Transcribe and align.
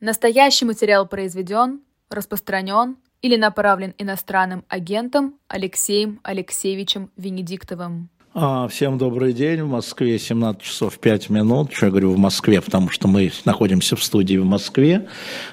Настоящий 0.00 0.64
материал 0.64 1.06
произведен, 1.06 1.80
распространен 2.08 2.96
или 3.20 3.36
направлен 3.36 3.92
иностранным 3.98 4.64
агентом 4.66 5.34
Алексеем 5.46 6.20
Алексеевичем 6.22 7.10
Венедиктовым. 7.18 8.08
А, 8.32 8.66
всем 8.68 8.96
добрый 8.96 9.34
день. 9.34 9.60
В 9.60 9.68
Москве 9.68 10.18
17 10.18 10.62
часов 10.62 10.98
5 10.98 11.28
минут. 11.28 11.74
Что 11.74 11.86
я 11.86 11.90
говорю 11.90 12.12
в 12.12 12.18
Москве, 12.18 12.62
потому 12.62 12.88
что 12.88 13.08
мы 13.08 13.30
находимся 13.44 13.94
в 13.94 14.02
студии 14.02 14.38
в 14.38 14.44
Москве. 14.46 15.06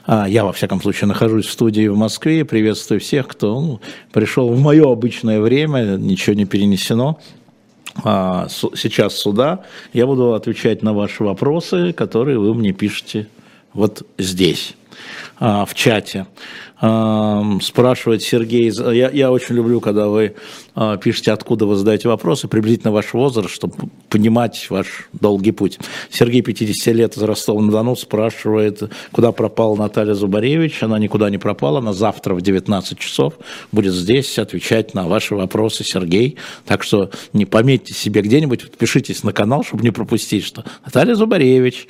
А, 0.06 0.30
я, 0.30 0.46
во 0.46 0.54
всяком 0.54 0.82
случае, 0.82 1.10
нахожусь 1.10 1.48
в 1.48 1.52
студии 1.52 1.90
в 1.90 1.98
Москве. 1.98 2.46
Приветствую 2.46 3.02
всех, 3.02 3.28
кто 3.28 3.60
ну, 3.60 3.82
пришел 4.14 4.48
в 4.48 4.62
мое 4.62 4.90
обычное 4.90 5.42
время. 5.42 5.98
Ничего 5.98 6.38
не 6.38 6.46
перенесено 6.46 7.20
а, 8.02 8.48
сейчас 8.48 9.16
сюда. 9.16 9.66
Я 9.92 10.06
буду 10.06 10.36
отвечать 10.36 10.84
на 10.84 10.94
ваши 10.94 11.26
вопросы, 11.26 11.92
которые 11.92 12.40
вы 12.40 12.54
мне 12.54 12.72
пишете 12.72 13.28
вот 13.78 14.08
здесь, 14.18 14.74
а, 15.40 15.66
в 15.66 15.76
чате. 15.76 16.26
Спрашивает 16.80 18.22
Сергей, 18.22 18.72
я, 18.72 19.10
я 19.10 19.32
очень 19.32 19.56
люблю, 19.56 19.82
когда 19.82 20.10
вы 20.10 20.36
а, 20.76 20.96
пишите, 20.98 21.32
откуда 21.32 21.66
вы 21.66 21.76
задаете 21.76 22.08
вопросы, 22.08 22.48
приблизительно 22.48 22.92
ваш 22.92 23.14
возраст, 23.14 23.50
чтобы 23.50 23.74
понимать 24.10 24.68
ваш 24.70 25.10
долгий 25.12 25.52
путь. 25.52 25.80
Сергей, 26.12 26.44
50 26.44 26.94
лет, 26.94 27.18
из 27.18 27.24
Ростова-на-Дону, 27.24 27.96
спрашивает, 27.96 28.84
куда 29.12 29.32
пропала 29.32 29.76
Наталья 29.76 30.14
Зубаревич. 30.14 30.84
Она 30.84 31.00
никуда 31.00 31.32
не 31.32 31.40
пропала, 31.40 31.80
она 31.80 31.94
завтра 31.94 32.36
в 32.36 32.42
19 32.42 33.00
часов 33.00 33.34
будет 33.72 33.96
здесь 33.96 34.38
отвечать 34.38 34.94
на 34.94 35.08
ваши 35.08 35.34
вопросы, 35.34 35.84
Сергей. 35.84 36.38
Так 36.68 36.84
что 36.84 37.10
не 37.34 37.46
пометьте 37.46 37.96
себе 37.96 38.22
где-нибудь, 38.22 38.70
подпишитесь 38.70 39.24
на 39.24 39.34
канал, 39.34 39.64
чтобы 39.64 39.82
не 39.82 39.92
пропустить, 39.92 40.46
что 40.46 40.64
Наталья 40.86 41.16
Зубаревич 41.16 41.88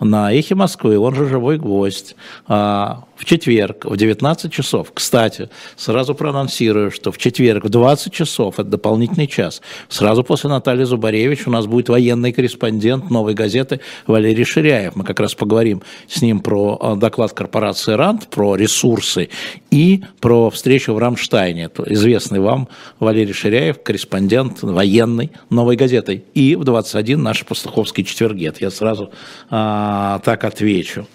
на 0.00 0.32
«Эхе 0.32 0.54
Москвы», 0.54 0.98
он 0.98 1.14
же 1.14 1.28
«Живой 1.28 1.58
гвоздь», 1.58 2.16
а, 2.46 3.04
в 3.20 3.26
четверг 3.26 3.84
в 3.84 3.96
19 3.98 4.50
часов. 4.50 4.92
Кстати, 4.94 5.50
сразу 5.76 6.14
проанонсирую, 6.14 6.90
что 6.90 7.12
в 7.12 7.18
четверг 7.18 7.64
в 7.64 7.68
20 7.68 8.10
часов, 8.12 8.54
это 8.54 8.70
дополнительный 8.70 9.26
час, 9.26 9.60
сразу 9.90 10.24
после 10.24 10.48
Натальи 10.48 10.84
Зубаревич 10.84 11.46
у 11.46 11.50
нас 11.50 11.66
будет 11.66 11.90
военный 11.90 12.32
корреспондент 12.32 13.10
новой 13.10 13.34
газеты 13.34 13.80
Валерий 14.06 14.44
Ширяев. 14.44 14.96
Мы 14.96 15.04
как 15.04 15.20
раз 15.20 15.34
поговорим 15.34 15.82
с 16.08 16.22
ним 16.22 16.40
про 16.40 16.78
э, 16.80 16.96
доклад 16.96 17.34
корпорации 17.34 17.92
РАНД, 17.92 18.28
про 18.28 18.56
ресурсы 18.56 19.28
и 19.70 20.02
про 20.20 20.48
встречу 20.48 20.94
в 20.94 20.98
Рамштайне. 20.98 21.64
Это 21.64 21.84
известный 21.92 22.40
вам 22.40 22.68
Валерий 23.00 23.34
Ширяев, 23.34 23.82
корреспондент 23.82 24.62
военной 24.62 25.30
новой 25.50 25.76
газеты. 25.76 26.24
И 26.32 26.56
в 26.56 26.64
21 26.64 27.22
наши 27.22 27.44
пастуховские 27.44 28.06
четверги. 28.06 28.46
Это 28.46 28.60
я 28.60 28.70
сразу 28.70 29.12
а, 29.50 30.20
так 30.20 30.44
отвечу. 30.44 31.06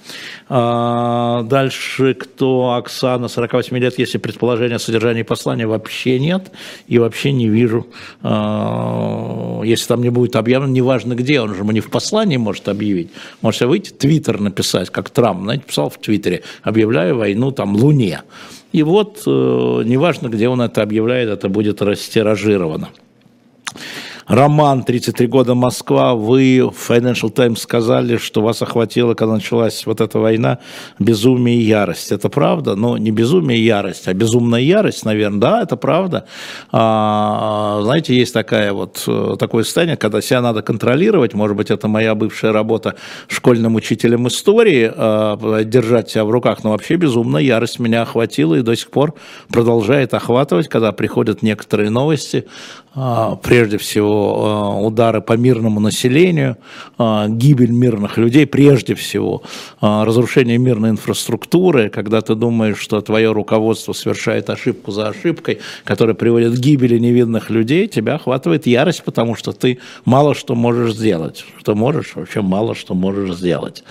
А, 0.48 1.42
дальше 1.44 2.14
кто? 2.14 2.74
Оксана, 2.74 3.28
48 3.28 3.78
лет, 3.78 3.98
если 3.98 4.20
предположение 4.20 4.76
о 4.76 4.80
содержании 4.80 5.24
послания 5.24 5.66
вообще 5.66 6.20
нет, 6.20 6.52
и 6.88 7.00
вообще 7.00 7.32
не 7.32 7.48
вижу, 7.48 7.88
а, 8.22 9.62
если 9.64 9.88
там 9.88 10.02
не 10.02 10.10
будет 10.10 10.36
объявлено, 10.36 10.72
неважно 10.72 11.16
где, 11.16 11.42
он 11.42 11.56
же 11.56 11.64
не 11.64 11.80
в 11.80 11.90
послании 11.90 12.38
может 12.38 12.68
объявить, 12.68 13.10
может 13.42 13.62
выйти, 13.62 13.92
твиттер 13.92 14.40
написать, 14.40 14.92
как 14.92 15.10
Трамп, 15.10 15.44
знаете, 15.44 15.64
писал 15.66 15.90
в 15.90 15.98
твиттере, 15.98 16.44
объявляю 16.62 17.18
войну 17.18 17.52
там 17.52 17.76
Луне. 17.76 18.22
И 18.72 18.84
вот, 18.84 19.24
э, 19.26 19.30
неважно, 19.30 20.28
где 20.28 20.48
он 20.48 20.62
это 20.62 20.84
объявляет, 20.84 21.30
это 21.30 21.50
будет 21.50 21.82
растиражировано. 21.82 22.90
Роман, 24.28 24.84
33 24.84 25.28
года, 25.28 25.54
Москва. 25.54 26.16
Вы 26.16 26.68
в 26.68 26.90
Financial 26.90 27.30
Times 27.30 27.62
сказали, 27.62 28.18
что 28.18 28.42
вас 28.42 28.60
охватила, 28.64 29.14
когда 29.14 29.36
началась 29.36 29.86
вот 29.86 30.02
эта 30.02 30.18
война, 30.18 30.58
безумие 30.98 31.58
и 31.58 31.64
ярость. 31.64 32.12
Это 32.12 32.28
правда? 32.30 32.76
Но 32.76 32.98
не 32.98 33.12
безумие 33.12 33.60
и 33.60 33.64
ярость, 33.64 34.08
а 34.08 34.14
безумная 34.16 34.62
ярость, 34.62 35.06
наверное. 35.06 35.40
Да, 35.40 35.62
это 35.62 35.76
правда. 35.76 36.26
А, 36.72 37.82
знаете, 37.84 38.16
есть 38.16 38.34
такая 38.34 38.74
вот, 38.74 39.04
э, 39.06 39.36
такое 39.38 39.64
состояние, 39.64 39.96
когда 39.96 40.22
себя 40.22 40.42
надо 40.42 40.64
контролировать. 40.64 41.36
Может 41.36 41.56
быть, 41.56 41.70
это 41.70 41.88
моя 41.88 42.16
бывшая 42.16 42.52
работа 42.52 42.96
школьным 43.28 43.76
учителем 43.76 44.28
истории, 44.28 44.92
а, 44.92 45.64
держать 45.64 46.10
себя 46.10 46.26
в 46.26 46.32
руках. 46.32 46.64
Но 46.64 46.72
вообще 46.72 46.96
безумная 46.96 47.44
ярость 47.44 47.78
меня 47.78 48.02
охватила 48.02 48.56
и 48.56 48.64
до 48.64 48.76
сих 48.76 48.90
пор 48.90 49.14
продолжает 49.50 50.16
охватывать, 50.16 50.68
когда 50.68 50.92
приходят 50.92 51.44
некоторые 51.44 51.92
новости 51.92 52.46
прежде 53.44 53.78
всего 53.78 54.46
а, 54.46 54.80
удары 54.80 55.22
по 55.22 55.34
мирному 55.34 55.80
населению, 55.80 56.58
а, 56.98 57.28
гибель 57.28 57.72
мирных 57.72 58.18
людей, 58.18 58.46
прежде 58.46 58.96
всего 58.96 59.44
разрушение 59.82 60.58
мирной 60.58 60.92
инфраструктуры, 60.92 61.90
когда 61.90 62.22
ты 62.22 62.36
думаешь, 62.36 62.78
что 62.78 63.02
твое 63.02 63.32
руководство 63.32 63.94
совершает 63.94 64.50
ошибку 64.50 64.92
за 64.92 65.10
ошибкой, 65.10 65.60
которая 65.84 66.16
приводит 66.16 66.54
к 66.54 66.60
гибели 66.60 66.98
невинных 66.98 67.50
людей, 67.50 67.88
тебя 67.88 68.16
охватывает 68.16 68.66
ярость, 68.66 69.04
потому 69.04 69.36
что 69.36 69.52
ты 69.52 69.80
мало 70.06 70.34
что 70.34 70.56
можешь 70.56 70.94
сделать. 70.94 71.46
Что 71.60 71.76
можешь, 71.76 72.16
вообще 72.16 72.42
мало 72.42 72.76
что 72.76 72.94
можешь 72.94 73.36
сделать. 73.36 73.84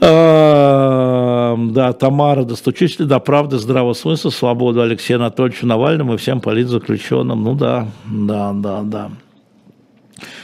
Эм, 0.00 1.72
да, 1.72 1.92
Тамара, 1.94 2.44
достучись 2.44 2.98
ли 2.98 3.06
до 3.06 3.18
правды, 3.18 3.58
здравого 3.58 3.94
смысла, 3.94 4.30
свободу 4.30 4.82
Алексею 4.82 5.18
Анатольевичу 5.18 5.66
Навальному 5.66 6.14
и 6.14 6.16
всем 6.18 6.40
политзаключенным. 6.40 7.42
Ну 7.42 7.54
да, 7.54 7.88
да, 8.04 8.52
да, 8.52 8.82
да. 8.82 9.10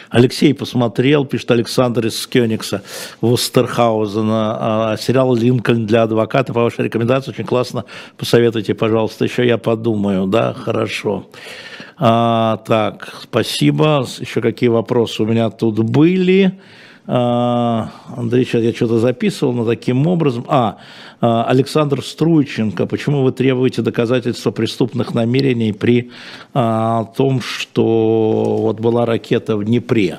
Алексей 0.08 0.52
посмотрел, 0.52 1.24
пишет 1.24 1.50
Александр 1.50 2.06
из 2.06 2.26
Кёникса, 2.26 2.82
Вустерхаузена, 3.22 4.92
а, 4.92 4.96
сериал 4.98 5.34
«Линкольн 5.34 5.86
для 5.86 6.02
адвоката». 6.02 6.52
По 6.52 6.62
вашей 6.62 6.84
рекомендации 6.84 7.30
очень 7.30 7.46
классно. 7.46 7.86
Посоветуйте, 8.18 8.74
пожалуйста, 8.74 9.24
еще 9.24 9.46
я 9.46 9.56
подумаю. 9.56 10.26
Да, 10.26 10.52
хорошо. 10.52 11.26
А, 11.98 12.58
так, 12.66 13.14
спасибо. 13.22 14.06
Еще 14.18 14.42
какие 14.42 14.68
вопросы 14.68 15.22
у 15.22 15.26
меня 15.26 15.48
тут 15.48 15.78
были? 15.78 16.58
А, 17.06 17.90
Андрей, 18.16 18.44
сейчас 18.44 18.62
я 18.62 18.72
что-то 18.72 18.98
записывал, 18.98 19.52
но 19.52 19.64
таким 19.64 20.06
образом... 20.06 20.44
А, 20.48 20.78
а, 21.20 21.44
Александр 21.44 22.02
Струйченко, 22.02 22.86
почему 22.86 23.22
вы 23.22 23.32
требуете 23.32 23.82
доказательства 23.82 24.50
преступных 24.50 25.14
намерений 25.14 25.72
при 25.72 26.10
а, 26.54 27.04
том, 27.16 27.40
что 27.40 28.56
вот 28.60 28.80
была 28.80 29.06
ракета 29.06 29.56
в 29.56 29.64
Днепре? 29.64 30.18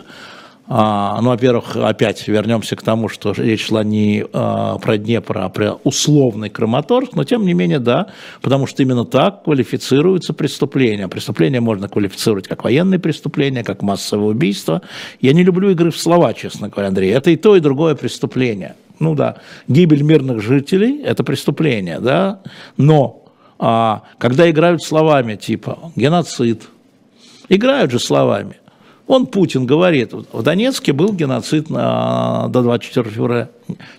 А, 0.65 1.19
ну, 1.21 1.29
во-первых, 1.29 1.75
опять 1.75 2.25
вернемся 2.27 2.77
к 2.77 2.81
тому, 2.81 3.09
что 3.09 3.33
речь 3.33 3.67
шла 3.67 3.83
не 3.83 4.25
а, 4.31 4.77
про 4.77 4.97
Днепр, 4.97 5.37
а 5.37 5.49
про 5.49 5.73
условный 5.83 6.49
Краматорск, 6.49 7.13
но 7.15 7.25
тем 7.25 7.45
не 7.45 7.53
менее, 7.53 7.79
да, 7.79 8.07
потому 8.41 8.65
что 8.65 8.81
именно 8.81 9.03
так 9.03 9.43
квалифицируются 9.43 10.33
преступления. 10.33 11.09
Преступления 11.09 11.59
можно 11.59 11.89
квалифицировать 11.89 12.47
как 12.47 12.63
военные 12.63 12.99
преступления, 12.99 13.63
как 13.63 13.81
массовое 13.81 14.29
убийство. 14.29 14.81
Я 15.19 15.33
не 15.33 15.43
люблю 15.43 15.69
игры 15.71 15.91
в 15.91 15.97
слова, 15.97 16.33
честно 16.33 16.69
говоря, 16.69 16.87
Андрей. 16.87 17.11
Это 17.11 17.29
и 17.29 17.35
то, 17.35 17.57
и 17.57 17.59
другое 17.59 17.95
преступление. 17.95 18.75
Ну 18.99 19.15
да, 19.15 19.37
гибель 19.67 20.01
мирных 20.01 20.41
жителей– 20.41 21.01
это 21.03 21.25
преступление, 21.25 21.99
да, 21.99 22.39
но 22.77 23.25
а, 23.59 24.03
когда 24.17 24.49
играют 24.49 24.81
словами 24.81 25.35
типа 25.35 25.91
геноцид, 25.97 26.63
играют 27.49 27.91
же 27.91 27.99
словами, 27.99 28.55
он, 29.05 29.25
Путин, 29.25 29.65
говорит, 29.65 30.13
в 30.13 30.41
Донецке 30.43 30.93
был 30.93 31.11
геноцид 31.11 31.69
на, 31.69 32.47
до 32.47 32.61
24 32.61 33.09
февраля. 33.09 33.49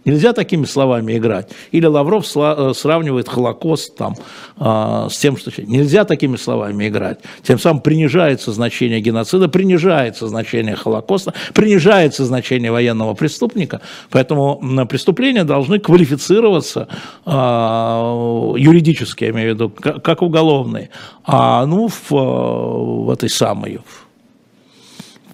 Нельзя 0.05 0.33
такими 0.33 0.65
словами 0.65 1.19
играть. 1.19 1.51
Или 1.73 1.87
Лавров 1.87 2.27
э, 2.35 2.73
сравнивает 2.75 3.29
Холокост 3.29 3.97
там, 3.97 4.15
э, 4.59 5.09
с 5.11 5.19
тем, 5.19 5.37
что... 5.37 5.51
Нельзя 5.63 6.05
такими 6.05 6.37
словами 6.37 6.89
играть. 6.89 7.19
Тем 7.43 7.59
самым 7.59 7.83
принижается 7.83 8.53
значение 8.53 9.01
геноцида, 9.01 9.49
принижается 9.49 10.27
значение 10.27 10.75
Холокоста, 10.75 11.35
принижается 11.53 12.25
значение 12.25 12.73
военного 12.73 13.13
преступника. 13.15 13.83
Поэтому 14.11 14.87
преступления 14.89 15.45
должны 15.45 15.81
квалифицироваться 15.81 16.89
э, 17.27 17.31
юридически, 17.31 19.25
я 19.25 19.31
имею 19.31 19.51
в 19.51 19.55
виду, 19.55 19.71
как 19.71 20.23
уголовные. 20.23 20.89
А 21.25 21.67
ну, 21.67 21.89
в, 21.89 22.11
в 22.11 23.11
этой 23.11 23.29
самой 23.29 23.81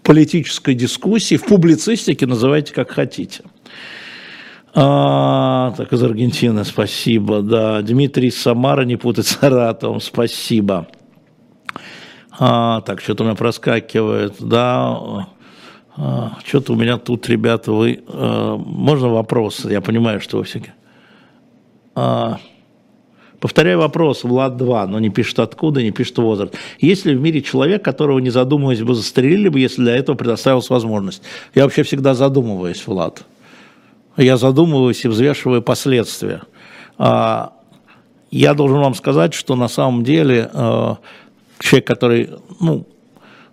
политической 0.03 0.75
дискуссии, 0.75 1.37
в 1.37 1.45
публицистике, 1.45 2.27
называйте 2.27 2.73
как 2.73 2.91
хотите. 2.91 3.43
А, 4.73 5.73
так, 5.77 5.93
из 5.93 6.03
Аргентины, 6.03 6.65
спасибо, 6.65 7.43
да. 7.43 7.83
Дмитрий 7.83 8.31
Самара, 8.31 8.83
не 8.83 8.97
путать 8.97 9.27
с 9.27 9.37
Саратовым, 9.37 10.01
спасибо. 10.01 10.87
А, 12.39 12.81
так, 12.83 13.01
что-то 13.01 13.25
у 13.25 13.27
меня 13.27 13.37
проскакивает, 13.37 14.37
да. 14.39 15.27
А, 15.97 16.39
что-то 16.45 16.73
у 16.73 16.77
меня 16.77 16.99
тут, 16.99 17.29
ребята, 17.29 17.73
вы... 17.73 18.03
А, 18.09 18.57
можно 18.57 19.09
вопрос? 19.09 19.65
Я 19.65 19.81
понимаю, 19.81 20.21
что 20.21 20.39
вы 20.39 20.45
всякие... 20.45 20.75
А, 21.95 22.39
Повторяю 23.41 23.79
вопрос, 23.79 24.23
Влад 24.23 24.59
2, 24.59 24.87
но 24.87 25.01
не 25.01 25.09
пишет 25.09 25.39
откуда, 25.39 25.83
не 25.83 25.93
пишет 25.93 26.19
возраст. 26.19 26.55
Есть 26.79 27.07
ли 27.07 27.15
в 27.15 27.21
мире 27.21 27.41
человек, 27.41 27.83
которого, 27.83 28.19
не 28.19 28.29
задумываясь 28.29 28.83
бы, 28.83 28.95
застрелили 28.95 29.49
бы, 29.49 29.59
если 29.59 29.81
для 29.81 29.97
этого 29.97 30.15
предоставилась 30.15 30.69
возможность? 30.69 31.23
Я 31.55 31.65
вообще 31.65 31.83
всегда 31.83 32.13
задумываюсь, 32.13 32.87
Влад. 32.87 33.25
я 34.19 34.37
задумываюсь 34.37 35.03
и 35.07 35.09
взвешиваю 35.09 35.63
последствия. 35.63 36.43
А, 36.99 37.55
я 38.31 38.53
должен 38.53 38.79
вам 38.79 38.95
сказать, 38.95 39.33
что 39.33 39.57
на 39.57 39.69
самом 39.69 40.05
деле 40.05 40.51
э, 40.53 40.95
человек, 41.61 41.87
который 41.87 42.31
ну, 42.61 42.87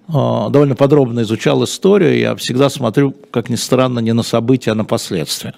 э, 0.10 0.12
довольно 0.12 0.76
подробно 0.76 1.22
изучал 1.22 1.64
историю, 1.64 2.20
я 2.20 2.36
всегда 2.36 2.70
смотрю, 2.70 3.16
как 3.32 3.50
ни 3.50 3.56
странно, 3.56 4.00
не 4.00 4.12
на 4.12 4.24
события, 4.24 4.72
а 4.72 4.76
на 4.76 4.84
последствия. 4.84 5.54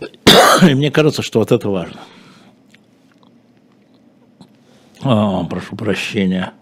И 0.68 0.74
мне 0.74 0.90
кажется, 0.90 1.22
что 1.22 1.38
вот 1.38 1.50
это 1.50 1.70
важно. 1.70 1.98
А, 5.08 5.44
прошу 5.44 5.76
прощения 5.76 6.52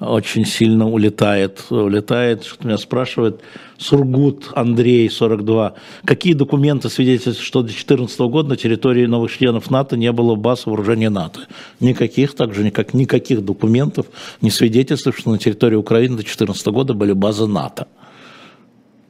очень 0.00 0.44
сильно 0.44 0.88
улетает. 0.88 1.64
Улетает, 1.70 2.44
что 2.44 2.66
меня 2.66 2.78
спрашивает, 2.78 3.40
Сургут 3.78 4.50
Андрей, 4.54 5.08
42. 5.08 5.74
Какие 6.04 6.34
документы 6.34 6.88
свидетельствуют, 6.88 7.38
что 7.38 7.60
до 7.60 7.68
2014 7.68 8.18
года 8.20 8.50
на 8.50 8.56
территории 8.56 9.06
новых 9.06 9.36
членов 9.36 9.70
НАТО 9.70 9.96
не 9.96 10.10
было 10.12 10.34
баз 10.34 10.66
вооружения 10.66 11.10
НАТО? 11.10 11.40
Никаких, 11.80 12.34
также 12.34 12.64
никак, 12.64 12.94
никаких 12.94 13.44
документов 13.44 14.06
не 14.40 14.50
свидетельствуют, 14.50 15.18
что 15.18 15.30
на 15.30 15.38
территории 15.38 15.76
Украины 15.76 16.16
до 16.16 16.22
2014 16.22 16.66
года 16.68 16.94
были 16.94 17.12
базы 17.12 17.46
НАТО. 17.46 17.86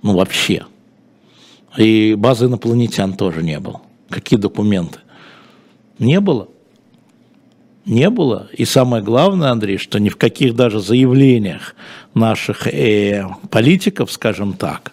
Ну, 0.03 0.17
вообще. 0.17 0.67
И 1.77 2.15
базы 2.15 2.47
инопланетян 2.47 3.15
тоже 3.15 3.43
не 3.43 3.59
было. 3.59 3.81
Какие 4.11 4.39
документы? 4.39 4.99
Не 5.99 6.21
было 6.21 6.49
не 7.87 8.11
было. 8.11 8.49
И 8.53 8.65
самое 8.65 9.03
главное, 9.03 9.51
Андрей, 9.51 9.79
что 9.79 9.99
ни 9.99 10.09
в 10.09 10.17
каких 10.17 10.55
даже 10.55 10.81
заявлениях 10.81 11.75
наших 12.15 12.67
э, 12.67 13.27
политиков, 13.51 14.11
скажем 14.11 14.55
так, 14.55 14.93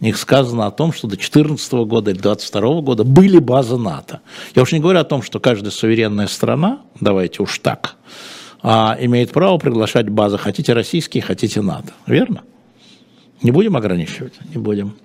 не 0.00 0.12
сказано 0.12 0.66
о 0.66 0.70
том, 0.70 0.92
что 0.92 1.08
до 1.08 1.16
2014 1.16 1.72
года 1.72 2.10
или 2.10 2.18
2022 2.18 2.80
года 2.82 3.04
были 3.04 3.38
базы 3.38 3.76
НАТО. 3.76 4.20
Я 4.54 4.62
уж 4.62 4.72
не 4.72 4.80
говорю 4.80 5.00
о 5.00 5.04
том, 5.04 5.22
что 5.22 5.40
каждая 5.40 5.70
суверенная 5.70 6.26
страна, 6.26 6.80
давайте 7.00 7.42
уж 7.42 7.58
так, 7.58 7.96
а, 8.62 8.96
имеет 9.00 9.32
право 9.32 9.56
приглашать 9.58 10.08
базы, 10.08 10.36
хотите 10.38 10.74
российские, 10.74 11.22
хотите 11.22 11.62
НАТО. 11.62 11.92
Верно? 12.06 12.42
Не 13.42 13.50
будем 13.50 13.76
ограничивать? 13.76 14.34
Не 14.54 14.58
будем. 14.58 14.96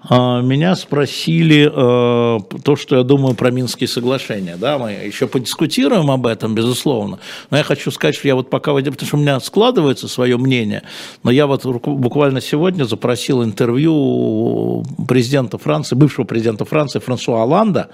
А, 0.00 0.40
меня 0.40 0.76
спросили 0.76 1.66
э, 1.66 2.58
то, 2.62 2.76
что 2.76 2.96
я 2.96 3.02
думаю 3.02 3.34
про 3.34 3.50
Минские 3.50 3.88
соглашения. 3.88 4.56
Да, 4.56 4.78
мы 4.78 4.92
еще 4.92 5.26
подискутируем 5.26 6.10
об 6.10 6.26
этом, 6.26 6.54
безусловно. 6.54 7.18
Но 7.50 7.56
я 7.56 7.64
хочу 7.64 7.90
сказать, 7.90 8.14
что 8.14 8.28
я 8.28 8.36
вот 8.36 8.48
пока, 8.48 8.72
потому 8.74 8.94
что 8.96 9.16
у 9.16 9.20
меня 9.20 9.40
складывается 9.40 10.06
свое 10.06 10.36
мнение, 10.36 10.84
но 11.24 11.30
я 11.30 11.46
вот 11.46 11.64
буквально 11.64 12.40
сегодня 12.40 12.84
запросил 12.84 13.42
интервью 13.42 14.84
президента 15.08 15.58
Франции, 15.58 15.96
бывшего 15.96 16.24
президента 16.24 16.64
Франции 16.64 17.00
Франсуа 17.00 17.42
Оланда, 17.42 17.88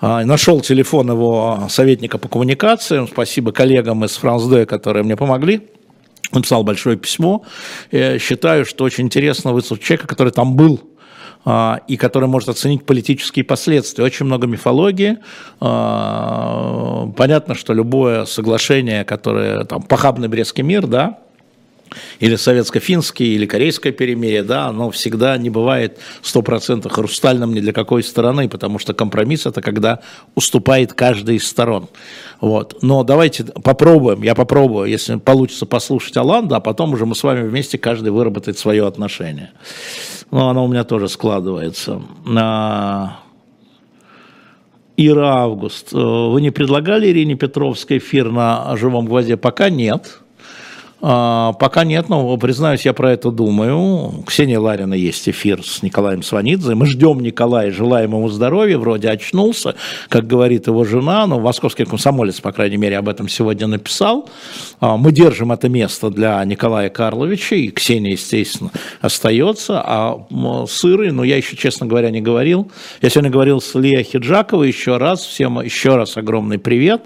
э, 0.00 0.24
нашел 0.24 0.60
телефон 0.60 1.10
его 1.10 1.66
советника 1.68 2.18
по 2.18 2.28
коммуникациям, 2.28 3.08
спасибо 3.08 3.50
коллегам 3.50 4.04
из 4.04 4.16
Франс 4.16 4.44
Д, 4.44 4.66
которые 4.66 5.02
мне 5.02 5.16
помогли 5.16 5.62
написал 6.32 6.62
большое 6.62 6.96
письмо. 6.96 7.44
Я 7.90 8.18
считаю, 8.18 8.64
что 8.64 8.84
очень 8.84 9.04
интересно 9.04 9.52
выслушать 9.52 9.84
человека, 9.84 10.06
который 10.06 10.32
там 10.32 10.54
был 10.54 10.80
а, 10.80 10.89
и 11.46 11.96
который 11.96 12.28
может 12.28 12.50
оценить 12.50 12.84
политические 12.84 13.44
последствия. 13.44 14.04
Очень 14.04 14.26
много 14.26 14.46
мифологии. 14.46 15.18
А, 15.60 17.10
понятно, 17.16 17.54
что 17.54 17.72
любое 17.72 18.26
соглашение, 18.26 19.04
которое 19.04 19.64
там 19.64 19.82
похабный 19.82 20.28
Брестский 20.28 20.62
мир, 20.62 20.86
да, 20.86 21.18
или 22.18 22.36
советско-финский, 22.36 23.34
или 23.34 23.46
корейское 23.46 23.92
перемирие, 23.92 24.42
да, 24.42 24.66
оно 24.66 24.90
всегда 24.90 25.36
не 25.38 25.50
бывает 25.50 25.98
100% 26.22 26.88
хрустальным 26.88 27.54
ни 27.54 27.60
для 27.60 27.72
какой 27.72 28.02
стороны, 28.02 28.48
потому 28.48 28.78
что 28.78 28.94
компромисс– 28.94 29.46
это 29.46 29.62
когда 29.62 30.00
уступает 30.34 30.92
каждая 30.92 31.36
из 31.36 31.46
сторон. 31.46 31.88
Вот. 32.40 32.78
Но 32.82 33.02
давайте 33.04 33.44
попробуем, 33.44 34.22
я 34.22 34.34
попробую, 34.34 34.88
если 34.88 35.16
получится 35.16 35.66
послушать 35.66 36.16
Аланда, 36.16 36.56
а 36.56 36.60
потом 36.60 36.94
уже 36.94 37.04
мы 37.04 37.14
с 37.14 37.22
вами 37.22 37.46
вместе 37.46 37.76
каждый 37.76 38.12
выработает 38.12 38.58
свое 38.58 38.86
отношение. 38.86 39.50
Ну, 40.30 40.48
оно 40.48 40.64
у 40.64 40.68
меня 40.68 40.84
тоже 40.84 41.08
складывается. 41.08 42.00
Ира 44.96 45.34
Август, 45.34 45.92
вы 45.92 46.40
не 46.40 46.50
предлагали 46.50 47.08
Ирине 47.08 47.34
Петровской 47.34 47.98
эфир 47.98 48.30
на 48.30 48.76
живом 48.76 49.06
гвозде? 49.06 49.36
Пока 49.36 49.68
нет. 49.70 50.19
А, 51.02 51.54
пока 51.54 51.84
нет, 51.84 52.08
но 52.08 52.36
признаюсь, 52.36 52.84
я 52.84 52.92
про 52.92 53.12
это 53.12 53.30
думаю. 53.30 54.22
Ксения 54.26 54.60
Ларина 54.60 54.92
есть 54.92 55.28
эфир 55.28 55.64
с 55.64 55.82
Николаем 55.82 56.22
Сванидзе. 56.22 56.74
Мы 56.74 56.86
ждем 56.86 57.20
Николая, 57.20 57.70
желаем 57.70 58.10
ему 58.10 58.28
здоровья, 58.28 58.76
вроде 58.76 59.08
очнулся, 59.08 59.76
как 60.08 60.26
говорит 60.26 60.66
его 60.66 60.84
жена, 60.84 61.26
но 61.26 61.40
московский 61.40 61.86
комсомолец, 61.86 62.40
по 62.40 62.52
крайней 62.52 62.76
мере, 62.76 62.98
об 62.98 63.08
этом 63.08 63.28
сегодня 63.28 63.66
написал. 63.66 64.28
А, 64.80 64.98
мы 64.98 65.10
держим 65.12 65.52
это 65.52 65.70
место 65.70 66.10
для 66.10 66.44
Николая 66.44 66.90
Карловича, 66.90 67.56
и 67.56 67.70
Ксения, 67.70 68.12
естественно, 68.12 68.70
остается. 69.00 69.80
А 69.82 70.26
сыры, 70.68 71.12
ну, 71.12 71.22
я 71.22 71.38
еще, 71.38 71.56
честно 71.56 71.86
говоря, 71.86 72.10
не 72.10 72.20
говорил. 72.20 72.70
Я 73.00 73.08
сегодня 73.08 73.30
говорил 73.30 73.62
с 73.62 73.74
Лия 73.74 74.02
Хиджаковой 74.02 74.68
еще 74.68 74.98
раз. 74.98 75.24
Всем 75.24 75.60
еще 75.60 75.96
раз 75.96 76.18
огромный 76.18 76.58
привет. 76.58 77.04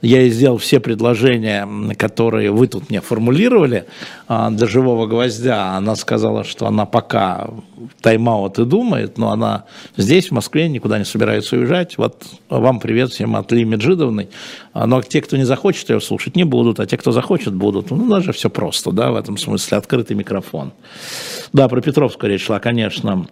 Я 0.00 0.26
сделал 0.28 0.56
все 0.56 0.80
предложения, 0.80 1.68
которые 1.98 2.50
вы 2.50 2.66
тут 2.68 2.88
мне 2.88 3.02
формулировали 3.02 3.25
сформулировали 3.26 3.86
а, 4.28 4.50
до 4.50 4.66
живого 4.66 5.06
гвоздя, 5.06 5.76
она 5.76 5.96
сказала, 5.96 6.44
что 6.44 6.66
она 6.66 6.86
пока 6.86 7.50
тайм-аут 8.02 8.58
и 8.58 8.64
думает, 8.64 9.18
но 9.18 9.32
она 9.32 9.64
здесь, 9.96 10.28
в 10.28 10.32
Москве, 10.32 10.68
никуда 10.68 10.98
не 10.98 11.04
собирается 11.04 11.56
уезжать. 11.56 11.98
Вот 11.98 12.24
вам 12.48 12.78
привет 12.78 13.10
всем 13.10 13.34
от 13.34 13.50
Ли 13.50 13.64
Меджидовны. 13.64 14.28
А, 14.72 14.86
но 14.86 15.02
те, 15.02 15.20
кто 15.20 15.36
не 15.36 15.44
захочет 15.44 15.90
ее 15.90 16.00
слушать, 16.00 16.36
не 16.36 16.44
будут, 16.44 16.78
а 16.78 16.86
те, 16.86 16.96
кто 16.96 17.10
захочет, 17.10 17.52
будут. 17.54 17.90
Ну, 17.90 18.08
даже 18.08 18.32
все 18.32 18.48
просто, 18.48 18.92
да, 18.92 19.10
в 19.10 19.16
этом 19.16 19.38
смысле, 19.38 19.78
открытый 19.78 20.16
микрофон. 20.16 20.72
Да, 21.52 21.68
про 21.68 21.80
Петровскую 21.80 22.30
речь 22.30 22.44
шла, 22.44 22.60
конечно. 22.60 23.26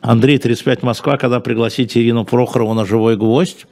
Андрей, 0.00 0.38
35 0.38 0.82
Москва, 0.82 1.16
когда 1.16 1.40
пригласите 1.40 2.00
Ирину 2.00 2.24
Прохорову 2.24 2.74
на 2.74 2.84
живой 2.84 3.16
гвоздь 3.16 3.66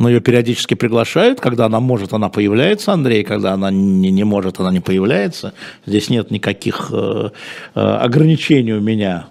но 0.00 0.08
ее 0.08 0.20
периодически 0.20 0.72
приглашают, 0.72 1.40
когда 1.40 1.66
она 1.66 1.78
может, 1.78 2.14
она 2.14 2.30
появляется, 2.30 2.94
Андрей, 2.94 3.22
когда 3.22 3.52
она 3.52 3.70
не, 3.70 4.10
не 4.10 4.24
может, 4.24 4.58
она 4.58 4.72
не 4.72 4.80
появляется. 4.80 5.52
Здесь 5.84 6.08
нет 6.08 6.30
никаких 6.30 6.88
э, 6.90 7.28
э, 7.74 7.80
ограничений 7.80 8.72
у 8.72 8.80
меня. 8.80 9.26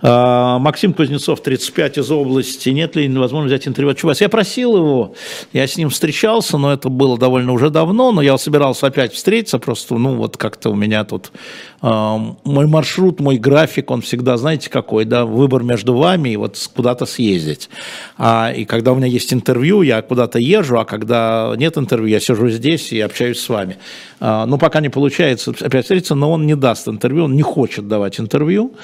А, 0.00 0.58
Максим 0.58 0.92
Кузнецов, 0.92 1.42
35 1.42 1.98
из 1.98 2.10
области. 2.10 2.68
Нет 2.70 2.96
ли 2.96 3.08
возможности 3.08 3.54
взять 3.54 3.68
интервью 3.68 3.92
от 3.92 3.98
Чубайса? 3.98 4.24
Я 4.24 4.28
просил 4.28 4.76
его, 4.76 5.14
я 5.52 5.66
с 5.66 5.76
ним 5.76 5.90
встречался, 5.90 6.58
но 6.58 6.72
это 6.72 6.88
было 6.88 7.18
довольно 7.18 7.52
уже 7.52 7.70
давно, 7.70 8.12
но 8.12 8.22
я 8.22 8.38
собирался 8.38 8.86
опять 8.86 9.12
встретиться, 9.12 9.58
просто, 9.58 9.96
ну, 9.96 10.14
вот 10.14 10.36
как-то 10.36 10.70
у 10.70 10.74
меня 10.74 11.04
тут 11.04 11.32
мой 11.80 12.66
маршрут, 12.66 13.20
мой 13.20 13.36
график, 13.36 13.90
он 13.90 14.00
всегда, 14.00 14.36
знаете, 14.36 14.68
какой, 14.68 15.04
да, 15.04 15.24
выбор 15.24 15.62
между 15.62 15.94
вами 15.94 16.30
и 16.30 16.36
вот 16.36 16.56
куда-то 16.74 17.06
съездить. 17.06 17.70
А, 18.16 18.52
и 18.54 18.64
когда 18.64 18.92
у 18.92 18.96
меня 18.96 19.06
есть 19.06 19.32
интервью, 19.32 19.82
я 19.82 20.02
куда-то 20.02 20.40
езжу, 20.40 20.80
а 20.80 20.84
когда 20.84 21.54
нет 21.56 21.78
интервью, 21.78 22.08
я 22.08 22.20
сижу 22.20 22.48
здесь 22.48 22.92
и 22.92 23.00
общаюсь 23.00 23.38
с 23.38 23.48
вами. 23.48 23.76
А, 24.18 24.46
ну, 24.46 24.58
пока 24.58 24.80
не 24.80 24.88
получается 24.88 25.52
опять 25.52 25.84
встретиться, 25.84 26.16
но 26.16 26.32
он 26.32 26.46
не 26.46 26.56
даст 26.56 26.88
интервью, 26.88 27.24
он 27.24 27.36
не 27.36 27.42
хочет 27.42 27.86
давать 27.86 28.18
интервью. 28.18 28.74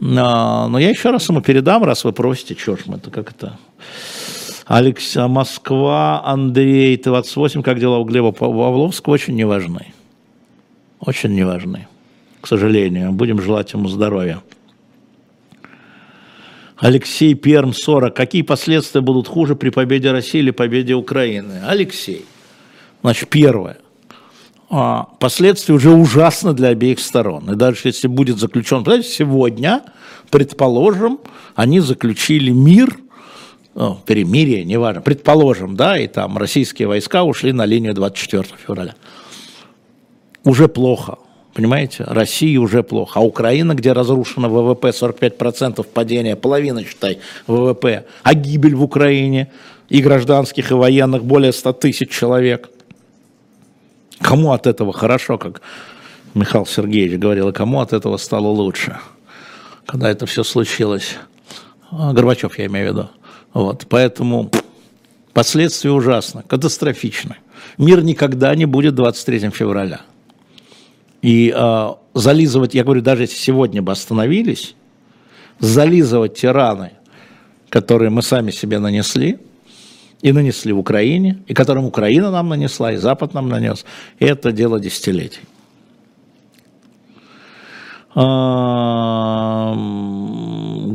А, 0.00 0.68
но 0.68 0.78
я 0.78 0.90
еще 0.90 1.10
раз 1.10 1.28
ему 1.30 1.40
передам, 1.40 1.84
раз 1.84 2.04
вы 2.04 2.12
просите, 2.12 2.54
что 2.58 2.76
ж 2.76 2.80
мы, 2.86 2.96
это 2.96 3.10
как 3.10 3.30
это... 3.30 3.58
Алекс, 4.66 5.16
Москва, 5.16 6.22
Андрей, 6.24 6.96
28, 6.96 7.62
как 7.62 7.80
дела 7.80 7.98
у 7.98 8.04
Глеба 8.04 8.32
Павловского, 8.32 9.14
очень 9.14 9.34
не 9.34 9.44
важны. 9.44 9.92
Очень 11.00 11.30
не 11.30 11.44
важны, 11.44 11.88
к 12.42 12.46
сожалению. 12.46 13.12
Будем 13.12 13.40
желать 13.40 13.72
ему 13.72 13.88
здоровья. 13.88 14.42
Алексей 16.76 17.34
Перм, 17.34 17.72
40. 17.72 18.14
Какие 18.14 18.42
последствия 18.42 19.00
будут 19.00 19.28
хуже 19.28 19.54
при 19.54 19.70
победе 19.70 20.10
России 20.10 20.40
или 20.40 20.50
победе 20.50 20.94
Украины? 20.94 21.62
Алексей, 21.64 22.26
значит, 23.02 23.30
первое. 23.30 23.78
А, 24.68 25.04
последствия 25.20 25.76
уже 25.76 25.90
ужасны 25.90 26.54
для 26.54 26.68
обеих 26.68 26.98
сторон. 26.98 27.52
И 27.52 27.54
даже 27.54 27.82
если 27.84 28.08
будет 28.08 28.38
заключен, 28.38 28.82
знаете, 28.82 29.08
сегодня, 29.08 29.82
предположим, 30.30 31.20
они 31.54 31.78
заключили 31.78 32.50
мир, 32.50 32.98
ну, 33.76 34.00
перемирие, 34.04 34.64
неважно, 34.64 35.02
предположим, 35.02 35.76
да, 35.76 35.96
и 35.96 36.08
там 36.08 36.36
российские 36.36 36.88
войска 36.88 37.22
ушли 37.22 37.52
на 37.52 37.64
линию 37.64 37.94
24 37.94 38.44
февраля. 38.66 38.96
Уже 40.42 40.66
плохо, 40.66 41.18
понимаете, 41.54 42.04
России 42.04 42.56
уже 42.56 42.82
плохо. 42.82 43.20
А 43.20 43.22
Украина, 43.22 43.74
где 43.74 43.92
разрушено 43.92 44.48
ВВП 44.48 44.88
45% 44.88 45.82
падения, 45.84 46.36
половина, 46.36 46.84
считай, 46.84 47.18
ВВП, 47.46 48.04
а 48.22 48.34
гибель 48.34 48.74
в 48.74 48.82
Украине 48.82 49.50
и 49.88 50.00
гражданских, 50.00 50.70
и 50.70 50.74
военных 50.74 51.24
более 51.24 51.52
100 51.52 51.72
тысяч 51.74 52.10
человек– 52.10 52.68
Кому 54.20 54.52
от 54.52 54.68
этого 54.68 54.92
хорошо, 54.92 55.36
как 55.36 55.62
Михаил 56.34 56.64
Сергеевич 56.64 57.18
говорил, 57.18 57.48
и 57.48 57.52
кому 57.52 57.80
от 57.80 57.92
этого 57.92 58.18
стало 58.18 58.46
лучше? 58.46 59.00
когда 59.86 60.10
это 60.10 60.26
все 60.26 60.44
случилось. 60.44 61.16
А, 61.90 62.12
Горбачев, 62.12 62.58
я 62.58 62.66
имею 62.66 62.86
в 62.86 62.94
виду. 62.94 63.10
Вот, 63.52 63.86
поэтому 63.88 64.50
последствия 65.32 65.90
ужасны, 65.90 66.42
катастрофичны. 66.46 67.36
Мир 67.78 68.02
никогда 68.02 68.54
не 68.54 68.64
будет 68.64 68.94
23 68.94 69.50
февраля. 69.50 70.00
И 71.22 71.54
э, 71.54 71.88
зализывать, 72.14 72.74
я 72.74 72.84
говорю, 72.84 73.00
даже 73.00 73.22
если 73.22 73.36
сегодня 73.36 73.80
бы 73.80 73.92
остановились, 73.92 74.74
зализывать 75.60 76.34
те 76.34 76.50
раны, 76.50 76.92
которые 77.68 78.10
мы 78.10 78.22
сами 78.22 78.50
себе 78.50 78.78
нанесли, 78.78 79.38
и 80.20 80.32
нанесли 80.32 80.72
в 80.72 80.78
Украине, 80.78 81.42
и 81.46 81.54
которым 81.54 81.84
Украина 81.84 82.30
нам 82.30 82.48
нанесла, 82.48 82.92
и 82.92 82.96
Запад 82.96 83.34
нам 83.34 83.48
нанес, 83.48 83.84
это 84.18 84.52
дело 84.52 84.78
десятилетий. 84.78 85.40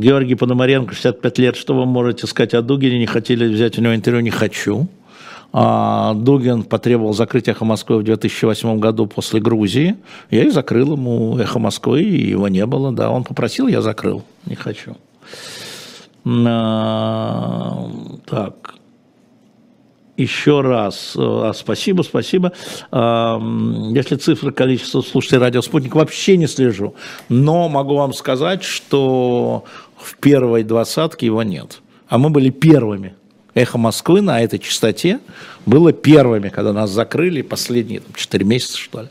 Георгий 0.00 0.36
Пономаренко, 0.36 0.94
65 0.94 1.38
лет, 1.38 1.56
что 1.56 1.74
вы 1.74 1.84
можете 1.84 2.28
сказать 2.28 2.54
о 2.54 2.62
Дугине? 2.62 2.98
Не 2.98 3.06
хотели 3.06 3.52
взять 3.52 3.76
у 3.76 3.82
него 3.82 3.94
интервью? 3.94 4.22
Не 4.22 4.30
хочу. 4.30 4.88
А, 5.52 6.12
Дугин 6.14 6.62
потребовал 6.62 7.14
закрыть 7.14 7.48
«Эхо 7.48 7.64
Москвы» 7.64 7.98
в 7.98 8.02
2008 8.02 8.78
году 8.78 9.06
после 9.06 9.40
Грузии. 9.40 9.96
Я 10.30 10.44
и 10.44 10.50
закрыл 10.50 10.92
ему 10.92 11.38
«Эхо 11.38 11.58
Москвы», 11.58 12.02
и 12.02 12.28
его 12.28 12.48
не 12.48 12.66
было. 12.66 12.92
Да, 12.92 13.10
он 13.10 13.24
попросил, 13.24 13.66
я 13.66 13.80
закрыл. 13.80 14.24
Не 14.44 14.56
хочу. 14.56 14.96
А, 16.26 17.90
так. 18.26 18.74
Еще 20.18 20.60
раз 20.60 21.14
а, 21.16 21.52
спасибо, 21.54 22.02
спасибо. 22.02 22.52
Если 22.92 24.16
цифры 24.16 24.52
количества 24.52 25.00
слушателей 25.00 25.40
радио 25.40 25.62
«Спутник» 25.62 25.94
вообще 25.94 26.36
не 26.36 26.46
слежу, 26.46 26.94
но 27.30 27.68
могу 27.70 27.94
вам 27.96 28.12
сказать, 28.12 28.62
что 28.62 29.64
в 29.96 30.16
первой 30.18 30.62
двадцатке 30.62 31.26
его 31.26 31.42
нет. 31.42 31.80
А 32.08 32.18
мы 32.18 32.28
были 32.30 32.50
первыми 32.50 33.14
«Эхо 33.54 33.78
Москвы» 33.78 34.20
на 34.20 34.40
этой 34.40 34.58
частоте 34.58 35.20
было 35.66 35.92
первыми, 35.92 36.48
когда 36.48 36.72
нас 36.72 36.90
закрыли, 36.90 37.42
последние 37.42 38.00
там, 38.00 38.12
4 38.14 38.44
месяца, 38.44 38.78
что 38.78 39.02
ли, 39.02 39.08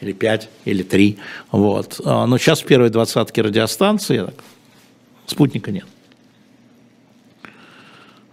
или 0.00 0.12
5, 0.12 0.48
или 0.64 0.82
3. 0.82 1.18
Вот. 1.52 2.00
А, 2.04 2.26
но 2.26 2.38
сейчас 2.38 2.60
в 2.60 2.66
первой 2.66 2.90
двадцатке 2.90 3.42
радиостанции 3.42 4.18
так, 4.18 4.34
спутника 5.26 5.70
нет. 5.70 5.86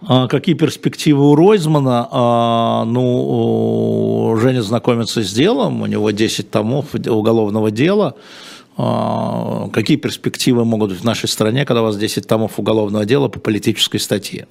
А 0.08 0.28
какие 0.28 0.54
перспективы 0.54 1.28
у 1.30 1.34
Ройзмана? 1.34 2.06
А, 2.10 2.84
ну, 2.84 4.36
Женя 4.40 4.62
знакомится 4.62 5.22
с 5.22 5.32
делом, 5.32 5.82
у 5.82 5.86
него 5.86 6.10
10 6.10 6.50
томов 6.50 6.94
уголовного 6.94 7.70
дела. 7.70 8.14
Какие 8.76 9.96
перспективы 9.96 10.66
могут 10.66 10.90
быть 10.90 11.00
в 11.00 11.04
нашей 11.04 11.30
стране, 11.30 11.64
когда 11.64 11.80
у 11.80 11.86
вас 11.86 11.96
10 11.96 12.28
томов 12.28 12.58
уголовного 12.58 13.06
дела 13.06 13.28
по 13.28 13.40
политической 13.40 13.98
статье? 13.98 14.46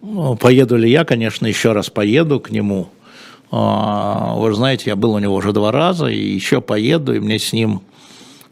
Ну, 0.00 0.36
поеду 0.36 0.76
ли 0.76 0.90
я, 0.90 1.04
конечно, 1.04 1.46
еще 1.46 1.72
раз 1.72 1.90
поеду 1.90 2.40
к 2.40 2.50
нему. 2.50 2.88
А, 3.50 4.34
вы 4.36 4.50
же 4.50 4.56
знаете, 4.56 4.90
я 4.90 4.96
был 4.96 5.12
у 5.14 5.18
него 5.18 5.34
уже 5.34 5.52
два 5.52 5.72
раза, 5.72 6.06
и 6.06 6.18
еще 6.18 6.60
поеду, 6.60 7.14
и 7.14 7.20
мне 7.20 7.38
с 7.38 7.52
ним... 7.52 7.82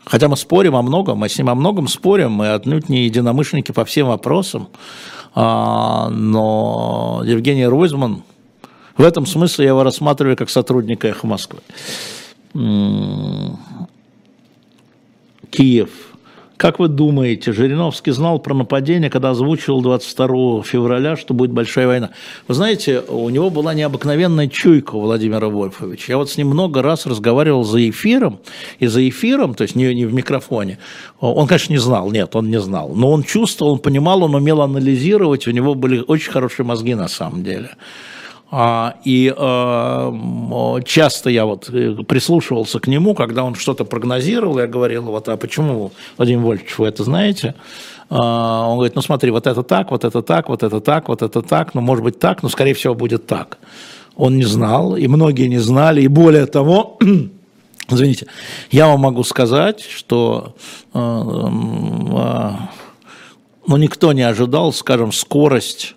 Хотя 0.04 0.28
мы 0.28 0.36
спорим 0.36 0.76
о 0.76 0.82
многом, 0.82 1.18
мы 1.18 1.28
с 1.28 1.36
ним 1.36 1.50
о 1.50 1.54
многом 1.54 1.88
спорим, 1.88 2.32
мы 2.32 2.52
отнюдь 2.52 2.88
не 2.88 3.04
единомышленники 3.04 3.72
по 3.72 3.84
всем 3.84 4.08
вопросам, 4.08 4.68
а, 5.34 6.08
но 6.10 7.22
Евгений 7.24 7.66
Ройзман, 7.66 8.22
в 8.96 9.02
этом 9.02 9.26
смысле 9.26 9.64
я 9.64 9.70
его 9.70 9.82
рассматриваю 9.82 10.36
как 10.36 10.48
сотрудника 10.48 11.08
«Эхо 11.08 11.26
Москвы». 11.26 11.60
Киев– 15.50 15.90
как 16.56 16.78
вы 16.78 16.88
думаете, 16.88 17.52
Жириновский 17.52 18.12
знал 18.12 18.38
про 18.38 18.54
нападение, 18.54 19.10
когда 19.10 19.30
озвучивал 19.30 19.82
22 19.82 20.62
февраля, 20.62 21.16
что 21.16 21.34
будет 21.34 21.50
большая 21.50 21.86
война? 21.86 22.10
Вы 22.48 22.54
знаете, 22.54 23.00
у 23.00 23.28
него 23.28 23.50
была 23.50 23.74
необыкновенная 23.74 24.48
чуйка 24.48 24.94
у 24.94 25.00
Владимира 25.00 25.48
Вольфовича. 25.48 26.12
Я 26.12 26.16
вот 26.16 26.30
с 26.30 26.36
ним 26.38 26.48
много 26.48 26.82
раз 26.82 27.06
разговаривал 27.06 27.64
за 27.64 27.88
эфиром, 27.88 28.38
и 28.78 28.86
за 28.86 29.06
эфиром, 29.06 29.54
то 29.54 29.62
есть 29.62 29.76
не, 29.76 29.94
не 29.94 30.06
в 30.06 30.14
микрофоне, 30.14 30.78
он, 31.20 31.46
конечно, 31.46 31.72
не 31.72 31.78
знал, 31.78 32.10
нет, 32.10 32.34
он 32.34 32.48
не 32.50 32.60
знал, 32.60 32.92
но 32.94 33.10
он 33.10 33.22
чувствовал, 33.22 33.74
он 33.74 33.78
понимал, 33.78 34.22
он 34.22 34.34
умел 34.34 34.62
анализировать, 34.62 35.46
у 35.46 35.50
него 35.50 35.74
были 35.74 36.02
очень 36.06 36.32
хорошие 36.32 36.64
мозги 36.64 36.94
на 36.94 37.08
самом 37.08 37.44
деле. 37.44 37.70
А, 38.48 38.94
и 39.04 39.34
э, 39.36 40.12
часто 40.84 41.30
я 41.30 41.46
вот 41.46 41.68
э, 41.68 41.96
прислушивался 42.06 42.78
к 42.78 42.86
нему, 42.86 43.14
когда 43.14 43.42
он 43.42 43.56
что-то 43.56 43.84
прогнозировал, 43.84 44.60
я 44.60 44.68
говорил, 44.68 45.02
вот, 45.02 45.28
а 45.28 45.36
почему, 45.36 45.90
Владимир 46.16 46.44
Вольфович, 46.44 46.78
вы 46.78 46.86
это 46.86 47.02
знаете? 47.02 47.56
А, 48.08 48.68
он 48.68 48.76
говорит, 48.76 48.94
ну 48.94 49.02
смотри, 49.02 49.32
вот 49.32 49.48
это 49.48 49.64
так, 49.64 49.90
вот 49.90 50.04
это 50.04 50.22
так, 50.22 50.48
вот 50.48 50.62
это 50.62 50.80
так, 50.80 51.08
вот 51.08 51.22
это 51.22 51.42
так, 51.42 51.74
ну 51.74 51.80
может 51.80 52.04
быть 52.04 52.20
так, 52.20 52.44
но 52.44 52.48
скорее 52.48 52.74
всего 52.74 52.94
будет 52.94 53.26
так. 53.26 53.58
Он 54.14 54.36
не 54.36 54.44
знал, 54.44 54.96
и 54.96 55.08
многие 55.08 55.48
не 55.48 55.58
знали, 55.58 56.02
и 56.02 56.08
более 56.08 56.46
того, 56.46 56.98
извините, 57.90 58.28
я 58.70 58.86
вам 58.86 59.00
могу 59.00 59.24
сказать, 59.24 59.82
что 59.82 60.54
ну, 60.92 62.60
никто 63.76 64.12
не 64.12 64.22
ожидал, 64.22 64.72
скажем, 64.72 65.10
скорость 65.10 65.96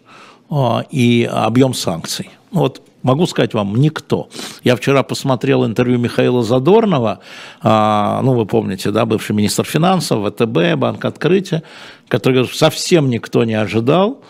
и 0.89 1.29
объем 1.31 1.75
санкций. 1.75 2.31
Вот 2.51 2.81
могу 3.03 3.25
сказать 3.27 3.53
вам, 3.53 3.75
никто. 3.75 4.29
Я 4.63 4.75
вчера 4.75 5.03
посмотрел 5.03 5.65
интервью 5.65 5.99
Михаила 5.99 6.43
Задорнова, 6.43 7.19
а, 7.61 8.21
ну, 8.23 8.33
вы 8.33 8.45
помните, 8.45 8.91
да, 8.91 9.05
бывший 9.05 9.35
министр 9.35 9.63
финансов, 9.63 10.27
ВТБ, 10.27 10.75
Банк 10.75 11.05
Открытия, 11.05 11.63
который 12.07 12.35
говорит, 12.35 12.55
совсем 12.55 13.09
никто 13.09 13.43
не 13.43 13.53
ожидал, 13.53 14.21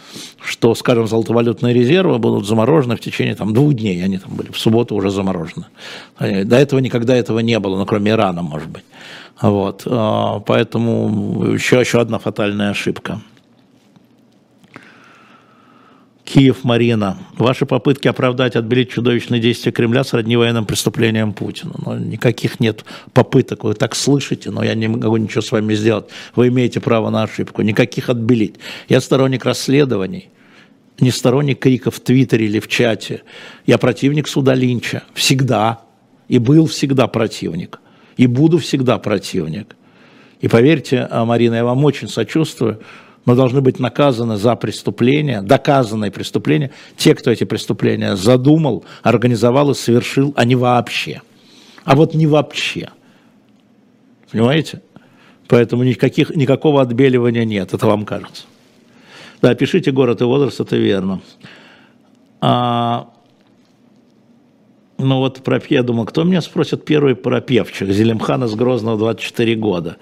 что, 0.41 0.75
скажем, 0.75 1.07
золотовалютные 1.07 1.73
резервы 1.73 2.19
будут 2.19 2.45
заморожены 2.45 2.95
в 2.95 2.99
течение 2.99 3.35
там, 3.35 3.53
двух 3.53 3.73
дней, 3.73 4.03
они 4.03 4.17
там 4.17 4.35
были 4.35 4.51
в 4.51 4.59
субботу 4.59 4.95
уже 4.95 5.09
заморожены. 5.09 5.65
До 6.19 6.57
этого 6.57 6.79
никогда 6.79 7.15
этого 7.15 7.39
не 7.39 7.57
было, 7.59 7.77
ну, 7.77 7.85
кроме 7.85 8.11
Ирана, 8.11 8.41
может 8.41 8.69
быть. 8.69 8.83
Вот, 9.41 9.83
а, 9.85 10.41
поэтому 10.41 11.53
еще, 11.53 11.79
еще 11.79 12.01
одна 12.01 12.19
фатальная 12.19 12.71
ошибка. 12.71 13.21
Киев, 16.31 16.63
Марина. 16.63 17.17
Ваши 17.39 17.65
попытки 17.65 18.07
оправдать, 18.07 18.55
отбелить 18.55 18.91
чудовищные 18.91 19.41
действия 19.41 19.71
Кремля 19.71 20.03
сродни 20.03 20.37
военным 20.37 20.65
преступлениям 20.65 21.33
Путина. 21.33 21.73
Но 21.83 21.97
никаких 21.97 22.59
нет 22.59 22.85
попыток. 23.13 23.63
Вы 23.63 23.73
так 23.73 23.95
слышите, 23.95 24.51
но 24.51 24.63
я 24.63 24.75
не 24.75 24.87
могу 24.87 25.17
ничего 25.17 25.41
с 25.41 25.51
вами 25.51 25.73
сделать. 25.73 26.05
Вы 26.35 26.49
имеете 26.49 26.81
право 26.81 27.09
на 27.09 27.23
ошибку. 27.23 27.63
Никаких 27.63 28.09
отбелить. 28.09 28.57
Я 28.89 29.01
сторонник 29.01 29.43
расследований. 29.43 30.29
Не 30.99 31.09
сторонник 31.09 31.57
криков 31.57 31.95
в 31.95 31.99
Твиттере 31.99 32.45
или 32.45 32.59
в 32.59 32.67
чате. 32.67 33.23
Я 33.65 33.79
противник 33.79 34.27
суда 34.27 34.53
Линча. 34.53 35.01
Всегда. 35.15 35.81
И 36.27 36.37
был 36.37 36.67
всегда 36.67 37.07
противник. 37.07 37.79
И 38.17 38.27
буду 38.27 38.59
всегда 38.59 38.99
противник. 38.99 39.75
И 40.41 40.47
поверьте, 40.47 41.09
Марина, 41.11 41.55
я 41.55 41.65
вам 41.65 41.83
очень 41.85 42.07
сочувствую 42.07 42.81
но 43.25 43.35
должны 43.35 43.61
быть 43.61 43.79
наказаны 43.79 44.37
за 44.37 44.55
преступления, 44.55 45.41
доказанные 45.41 46.11
преступления, 46.11 46.71
те, 46.97 47.15
кто 47.15 47.31
эти 47.31 47.43
преступления 47.43 48.15
задумал, 48.15 48.85
организовал 49.03 49.71
и 49.71 49.75
совершил, 49.75 50.33
а 50.35 50.45
не 50.45 50.55
вообще. 50.55 51.21
А 51.83 51.95
вот 51.95 52.13
не 52.13 52.27
вообще. 52.27 52.89
Понимаете? 54.31 54.81
Поэтому 55.47 55.83
никаких, 55.83 56.35
никакого 56.35 56.81
отбеливания 56.81 57.45
нет, 57.45 57.73
это 57.73 57.87
вам 57.87 58.05
кажется. 58.05 58.43
Да, 59.41 59.55
пишите 59.55 59.91
город 59.91 60.21
и 60.21 60.23
возраст, 60.25 60.59
это 60.59 60.75
верно. 60.75 61.21
А, 62.41 63.09
ну 64.97 65.17
вот 65.17 65.41
про, 65.43 65.61
я 65.69 65.81
думал, 65.81 66.05
кто 66.05 66.23
меня 66.23 66.41
спросит 66.41 66.85
первый 66.85 67.15
про 67.15 67.41
певчих? 67.41 67.89
Зелимхан 67.89 68.43
из 68.43 68.53
Грозного 68.53 68.97
24 68.97 69.55
года. 69.55 69.97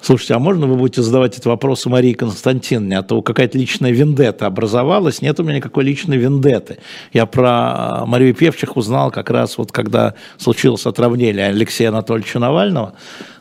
Слушайте, 0.00 0.34
а 0.34 0.38
можно 0.38 0.66
вы 0.66 0.76
будете 0.76 1.02
задавать 1.02 1.32
этот 1.32 1.46
вопрос 1.46 1.84
Марии 1.86 2.12
Константиновне, 2.12 2.98
а 2.98 3.02
то 3.02 3.20
какая-то 3.20 3.58
личная 3.58 3.90
вендетта 3.90 4.46
образовалась, 4.46 5.22
нет 5.22 5.38
у 5.40 5.42
меня 5.42 5.56
никакой 5.56 5.84
личной 5.84 6.16
вендетты. 6.16 6.78
Я 7.12 7.26
про 7.26 8.04
Марию 8.06 8.34
Певчих 8.34 8.76
узнал 8.76 9.10
как 9.10 9.30
раз 9.30 9.58
вот 9.58 9.72
когда 9.72 10.14
случилось 10.36 10.86
отравление 10.86 11.48
Алексея 11.48 11.88
Анатольевича 11.88 12.38
Навального, 12.38 12.94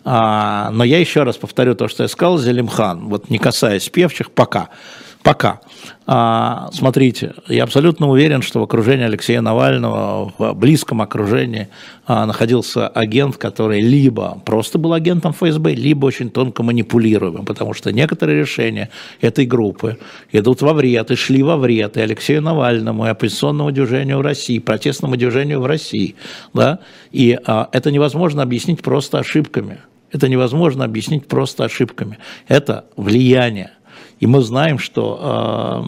а, 0.04 0.72
но 0.72 0.84
я 0.84 1.00
еще 1.00 1.24
раз 1.24 1.38
повторю 1.38 1.76
то, 1.76 1.88
что 1.88 2.04
я 2.04 2.10
сказал, 2.10 2.38
Зелимхан, 2.40 3.08
вот 3.08 3.30
не 3.30 3.38
касаясь 3.38 3.88
Певчих, 3.90 4.32
пока– 4.32 4.70
Пока. 5.28 5.60
А, 6.06 6.70
смотрите, 6.72 7.34
я 7.50 7.66
абсолютно 7.66 8.08
уверен, 8.08 8.42
что 8.42 8.62
в 8.62 8.64
окружении 8.64 9.04
Алексея 9.04 9.42
Навального, 9.42 10.32
в 10.38 10.54
близком 10.54 11.02
окружении 11.02 11.68
а, 12.06 12.26
находился 12.26 12.88
агент, 12.88 13.36
который 13.36 13.82
либо 13.82 14.42
просто 14.46 14.78
был 14.78 14.94
агентом 14.94 15.34
ФСБ, 15.34 15.74
либо 15.74 16.06
очень 16.06 16.30
тонко 16.30 16.64
манипулируемым, 16.64 17.44
потому 17.44 17.74
что 17.74 17.92
некоторые 17.92 18.40
решения 18.40 18.90
этой 19.20 19.46
группы 19.46 19.98
идут 20.32 20.62
во 20.62 20.72
вред 20.72 21.12
и 21.12 21.16
шли 21.16 21.44
во 21.44 21.58
вред 21.58 21.98
и 21.98 22.00
Алексею 22.00 22.42
Навальному, 22.42 23.06
и 23.06 23.10
оппозиционному 23.10 23.74
движению 23.74 24.20
в 24.20 24.22
России, 24.22 24.60
протестному 24.60 25.18
движению 25.18 25.60
в 25.60 25.66
России. 25.66 26.16
Да? 26.54 26.80
И 27.12 27.38
а, 27.46 27.68
это 27.74 27.92
невозможно 27.92 28.44
объяснить 28.44 28.82
просто 28.82 29.20
ошибками 29.20 29.80
Это 30.14 30.30
невозможно 30.30 30.86
объяснить 30.86 31.28
просто 31.28 31.66
ошибками. 31.66 32.18
Это 32.48 32.86
влияние. 32.96 33.72
И 34.20 34.26
мы 34.26 34.42
знаем, 34.42 34.80
что 34.80 35.84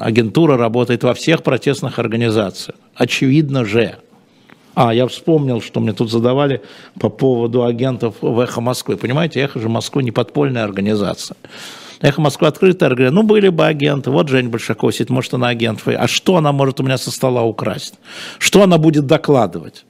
э, 0.00 0.02
агентура 0.02 0.56
работает 0.56 1.04
во 1.04 1.14
всех 1.14 1.42
протестных 1.42 1.98
организациях. 1.98 2.76
Очевидно 2.94 3.64
же. 3.64 3.96
А, 4.74 4.92
я 4.94 5.06
вспомнил, 5.06 5.60
что 5.60 5.80
мне 5.80 5.92
тут 5.92 6.10
задавали 6.10 6.62
по 7.00 7.08
поводу 7.08 7.64
агентов 7.64 8.16
в 8.20 8.40
«Эхо 8.40 8.60
Москвы». 8.60 8.96
Понимаете, 8.96 9.40
«Эхо» 9.40 9.60
же 9.60 9.68
Москвы 9.68 10.02
не 10.02 10.10
подпольная 10.10 10.64
организация. 10.64 11.36
«Эхо 12.00 12.20
Москвы» 12.20 12.48
открытая 12.48 12.88
организация. 12.88 13.14
Ну, 13.14 13.22
были 13.24 13.48
бы 13.48 13.66
агенты. 13.66 14.10
Вот 14.10 14.28
Жень 14.28 14.48
Большаков 14.48 14.94
сидит, 14.94 15.10
может, 15.10 15.34
она 15.34 15.48
агент. 15.48 15.80
А 15.86 16.06
что 16.06 16.36
она 16.36 16.52
может 16.52 16.80
у 16.80 16.84
меня 16.84 16.98
со 16.98 17.10
стола 17.10 17.42
украсть? 17.42 17.94
Что 18.38 18.62
она 18.62 18.78
будет 18.78 19.06
докладывать? 19.06 19.84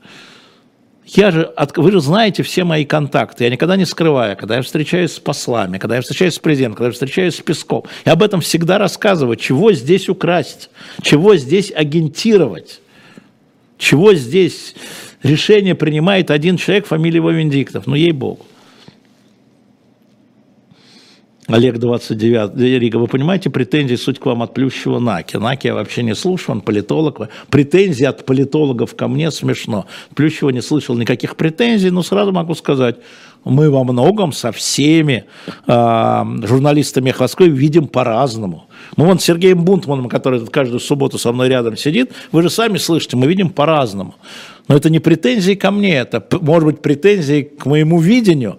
Я 1.15 1.31
же, 1.31 1.51
вы 1.77 1.91
же 1.91 2.01
знаете 2.01 2.43
все 2.43 2.65
мои 2.65 2.85
контакты, 2.85 3.45
я 3.45 3.51
никогда 3.51 3.77
не 3.77 3.87
скрываю, 3.87 4.37
когда 4.37 4.57
я 4.57 4.63
встречаюсь 4.63 5.13
с 5.13 5.19
послами, 5.19 5.79
когда 5.79 5.97
я 5.97 6.03
встречаюсь 6.03 6.35
с 6.35 6.39
президентом, 6.39 6.77
когда 6.77 6.89
я 6.89 6.93
встречаюсь 6.93 7.37
с 7.37 7.41
Песком, 7.41 7.85
я 8.05 8.13
об 8.13 8.23
этом 8.23 8.43
всегда 8.43 8.77
рассказываю, 8.77 9.37
чего 9.37 9.73
здесь 9.73 10.11
украсть, 10.11 10.69
чего 11.01 11.37
здесь 11.37 11.73
агентировать, 11.75 12.81
чего 13.79 14.13
здесь 14.13 14.75
решение 15.23 15.75
принимает 15.75 16.31
один 16.31 16.59
человек, 16.59 16.87
фамилия 16.87 17.17
его 17.17 17.31
Венедиктов, 17.31 17.87
ну 17.87 17.95
ей-богу. 17.95 18.45
Олег 21.49 21.79
29, 21.79 22.59
Рига, 22.79 22.99
вы 22.99 23.07
понимаете 23.07 23.49
претензии 23.49 23.95
суть 23.95 24.19
к 24.19 24.27
вам 24.27 24.43
от 24.43 24.53
Плющева 24.53 24.99
Наки? 24.99 25.39
Наки 25.39 25.69
я 25.69 25.75
вообще 25.75 26.03
не 26.03 26.15
слушал, 26.15 26.53
он 26.53 26.61
политолог. 26.61 27.31
Претензии 27.49 28.05
от 28.05 28.27
политологов 28.27 28.95
ко 28.95 29.09
мне 29.09 29.31
смешно. 29.31 29.87
Плющева 30.15 30.51
не 30.51 30.61
слышал 30.61 30.95
никаких 30.95 31.37
претензий, 31.37 31.89
но 31.91 32.03
сразу 32.03 32.33
могу 32.33 32.55
сказать, 32.55 32.97
мы 33.45 33.71
во 33.71 33.83
многом 33.83 34.33
со 34.33 34.53
всеми 34.53 35.25
э, 35.67 36.25
журналистами 36.43 37.15
Москвы 37.19 37.49
видим 37.49 37.89
по-разному. 37.89 38.67
Мы 38.97 39.07
вон 39.07 39.19
с 39.19 39.25
Сергеем 39.25 39.65
Бунтманом, 39.65 40.11
который 40.11 40.45
каждую 40.47 40.81
субботу 40.81 41.17
со 41.17 41.33
мной 41.33 41.49
рядом 41.49 41.79
сидит, 41.79 42.13
вы 42.31 42.43
же 42.43 42.51
сами 42.51 42.77
слышите, 42.77 43.17
мы 43.17 43.27
видим 43.27 43.49
по-разному. 43.49 44.17
Но 44.69 44.77
это 44.77 44.91
не 44.91 44.99
претензии 44.99 45.55
ко 45.55 45.71
мне, 45.71 45.97
это 45.97 46.23
может 46.43 46.67
быть 46.67 46.83
претензии 46.83 47.43
к 47.43 47.65
моему 47.65 48.01
видению, 48.01 48.59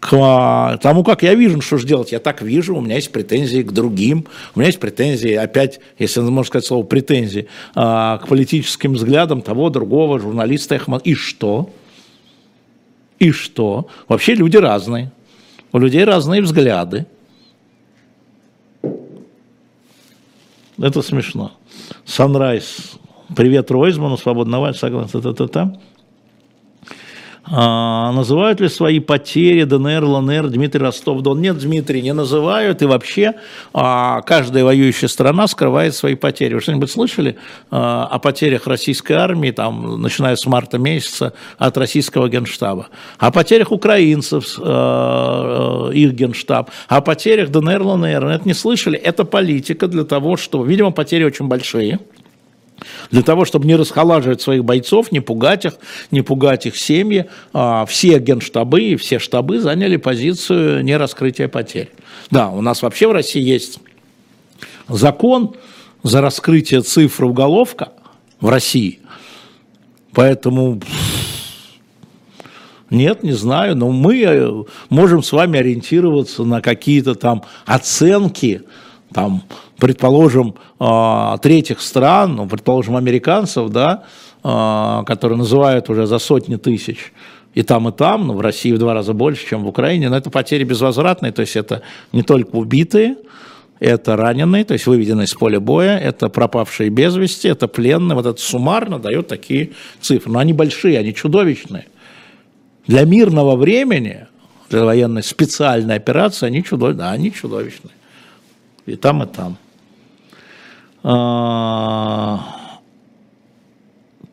к 0.00 0.78
тому, 0.82 1.04
как 1.04 1.22
я 1.22 1.34
вижу, 1.34 1.60
что 1.60 1.76
же 1.76 1.86
делать. 1.86 2.10
Я 2.10 2.20
так 2.20 2.40
вижу, 2.40 2.74
у 2.74 2.80
меня 2.80 2.96
есть 2.96 3.12
претензии 3.12 3.62
к 3.62 3.70
другим, 3.70 4.26
у 4.54 4.58
меня 4.58 4.68
есть 4.68 4.80
претензии, 4.80 5.34
опять, 5.34 5.80
если 5.98 6.20
можно 6.20 6.44
сказать 6.44 6.64
слово 6.64 6.84
претензии, 6.84 7.48
а, 7.74 8.16
к 8.18 8.26
политическим 8.26 8.94
взглядам 8.94 9.42
того, 9.42 9.68
другого 9.68 10.18
журналиста. 10.18 10.80
И 11.04 11.14
что? 11.14 11.70
И 13.18 13.30
что? 13.30 13.88
Вообще 14.08 14.34
люди 14.34 14.56
разные. 14.56 15.12
У 15.72 15.78
людей 15.78 16.04
разные 16.04 16.40
взгляды. 16.40 17.06
Это 20.78 21.02
смешно. 21.02 21.52
Санрайз. 22.06 22.94
Привет 23.36 23.70
Ройзману, 23.70 24.16
свободного, 24.16 24.72
согласно. 24.72 25.20
Та-та-та. 25.20 25.78
А, 27.44 28.12
называют 28.12 28.60
ли 28.60 28.68
свои 28.68 29.00
потери 29.00 29.64
ДНР, 29.64 30.04
ЛНР, 30.04 30.48
Дмитрий 30.48 30.82
Ростов-Дон? 30.82 31.40
Нет, 31.40 31.58
Дмитрий, 31.58 32.02
не 32.02 32.12
называют. 32.12 32.82
И 32.82 32.84
вообще 32.84 33.34
а, 33.72 34.20
каждая 34.22 34.64
воюющая 34.64 35.08
страна 35.08 35.46
скрывает 35.46 35.94
свои 35.94 36.14
потери. 36.14 36.54
Вы 36.54 36.60
что-нибудь 36.60 36.90
слышали 36.90 37.36
а, 37.70 38.06
о 38.06 38.18
потерях 38.18 38.66
российской 38.66 39.14
армии, 39.14 39.50
там, 39.50 40.00
начиная 40.00 40.36
с 40.36 40.46
марта 40.46 40.78
месяца, 40.78 41.32
от 41.58 41.76
российского 41.76 42.28
генштаба? 42.28 42.88
О 43.18 43.30
потерях 43.30 43.72
украинцев, 43.72 44.58
их 44.58 46.12
генштаб? 46.12 46.70
О 46.88 47.00
потерях 47.00 47.50
ДНР, 47.50 47.82
ЛНР? 47.82 48.26
Это 48.26 48.46
не 48.46 48.54
слышали. 48.54 48.98
Это 48.98 49.24
политика 49.24 49.88
для 49.88 50.04
того, 50.04 50.36
чтобы... 50.36 50.66
Видимо, 50.66 50.90
потери 50.90 51.24
очень 51.24 51.48
большие 51.48 52.00
для 53.10 53.22
того, 53.22 53.44
чтобы 53.44 53.66
не 53.66 53.76
расхолаживать 53.76 54.40
своих 54.40 54.64
бойцов, 54.64 55.12
не 55.12 55.20
пугать 55.20 55.64
их, 55.64 55.74
не 56.10 56.22
пугать 56.22 56.66
их 56.66 56.76
семьи, 56.76 57.26
а, 57.52 57.86
все 57.86 58.18
генштабы 58.18 58.82
и 58.82 58.96
все 58.96 59.18
штабы 59.18 59.60
заняли 59.60 59.96
позицию 59.96 60.84
нераскрытия 60.84 61.48
потерь. 61.48 61.90
Да, 62.30 62.50
у 62.50 62.60
нас 62.60 62.82
вообще 62.82 63.08
в 63.08 63.12
России 63.12 63.42
есть 63.42 63.80
закон 64.88 65.54
за 66.02 66.20
раскрытие 66.20 66.82
цифры 66.82 67.26
уголовка 67.26 67.92
в 68.40 68.48
России. 68.48 69.00
Поэтому 70.12 70.80
нет, 72.90 73.22
не 73.22 73.32
знаю, 73.32 73.76
но 73.76 73.90
мы 73.90 74.22
э, 74.22 74.64
можем 74.88 75.22
с 75.22 75.30
вами 75.30 75.60
ориентироваться 75.60 76.42
на 76.42 76.60
какие-то 76.60 77.14
там 77.14 77.44
оценки, 77.64 78.62
там, 79.12 79.44
предположим, 79.80 80.54
а, 80.78 81.38
третьих 81.38 81.80
стран, 81.80 82.36
ну, 82.36 82.46
предположим, 82.46 82.96
американцев, 82.96 83.70
да, 83.70 84.04
а, 84.44 85.02
которые 85.04 85.38
называют 85.38 85.90
уже 85.90 86.06
за 86.06 86.18
сотни 86.18 86.56
тысяч, 86.56 87.12
и 87.54 87.62
там, 87.62 87.88
и 87.88 87.92
там, 87.92 88.28
но 88.28 88.34
в 88.34 88.40
России 88.40 88.70
в 88.72 88.78
два 88.78 88.94
раза 88.94 89.12
больше, 89.12 89.48
чем 89.48 89.64
в 89.64 89.68
Украине, 89.68 90.08
но 90.08 90.16
это 90.16 90.30
потери 90.30 90.62
безвозвратные, 90.62 91.32
то 91.32 91.40
есть 91.40 91.56
это 91.56 91.82
не 92.12 92.22
только 92.22 92.54
убитые, 92.54 93.16
это 93.80 94.14
раненые, 94.14 94.64
то 94.64 94.74
есть 94.74 94.86
выведенные 94.86 95.26
с 95.26 95.34
поля 95.34 95.58
боя, 95.58 95.96
это 95.96 96.28
пропавшие 96.28 96.90
без 96.90 97.16
вести, 97.16 97.48
это 97.48 97.66
пленные, 97.66 98.14
вот 98.14 98.26
это 98.26 98.40
суммарно 98.40 98.98
дает 98.98 99.26
такие 99.26 99.70
цифры. 100.02 100.30
Но 100.30 100.38
они 100.38 100.52
большие, 100.52 100.98
они 100.98 101.14
чудовищные. 101.14 101.86
Для 102.86 103.04
мирного 103.04 103.56
времени, 103.56 104.26
для 104.68 104.84
военной 104.84 105.22
специальной 105.22 105.96
операции, 105.96 106.46
они, 106.46 106.62
чудов... 106.62 106.94
да, 106.94 107.10
они 107.10 107.32
чудовищные 107.32 107.94
и 108.90 108.96
там, 108.96 109.22
и 109.22 109.26
там. 109.26 109.56
А, 111.02 112.40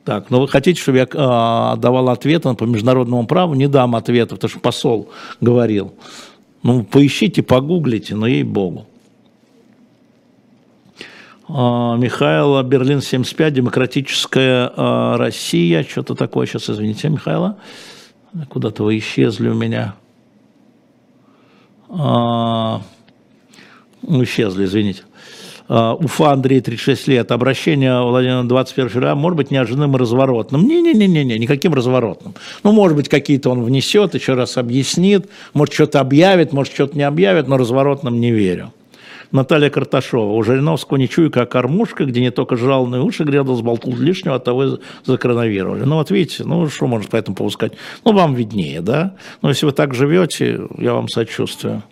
так, 0.03 0.29
ну 0.29 0.41
вы 0.41 0.47
хотите, 0.47 0.81
чтобы 0.81 0.97
я 0.97 1.07
а, 1.13 1.75
давал 1.77 2.09
ответы 2.09 2.53
по 2.53 2.65
международному 2.65 3.25
праву? 3.25 3.53
Не 3.53 3.67
дам 3.67 3.95
ответа, 3.95 4.35
потому 4.35 4.49
что 4.49 4.59
посол 4.59 5.09
говорил. 5.39 5.93
Ну, 6.63 6.83
поищите, 6.83 7.43
погуглите, 7.43 8.15
но 8.15 8.27
ей-богу. 8.27 8.85
А, 11.47 11.95
Михаил 11.95 12.61
Берлин 12.63 13.01
75, 13.01 13.53
Демократическая 13.53 14.71
Россия. 15.17 15.83
Что-то 15.83 16.15
такое 16.15 16.47
сейчас, 16.47 16.69
извините, 16.69 17.09
Михаила. 17.09 17.57
Куда-то 18.49 18.83
вы 18.83 18.97
исчезли 18.97 19.47
у 19.47 19.53
меня. 19.53 19.95
Ну, 21.89 22.81
исчезли, 24.23 24.65
извините. 24.65 25.03
Uh, 25.69 26.01
Уфа, 26.01 26.31
Андрей, 26.31 26.61
36 26.61 27.07
лет. 27.07 27.31
Обращение 27.31 28.01
Владимира 28.01 28.43
21 28.43 28.89
февраля 28.89 29.15
может 29.15 29.35
быть 29.35 29.51
неожиданным 29.51 29.95
и 29.97 29.99
разворотным. 29.99 30.65
Не-не-не-не, 30.65 31.37
никаким 31.37 31.73
разворотным. 31.73 32.35
Ну, 32.63 32.71
может 32.71 32.95
быть, 32.95 33.09
какие-то 33.09 33.49
он 33.49 33.63
внесет, 33.63 34.15
еще 34.15 34.35
раз 34.35 34.57
объяснит, 34.57 35.27
может, 35.53 35.73
что-то 35.73 35.99
объявит, 35.99 36.53
может, 36.53 36.73
что-то 36.73 36.97
не 36.97 37.03
объявит, 37.03 37.49
но 37.49 37.57
разворотным 37.57 38.21
не 38.21 38.31
верю. 38.31 38.71
Наталья 39.31 39.69
Карташова. 39.69 40.33
У 40.33 40.43
Жириновского 40.43 40.97
не 40.97 41.09
чую, 41.09 41.31
как 41.31 41.51
кормушка, 41.51 42.05
где 42.05 42.21
не 42.21 42.31
только 42.31 42.55
и 42.55 42.99
уши 42.99 43.23
грядал, 43.23 43.55
сболтул 43.55 43.95
лишнего, 43.95 44.35
от 44.35 44.43
того 44.43 44.63
и 44.63 44.77
закоронавировали. 45.05 45.83
Ну, 45.83 45.95
вот 45.95 46.11
видите, 46.11 46.43
ну, 46.45 46.69
что 46.69 46.87
можно 46.87 47.09
по 47.09 47.17
этому 47.17 47.35
поводу 47.35 47.53
сказать? 47.53 47.73
Ну, 48.05 48.13
вам 48.13 48.35
виднее, 48.35 48.81
да? 48.81 49.15
Но 49.41 49.49
если 49.49 49.65
вы 49.65 49.73
так 49.73 49.93
живете, 49.93 50.61
я 50.77 50.93
вам 50.93 51.09
сочувствую. 51.09 51.83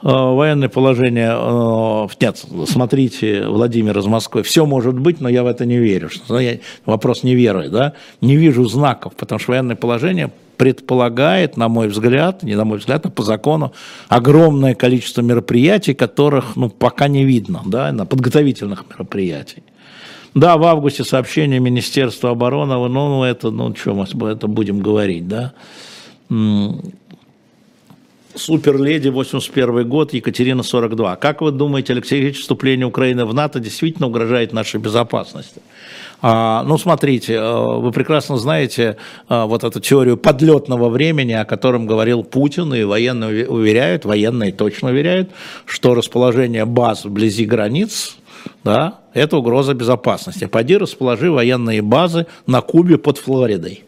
Э, 0.00 0.10
военное 0.10 0.68
положение, 0.68 1.32
э, 1.32 2.08
нет, 2.20 2.44
смотрите, 2.68 3.46
Владимир 3.48 3.98
из 3.98 4.06
Москвы, 4.06 4.44
все 4.44 4.64
может 4.64 4.96
быть, 4.96 5.20
но 5.20 5.28
я 5.28 5.42
в 5.42 5.46
это 5.46 5.66
не 5.66 5.78
верю. 5.78 6.08
Что, 6.08 6.38
я, 6.38 6.58
вопрос 6.86 7.24
не 7.24 7.34
веры, 7.34 7.68
да, 7.68 7.94
не 8.20 8.36
вижу 8.36 8.64
знаков, 8.66 9.14
потому 9.16 9.40
что 9.40 9.52
военное 9.52 9.74
положение 9.74 10.30
предполагает, 10.56 11.56
на 11.56 11.68
мой 11.68 11.88
взгляд, 11.88 12.44
не 12.44 12.54
на 12.54 12.64
мой 12.64 12.78
взгляд, 12.78 13.06
а 13.06 13.10
по 13.10 13.24
закону, 13.24 13.72
огромное 14.08 14.74
количество 14.74 15.22
мероприятий, 15.22 15.94
которых 15.94 16.54
ну, 16.54 16.68
пока 16.68 17.08
не 17.08 17.24
видно, 17.24 17.62
да, 17.64 17.90
на 17.90 18.06
подготовительных 18.06 18.84
мероприятий. 18.88 19.64
Да, 20.34 20.56
в 20.58 20.64
августе 20.64 21.02
сообщение 21.02 21.58
Министерства 21.58 22.30
обороны, 22.30 22.74
ну, 22.88 23.24
это, 23.24 23.50
ну, 23.50 23.74
что 23.74 23.94
мы 23.94 24.28
это 24.28 24.46
будем 24.46 24.78
говорить, 24.78 25.26
да, 25.26 25.54
Суперледи, 28.38 29.08
81 29.08 29.88
год, 29.88 30.12
Екатерина, 30.12 30.62
42. 30.62 31.16
Как 31.16 31.40
вы 31.40 31.50
думаете, 31.50 31.92
Алексей 31.92 32.20
Ильич, 32.20 32.40
вступление 32.40 32.86
Украины 32.86 33.24
в 33.24 33.34
НАТО 33.34 33.60
действительно 33.60 34.06
угрожает 34.06 34.52
нашей 34.52 34.80
безопасности? 34.80 35.60
А, 36.20 36.64
ну, 36.64 36.78
смотрите, 36.78 37.34
э, 37.34 37.78
вы 37.78 37.92
прекрасно 37.92 38.38
знаете 38.38 38.96
а, 39.28 39.46
вот 39.46 39.62
эту 39.64 39.80
теорию 39.80 40.16
подлетного 40.16 40.88
времени, 40.88 41.32
о 41.32 41.44
котором 41.44 41.86
говорил 41.86 42.24
Путин, 42.24 42.74
и 42.74 42.82
военные 42.84 43.48
уверяют, 43.48 44.04
военные 44.04 44.52
точно 44.52 44.90
уверяют, 44.90 45.30
что 45.64 45.94
расположение 45.94 46.64
баз 46.64 47.04
вблизи 47.04 47.44
границ, 47.44 48.16
да, 48.64 49.00
это 49.14 49.36
угроза 49.36 49.74
безопасности. 49.74 50.46
Пойди 50.46 50.76
расположи 50.76 51.30
военные 51.30 51.82
базы 51.82 52.26
на 52.46 52.60
Кубе 52.60 52.98
под 52.98 53.18
Флоридой 53.18 53.84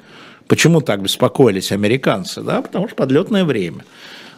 Почему 0.50 0.80
так 0.80 1.00
беспокоились 1.00 1.70
американцы? 1.70 2.42
Да, 2.42 2.60
потому 2.60 2.88
что 2.88 2.96
подлетное 2.96 3.44
время. 3.44 3.84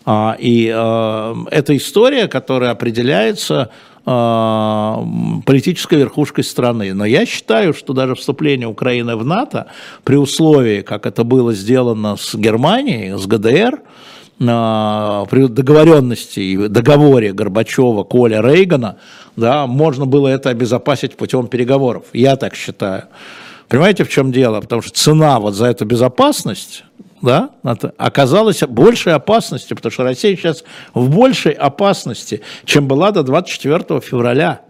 А, 0.05 0.37
и 0.39 0.71
а, 0.75 1.35
эта 1.51 1.77
история, 1.77 2.29
которая 2.29 2.71
определяется 2.71 3.71
а, 4.05 5.05
политической 5.47 5.97
верхушкой 5.99 6.45
страны. 6.45 6.93
Но 6.95 7.05
я 7.05 7.25
считаю, 7.27 7.73
что 7.75 7.93
даже 7.93 8.15
вступление 8.15 8.69
Украины 8.69 9.17
в 9.17 9.25
НАТО, 9.25 9.67
при 10.05 10.17
условии, 10.17 10.83
как 10.83 11.07
это 11.07 11.25
было 11.25 11.53
сделано 11.53 12.17
с 12.17 12.35
Германией, 12.35 13.17
с 13.17 13.27
ГДР, 13.27 13.81
при 14.39 15.47
договоренности 15.47 16.41
и 16.41 16.69
договоре 16.69 17.33
Горбачева, 17.33 18.03
Коля, 18.03 18.43
Рейгана, 18.43 18.97
да, 19.37 19.69
можно 19.69 20.05
было 20.05 20.27
это 20.27 20.51
обезопасить 20.51 21.17
путем 21.17 21.47
переговоров. 21.47 22.07
Я 22.13 22.35
так 22.35 22.57
считаю. 22.57 23.05
Понимаете, 23.69 24.03
в 24.03 24.09
чем 24.09 24.33
дело? 24.33 24.61
Потому 24.61 24.83
что 24.83 24.91
цена 24.93 25.39
вот 25.39 25.55
за 25.55 25.67
эту 25.67 25.85
безопасность 25.85 26.83
да, 27.23 27.51
оказалась 27.97 28.63
большей 28.63 29.15
опасностью, 29.15 29.77
потому 29.77 29.93
что 29.93 30.03
Россия 30.03 30.37
сейчас 30.37 30.65
в 30.93 31.09
большей 31.09 31.53
опасности, 31.53 32.43
чем 32.65 32.89
была 32.89 33.13
до 33.13 33.23
24 33.23 34.01
февраля. 34.01 34.61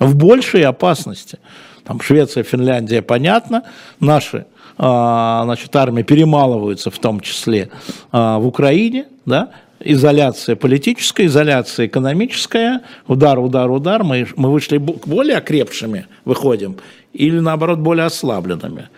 В 0.00 0.16
большей 0.16 0.64
опасности. 0.64 1.38
Там 1.84 2.00
Швеция, 2.00 2.42
Финляндия, 2.42 3.02
понятно, 3.02 3.64
наши 4.00 4.46
а, 4.76 5.42
значит, 5.44 5.74
армии 5.76 6.02
перемалываются 6.02 6.90
в 6.90 6.98
том 6.98 7.20
числе 7.20 7.70
а, 8.12 8.38
в 8.38 8.46
Украине, 8.46 9.06
да, 9.26 9.50
изоляция 9.78 10.56
политическая, 10.56 11.26
изоляция 11.26 11.86
экономическая, 11.86 12.80
удар, 13.06 13.38
удар, 13.38 13.70
удар, 13.70 14.04
мы, 14.04 14.26
мы 14.36 14.50
вышли 14.50 14.78
более 14.78 15.36
окрепшими, 15.36 16.06
выходим, 16.24 16.76
или 17.12 17.38
наоборот 17.38 17.78
более 17.78 18.06
ослабленными. 18.06 18.88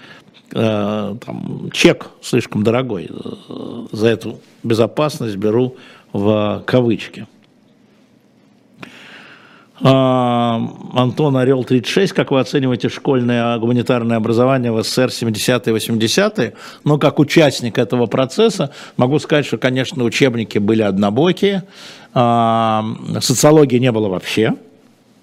Э, 0.54 1.16
там, 1.24 1.70
чек 1.72 2.10
слишком 2.20 2.62
дорогой 2.62 3.08
э, 3.08 3.86
за 3.92 4.08
эту 4.08 4.40
безопасность 4.62 5.36
беру 5.36 5.76
в 6.12 6.62
кавычки. 6.66 7.26
А, 9.84 10.60
Антон 10.94 11.36
Орел 11.38 11.64
36, 11.64 12.12
как 12.12 12.30
вы 12.30 12.38
оцениваете 12.38 12.88
школьное 12.88 13.58
гуманитарное 13.58 14.16
образование 14.16 14.70
в 14.70 14.82
СССР 14.82 15.08
70-е 15.08 15.74
80-е? 15.74 16.54
Но 16.84 16.98
как 16.98 17.18
участник 17.18 17.78
этого 17.78 18.06
процесса 18.06 18.72
могу 18.96 19.18
сказать, 19.18 19.46
что, 19.46 19.58
конечно, 19.58 20.04
учебники 20.04 20.58
были 20.58 20.82
однобокие, 20.82 21.64
а, 22.12 22.84
социологии 23.20 23.78
не 23.78 23.90
было 23.90 24.08
вообще, 24.08 24.54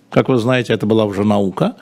как 0.09 0.27
вы 0.27 0.37
знаете, 0.37 0.73
это 0.73 0.87
была 0.87 1.05
уже 1.05 1.23
наука. 1.23 1.75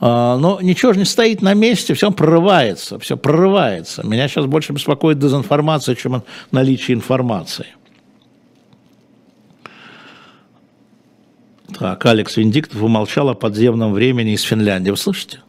А, 0.00 0.36
но 0.36 0.60
ничего 0.60 0.92
же 0.92 0.98
не 0.98 1.04
стоит 1.04 1.42
на 1.42 1.54
месте, 1.54 1.94
все 1.94 2.10
прорывается, 2.10 2.98
все 2.98 3.16
прорывается. 3.16 4.06
Меня 4.06 4.28
сейчас 4.28 4.46
больше 4.46 4.72
беспокоит 4.72 5.18
дезинформация, 5.18 5.94
чем 5.94 6.22
наличие 6.50 6.96
информации. 6.96 7.66
Так, 11.78 12.04
Алекс 12.06 12.36
Виндиктов 12.36 12.82
умолчал 12.82 13.30
о 13.30 13.34
подземном 13.34 13.92
времени 13.92 14.32
из 14.32 14.42
Финляндии. 14.42 14.90
Вы 14.90 14.96
слышите? 14.96 15.40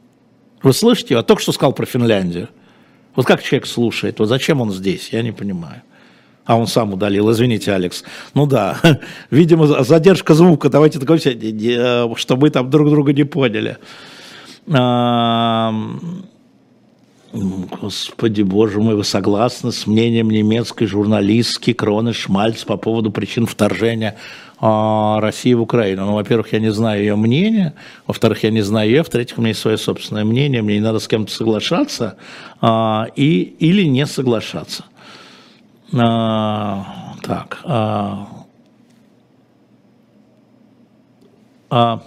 Вы 0.64 0.74
слышите? 0.74 1.14
Я 1.14 1.22
только 1.22 1.42
что 1.42 1.52
сказал 1.52 1.74
про 1.74 1.86
Финляндию. 1.86 2.50
Вот 3.16 3.26
как 3.26 3.44
человек 3.44 3.68
слушает? 3.68 4.20
Вот 4.20 4.28
зачем 4.28 4.62
он 4.62 4.72
здесь? 4.72 5.10
Я 5.12 5.22
не 5.22 5.32
понимаю. 5.32 5.84
А 6.46 6.58
он 6.58 6.68
сам 6.68 6.94
удалил, 6.94 7.32
извините, 7.32 7.74
Алекс. 7.74 8.04
Ну 8.34 8.46
да, 8.46 8.80
видимо, 9.32 9.84
задержка 9.84 10.34
звука. 10.34 10.70
Давайте 10.70 11.00
такой, 11.00 11.20
э, 11.24 12.16
чтобы 12.16 12.42
мы 12.42 12.50
там 12.50 12.70
друг 12.70 12.90
друга 12.90 13.14
не 13.14 13.24
поняли. 13.24 13.78
Господи, 17.36 18.42
боже 18.42 18.80
мой, 18.80 18.96
вы 18.96 19.04
согласны 19.04 19.72
с 19.72 19.86
мнением 19.86 20.30
немецкой 20.30 20.86
журналистки 20.86 21.74
Кроны 21.74 22.14
Шмальц 22.14 22.64
по 22.64 22.78
поводу 22.78 23.12
причин 23.12 23.46
вторжения 23.46 24.18
а, 24.60 25.20
России 25.20 25.54
в 25.54 25.62
Украину? 25.62 26.06
Ну, 26.06 26.14
во-первых, 26.14 26.54
я 26.54 26.60
не 26.60 26.72
знаю 26.72 27.02
ее 27.02 27.16
мнение, 27.16 27.74
во-вторых, 28.08 28.44
я 28.44 28.52
не 28.52 28.62
знаю 28.62 28.90
ее, 28.90 29.04
в-третьих, 29.04 29.38
у 29.38 29.42
меня 29.42 29.50
есть 29.50 29.60
свое 29.60 29.78
собственное 29.78 30.24
мнение, 30.24 30.62
мне 30.62 30.76
не 30.76 30.82
надо 30.82 31.00
с 31.00 31.08
кем-то 31.08 31.32
соглашаться 31.32 32.18
а, 32.62 33.08
и, 33.16 33.42
или 33.60 33.84
не 33.84 34.06
соглашаться. 34.06 34.86
А, 35.94 37.16
так. 37.22 37.60
А, 37.66 38.28
а, 41.70 42.02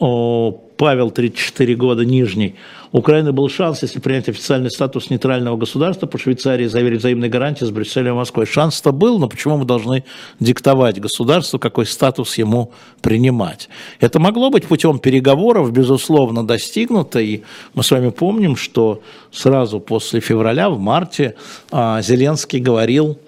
о, 0.00 0.67
Павел, 0.78 1.10
34 1.10 1.74
года, 1.74 2.04
Нижний. 2.04 2.54
У 2.92 2.98
Украины 2.98 3.32
был 3.32 3.50
шанс, 3.50 3.82
если 3.82 3.98
принять 3.98 4.28
официальный 4.28 4.70
статус 4.70 5.10
нейтрального 5.10 5.56
государства 5.56 6.06
по 6.06 6.18
Швейцарии, 6.18 6.66
заверить 6.66 7.00
взаимные 7.00 7.28
гарантии 7.28 7.64
с 7.64 7.70
Брюсселем 7.70 8.12
и 8.12 8.16
Москвой. 8.16 8.46
Шанс-то 8.46 8.92
был, 8.92 9.18
но 9.18 9.28
почему 9.28 9.58
мы 9.58 9.64
должны 9.64 10.04
диктовать 10.38 11.00
государству, 11.00 11.58
какой 11.58 11.84
статус 11.84 12.38
ему 12.38 12.70
принимать? 13.02 13.68
Это 13.98 14.20
могло 14.20 14.50
быть 14.50 14.66
путем 14.66 15.00
переговоров, 15.00 15.72
безусловно, 15.72 16.46
достигнуто, 16.46 17.18
и 17.18 17.42
мы 17.74 17.82
с 17.82 17.90
вами 17.90 18.10
помним, 18.10 18.54
что 18.54 19.02
сразу 19.32 19.80
после 19.80 20.20
февраля, 20.20 20.70
в 20.70 20.78
марте, 20.78 21.34
а, 21.72 22.00
Зеленский 22.02 22.60
говорил 22.60 23.18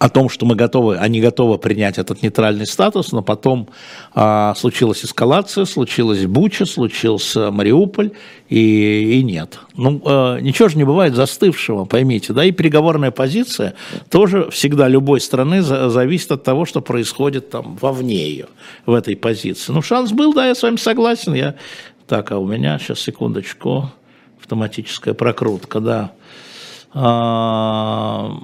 о 0.00 0.08
том, 0.08 0.30
что 0.30 0.46
мы 0.46 0.54
готовы, 0.54 0.96
они 0.96 1.20
готовы 1.20 1.58
принять 1.58 1.98
этот 1.98 2.22
нейтральный 2.22 2.66
статус, 2.66 3.12
но 3.12 3.20
потом 3.20 3.68
а, 4.14 4.54
случилась 4.56 5.04
эскалация, 5.04 5.66
случилась 5.66 6.24
Буча, 6.24 6.64
случился 6.64 7.50
Мариуполь, 7.50 8.12
и, 8.48 9.18
и 9.18 9.22
нет. 9.22 9.60
Ну, 9.76 10.00
а, 10.06 10.38
ничего 10.38 10.70
же 10.70 10.78
не 10.78 10.84
бывает 10.84 11.14
застывшего, 11.14 11.84
поймите, 11.84 12.32
да, 12.32 12.46
и 12.46 12.50
переговорная 12.50 13.10
позиция 13.10 13.74
тоже 14.08 14.50
всегда 14.50 14.88
любой 14.88 15.20
страны 15.20 15.60
за, 15.60 15.90
зависит 15.90 16.32
от 16.32 16.44
того, 16.44 16.64
что 16.64 16.80
происходит 16.80 17.50
там 17.50 17.76
вовне 17.76 18.26
ее, 18.26 18.46
в 18.86 18.94
этой 18.94 19.16
позиции. 19.16 19.70
Ну, 19.70 19.82
шанс 19.82 20.12
был, 20.12 20.32
да, 20.32 20.46
я 20.46 20.54
с 20.54 20.62
вами 20.62 20.76
согласен, 20.76 21.34
я... 21.34 21.56
Так, 22.06 22.32
а 22.32 22.38
у 22.38 22.46
меня, 22.46 22.78
сейчас, 22.78 23.00
секундочку, 23.00 23.90
автоматическая 24.40 25.12
прокрутка, 25.12 25.80
да. 25.80 26.12
А, 26.94 28.40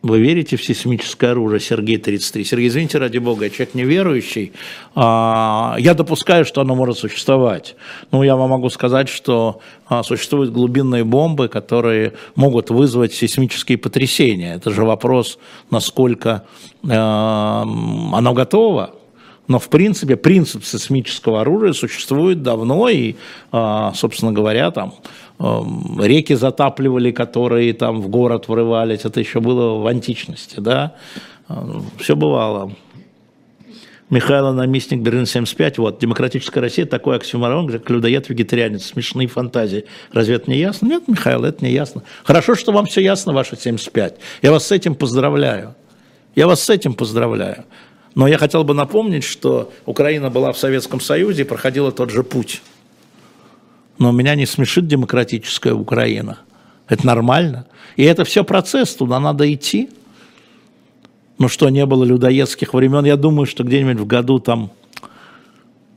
Вы 0.00 0.20
верите 0.20 0.56
в 0.56 0.62
сейсмическое 0.62 1.32
оружие, 1.32 1.58
Сергей 1.58 1.98
33? 1.98 2.44
Сергей, 2.44 2.68
извините, 2.68 2.98
ради 2.98 3.18
бога, 3.18 3.46
я 3.46 3.50
человек 3.50 3.74
неверующий. 3.74 4.52
А, 4.94 5.74
я 5.80 5.94
допускаю, 5.94 6.44
что 6.44 6.60
оно 6.60 6.76
может 6.76 6.98
существовать. 6.98 7.74
Но 8.12 8.22
я 8.22 8.36
вам 8.36 8.50
могу 8.50 8.70
сказать, 8.70 9.08
что 9.08 9.60
а, 9.88 10.04
существуют 10.04 10.52
глубинные 10.52 11.02
бомбы, 11.02 11.48
которые 11.48 12.12
могут 12.36 12.70
вызвать 12.70 13.12
сейсмические 13.12 13.76
потрясения. 13.76 14.54
Это 14.54 14.70
же 14.70 14.84
вопрос, 14.84 15.36
насколько 15.72 16.44
а, 16.88 17.62
оно 17.62 18.34
готово. 18.34 18.94
Но, 19.48 19.58
в 19.58 19.68
принципе, 19.68 20.14
принцип 20.14 20.62
сейсмического 20.64 21.40
оружия 21.40 21.72
существует 21.72 22.42
давно, 22.42 22.90
и, 22.90 23.14
собственно 23.50 24.30
говоря, 24.30 24.70
там 24.70 24.92
реки 25.38 26.34
затапливали, 26.34 27.12
которые 27.12 27.72
там 27.72 28.00
в 28.00 28.08
город 28.08 28.48
врывались, 28.48 29.04
это 29.04 29.20
еще 29.20 29.40
было 29.40 29.78
в 29.78 29.86
античности, 29.86 30.60
да, 30.60 30.94
эм, 31.48 31.84
все 31.98 32.16
бывало. 32.16 32.72
Михаил 34.10 34.54
Наместник, 34.54 35.00
Берлин 35.00 35.26
75, 35.26 35.78
вот, 35.78 35.98
демократическая 35.98 36.60
Россия, 36.60 36.86
такой 36.86 37.16
оксюморон, 37.16 37.68
как 37.68 37.90
людоед, 37.90 38.30
вегетарианец, 38.30 38.86
смешные 38.86 39.28
фантазии. 39.28 39.84
Разве 40.12 40.36
это 40.36 40.50
не 40.50 40.56
ясно? 40.56 40.86
Нет, 40.86 41.08
Михаил, 41.08 41.44
это 41.44 41.62
не 41.62 41.72
ясно. 41.72 42.02
Хорошо, 42.24 42.54
что 42.54 42.72
вам 42.72 42.86
все 42.86 43.02
ясно, 43.02 43.34
ваше 43.34 43.56
75. 43.56 44.16
Я 44.40 44.50
вас 44.50 44.66
с 44.66 44.72
этим 44.72 44.94
поздравляю. 44.94 45.74
Я 46.34 46.46
вас 46.46 46.62
с 46.62 46.70
этим 46.70 46.94
поздравляю. 46.94 47.64
Но 48.14 48.26
я 48.26 48.38
хотел 48.38 48.64
бы 48.64 48.72
напомнить, 48.72 49.24
что 49.24 49.70
Украина 49.84 50.30
была 50.30 50.52
в 50.52 50.58
Советском 50.58 51.00
Союзе 51.00 51.42
и 51.42 51.44
проходила 51.44 51.92
тот 51.92 52.10
же 52.10 52.22
путь. 52.24 52.62
Но 53.98 54.12
меня 54.12 54.34
не 54.34 54.46
смешит 54.46 54.86
демократическая 54.86 55.74
Украина. 55.74 56.38
Это 56.88 57.06
нормально. 57.06 57.66
И 57.96 58.04
это 58.04 58.24
все 58.24 58.44
процесс, 58.44 58.94
туда 58.94 59.20
надо 59.20 59.52
идти. 59.52 59.90
Ну 61.38 61.48
что, 61.48 61.68
не 61.68 61.84
было 61.86 62.04
людоедских 62.04 62.74
времен. 62.74 63.04
Я 63.04 63.16
думаю, 63.16 63.46
что 63.46 63.64
где-нибудь 63.64 64.00
в 64.00 64.06
году 64.06 64.38
там 64.38 64.70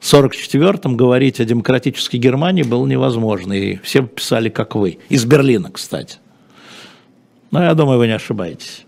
44-м 0.02 0.98
говорить 0.98 1.40
о 1.40 1.46
демократической 1.46 2.18
Германии 2.18 2.64
было 2.64 2.86
невозможно. 2.86 3.54
И 3.54 3.78
все 3.78 4.04
писали, 4.04 4.50
как 4.50 4.76
вы. 4.76 5.00
Из 5.10 5.26
Берлина, 5.26 5.72
кстати. 5.72 6.18
Но 7.52 7.64
я 7.64 7.74
думаю, 7.74 8.00
вы 8.00 8.08
не 8.08 8.14
ошибаетесь. 8.14 8.86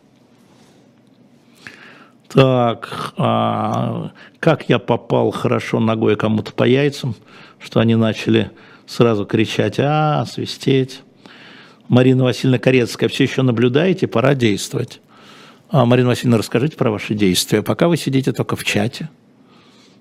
Так, 2.30 3.14
а 3.18 4.12
как 4.40 4.70
я 4.70 4.80
попал 4.80 5.30
хорошо 5.30 5.80
ногой 5.80 6.16
кому-то 6.16 6.52
по 6.52 6.64
яйцам, 6.64 7.16
что 7.60 7.80
они 7.80 7.96
начали 7.96 8.50
сразу 8.86 9.26
кричать, 9.26 9.80
а, 9.80 10.26
свистеть. 10.26 11.02
Марина 11.88 12.24
Васильевна 12.24 12.60
Корецкая, 12.60 13.10
все 13.10 13.24
еще 13.24 13.42
наблюдаете, 13.42 14.08
пора 14.08 14.36
действовать. 14.36 15.02
А, 15.70 15.86
Марина 15.86 16.10
Васильевна, 16.10 16.38
расскажите 16.38 16.78
про 16.78 16.92
ваши 16.92 17.14
действия. 17.14 17.62
Пока 17.62 17.88
вы 17.88 17.98
сидите 17.98 18.32
только 18.32 18.56
в 18.56 18.64
чате. 18.64 19.10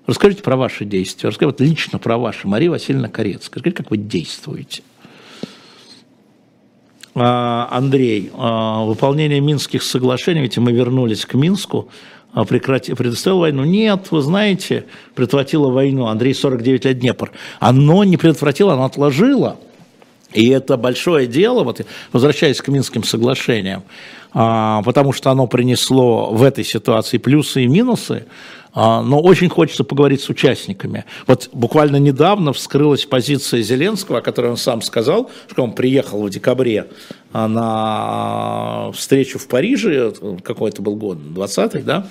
Расскажите 0.07 0.43
про 0.43 0.57
ваши 0.57 0.85
действия. 0.85 1.29
Расскажите 1.29 1.53
вот 1.53 1.61
лично 1.61 1.99
про 1.99 2.19
ваши. 2.19 2.47
Мария 2.47 2.71
Васильевна 2.71 3.09
Корецкая. 3.09 3.59
Расскажите, 3.59 3.83
как 3.83 3.91
вы 3.91 3.97
действуете. 3.97 4.83
А, 7.15 7.69
Андрей, 7.71 8.31
а, 8.35 8.85
выполнение 8.85 9.41
Минских 9.41 9.83
соглашений, 9.83 10.41
ведь 10.41 10.57
мы 10.57 10.73
вернулись 10.73 11.27
к 11.27 11.35
Минску, 11.35 11.91
прекрати, 12.49 12.95
предоставил 12.95 13.41
войну? 13.41 13.65
Нет, 13.65 14.07
вы 14.11 14.23
знаете, 14.23 14.87
предотвратило 15.15 15.71
войну. 15.71 16.07
Андрей 16.07 16.35
49 16.35 16.85
лет 16.85 16.99
Днепр. 16.99 17.33
Оно 17.61 18.05
не 18.05 18.17
предотвратило, 18.17 18.75
оно 18.75 18.85
отложило. 18.85 19.59
И 20.33 20.49
это 20.49 20.77
большое 20.77 21.27
дело, 21.27 21.63
вот, 21.63 21.83
возвращаясь 22.13 22.61
к 22.61 22.69
Минским 22.69 23.05
соглашениям, 23.05 23.83
потому 24.33 25.13
что 25.13 25.31
оно 25.31 25.47
принесло 25.47 26.33
в 26.33 26.43
этой 26.43 26.65
ситуации 26.65 27.19
плюсы 27.19 27.65
и 27.65 27.67
минусы, 27.67 28.25
а, 28.75 29.03
но 29.03 29.21
очень 29.21 29.51
хочется 29.51 29.85
поговорить 29.85 30.23
с 30.23 30.31
участниками. 30.31 31.05
Вот 31.27 31.51
буквально 31.53 31.97
недавно 31.97 32.55
вскрылась 32.55 33.05
позиция 33.05 33.61
Зеленского, 33.61 34.19
о 34.19 34.23
которой 34.23 34.51
он 34.51 34.57
сам 34.57 34.81
сказал, 34.81 35.31
что 35.51 35.63
он 35.63 35.73
приехал 35.73 36.23
в 36.23 36.31
декабре 36.31 36.87
а, 36.87 36.87
на 37.33 38.91
встречу 38.93 39.39
в 39.39 39.49
Париже, 39.49 40.13
какой 40.43 40.71
это 40.71 40.83
был 40.83 40.97
год, 40.97 41.19
20-й, 41.19 41.83
да? 41.83 42.07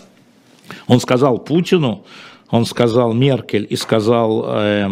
Он 0.87 0.99
сказал 0.99 1.37
Путину, 1.37 2.03
он 2.49 2.65
сказал 2.65 3.13
Меркель 3.13 3.67
и 3.69 3.75
сказал... 3.75 4.45
Э, 4.47 4.89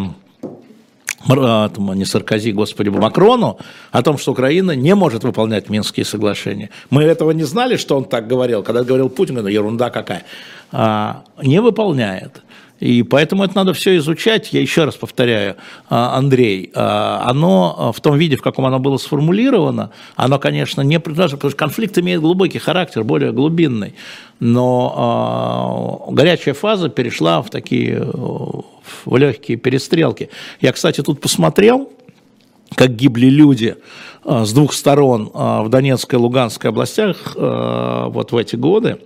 не 1.28 2.04
Саркози, 2.04 2.52
господи, 2.52 2.88
Макрону, 2.88 3.58
о 3.92 4.02
том, 4.02 4.16
что 4.16 4.32
Украина 4.32 4.72
не 4.72 4.94
может 4.94 5.22
выполнять 5.22 5.68
Минские 5.68 6.06
соглашения. 6.06 6.70
Мы 6.88 7.02
этого 7.02 7.32
не 7.32 7.44
знали, 7.44 7.76
что 7.76 7.96
он 7.96 8.04
так 8.04 8.26
говорил. 8.26 8.62
Когда 8.62 8.82
говорил 8.84 9.10
Путин, 9.10 9.34
ну, 9.36 9.46
ерунда 9.46 9.90
какая. 9.90 10.24
А, 10.72 11.24
не 11.42 11.60
выполняет. 11.60 12.42
И 12.80 13.02
поэтому 13.02 13.44
это 13.44 13.54
надо 13.54 13.74
все 13.74 13.96
изучать. 13.98 14.52
Я 14.52 14.60
еще 14.62 14.84
раз 14.84 14.96
повторяю, 14.96 15.56
а, 15.90 16.16
Андрей, 16.16 16.72
а, 16.74 17.22
оно 17.26 17.92
в 17.94 18.00
том 18.00 18.16
виде, 18.16 18.36
в 18.36 18.42
каком 18.42 18.64
оно 18.64 18.78
было 18.78 18.96
сформулировано, 18.96 19.90
оно, 20.16 20.38
конечно, 20.38 20.80
не 20.80 20.98
предложено, 20.98 21.36
потому 21.36 21.50
что 21.50 21.58
конфликт 21.58 21.98
имеет 21.98 22.22
глубокий 22.22 22.58
характер, 22.58 23.04
более 23.04 23.32
глубинный. 23.32 23.94
Но 24.40 26.06
горячая 26.10 26.54
фаза 26.54 26.88
перешла 26.88 27.42
в 27.42 27.50
такие 27.50 28.00
в 28.02 29.16
легкие 29.16 29.58
перестрелки. 29.58 30.30
Я, 30.62 30.72
кстати, 30.72 31.02
тут 31.02 31.20
посмотрел, 31.20 31.92
как 32.74 32.96
гибли 32.96 33.26
люди 33.26 33.76
с 34.24 34.52
двух 34.54 34.72
сторон 34.72 35.30
в 35.34 35.68
Донецкой 35.68 36.18
и 36.18 36.22
Луганской 36.22 36.70
областях 36.70 37.34
вот 37.34 38.32
в 38.32 38.36
эти 38.36 38.56
годы. 38.56 38.98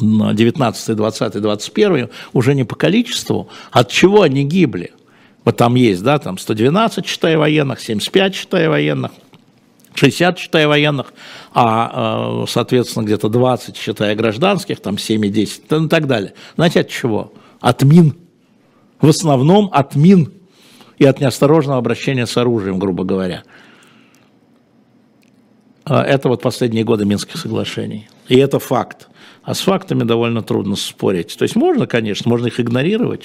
19, 0.00 0.96
20, 0.96 1.40
21 1.40 2.08
уже 2.32 2.54
не 2.54 2.64
по 2.64 2.74
количеству, 2.74 3.48
от 3.70 3.90
чего 3.90 4.22
они 4.22 4.44
гибли. 4.44 4.92
Вот 5.44 5.56
там 5.56 5.74
есть, 5.74 6.02
да, 6.02 6.18
там 6.18 6.38
112, 6.38 7.06
считая 7.06 7.36
военных, 7.36 7.80
75, 7.80 8.34
считая 8.34 8.68
военных, 8.68 9.10
60, 9.94 10.38
считая 10.38 10.68
военных, 10.68 11.12
а, 11.52 12.42
э, 12.42 12.46
соответственно, 12.48 13.04
где-то 13.04 13.28
20, 13.28 13.76
считая 13.76 14.14
гражданских, 14.14 14.80
там 14.80 14.98
7 14.98 15.26
и 15.26 15.28
10, 15.28 15.70
ну 15.70 15.86
и 15.86 15.88
так 15.88 16.06
далее. 16.06 16.34
Знаете, 16.56 16.80
от 16.80 16.88
чего? 16.88 17.32
От 17.60 17.82
мин. 17.82 18.14
В 19.00 19.08
основном 19.08 19.68
от 19.72 19.96
мин 19.96 20.32
и 20.98 21.04
от 21.04 21.20
неосторожного 21.20 21.78
обращения 21.78 22.26
с 22.26 22.36
оружием, 22.36 22.78
грубо 22.78 23.04
говоря. 23.04 23.42
А 25.84 26.02
это 26.04 26.28
вот 26.28 26.40
последние 26.42 26.84
годы 26.84 27.04
Минских 27.04 27.36
соглашений. 27.36 28.08
И 28.28 28.36
это 28.36 28.60
факт. 28.60 29.08
А 29.42 29.54
с 29.54 29.60
фактами 29.60 30.04
довольно 30.04 30.42
трудно 30.42 30.76
спорить. 30.76 31.36
То 31.36 31.42
есть 31.42 31.56
можно, 31.56 31.86
конечно, 31.86 32.28
можно 32.28 32.46
их 32.46 32.60
игнорировать. 32.60 33.24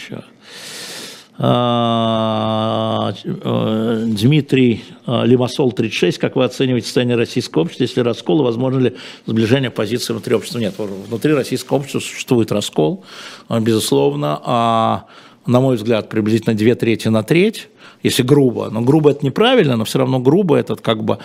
А, 1.39 3.13
э, 3.23 4.05
Дмитрий 4.07 4.83
э, 5.05 5.25
Лимассол, 5.25 5.71
36. 5.71 6.17
Как 6.17 6.35
вы 6.35 6.43
оцениваете 6.43 6.87
состояние 6.87 7.15
российского 7.15 7.61
общества? 7.61 7.83
Если 7.83 8.01
раскол, 8.01 8.41
возможно 8.41 8.79
ли 8.79 8.95
сближение 9.27 9.69
позиций 9.69 10.13
внутри 10.13 10.33
общества? 10.33 10.57
Нет, 10.57 10.73
внутри 10.79 11.33
российского 11.33 11.77
общества 11.77 11.99
существует 11.99 12.51
раскол, 12.51 13.05
э, 13.49 13.59
безусловно. 13.59 14.41
А, 14.43 15.05
на 15.45 15.59
мой 15.59 15.75
взгляд, 15.75 16.09
приблизительно 16.09 16.55
две 16.55 16.73
трети 16.73 17.07
на 17.07 17.21
треть 17.21 17.69
если 18.03 18.23
грубо. 18.23 18.69
Но 18.69 18.81
грубо 18.81 19.11
это 19.11 19.25
неправильно, 19.25 19.75
но 19.75 19.85
все 19.85 19.99
равно 19.99 20.19
грубо 20.19 20.55
это 20.55 20.75
как 20.75 21.03
бы 21.03 21.19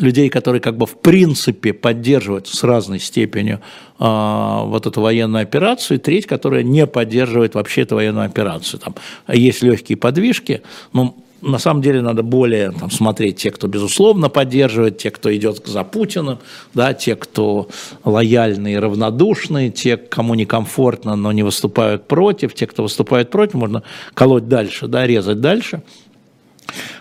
людей, 0.00 0.28
которые 0.28 0.60
как 0.60 0.76
бы 0.76 0.86
в 0.86 0.98
принципе 0.98 1.72
поддерживают 1.72 2.48
с 2.48 2.64
разной 2.64 2.98
степенью 2.98 3.60
э, 3.98 4.04
вот 4.04 4.86
эту 4.86 5.00
военную 5.00 5.42
операцию, 5.42 5.98
и 5.98 6.00
треть, 6.00 6.26
которая 6.26 6.62
не 6.62 6.86
поддерживает 6.86 7.54
вообще 7.54 7.82
эту 7.82 7.96
военную 7.96 8.26
операцию. 8.26 8.80
Там 8.80 8.94
есть 9.28 9.62
легкие 9.62 9.96
подвижки, 9.96 10.62
но 10.92 11.14
на 11.42 11.58
самом 11.58 11.82
деле 11.82 12.02
надо 12.02 12.22
более 12.22 12.70
там, 12.72 12.90
смотреть 12.90 13.36
те, 13.36 13.50
кто 13.50 13.66
безусловно 13.66 14.28
поддерживает, 14.28 14.98
те, 14.98 15.10
кто 15.10 15.34
идет 15.34 15.66
за 15.66 15.84
Путиным, 15.84 16.38
да, 16.74 16.92
те, 16.92 17.16
кто 17.16 17.68
лояльные 18.04 18.78
равнодушные, 18.78 19.70
те, 19.70 19.96
кому 19.96 20.34
некомфортно, 20.34 21.16
но 21.16 21.32
не 21.32 21.42
выступают 21.42 22.06
против, 22.08 22.54
те, 22.54 22.66
кто 22.66 22.82
выступает 22.82 23.30
против, 23.30 23.54
можно 23.54 23.82
колоть 24.14 24.48
дальше, 24.48 24.86
да, 24.86 25.06
резать 25.06 25.40
дальше. 25.40 25.82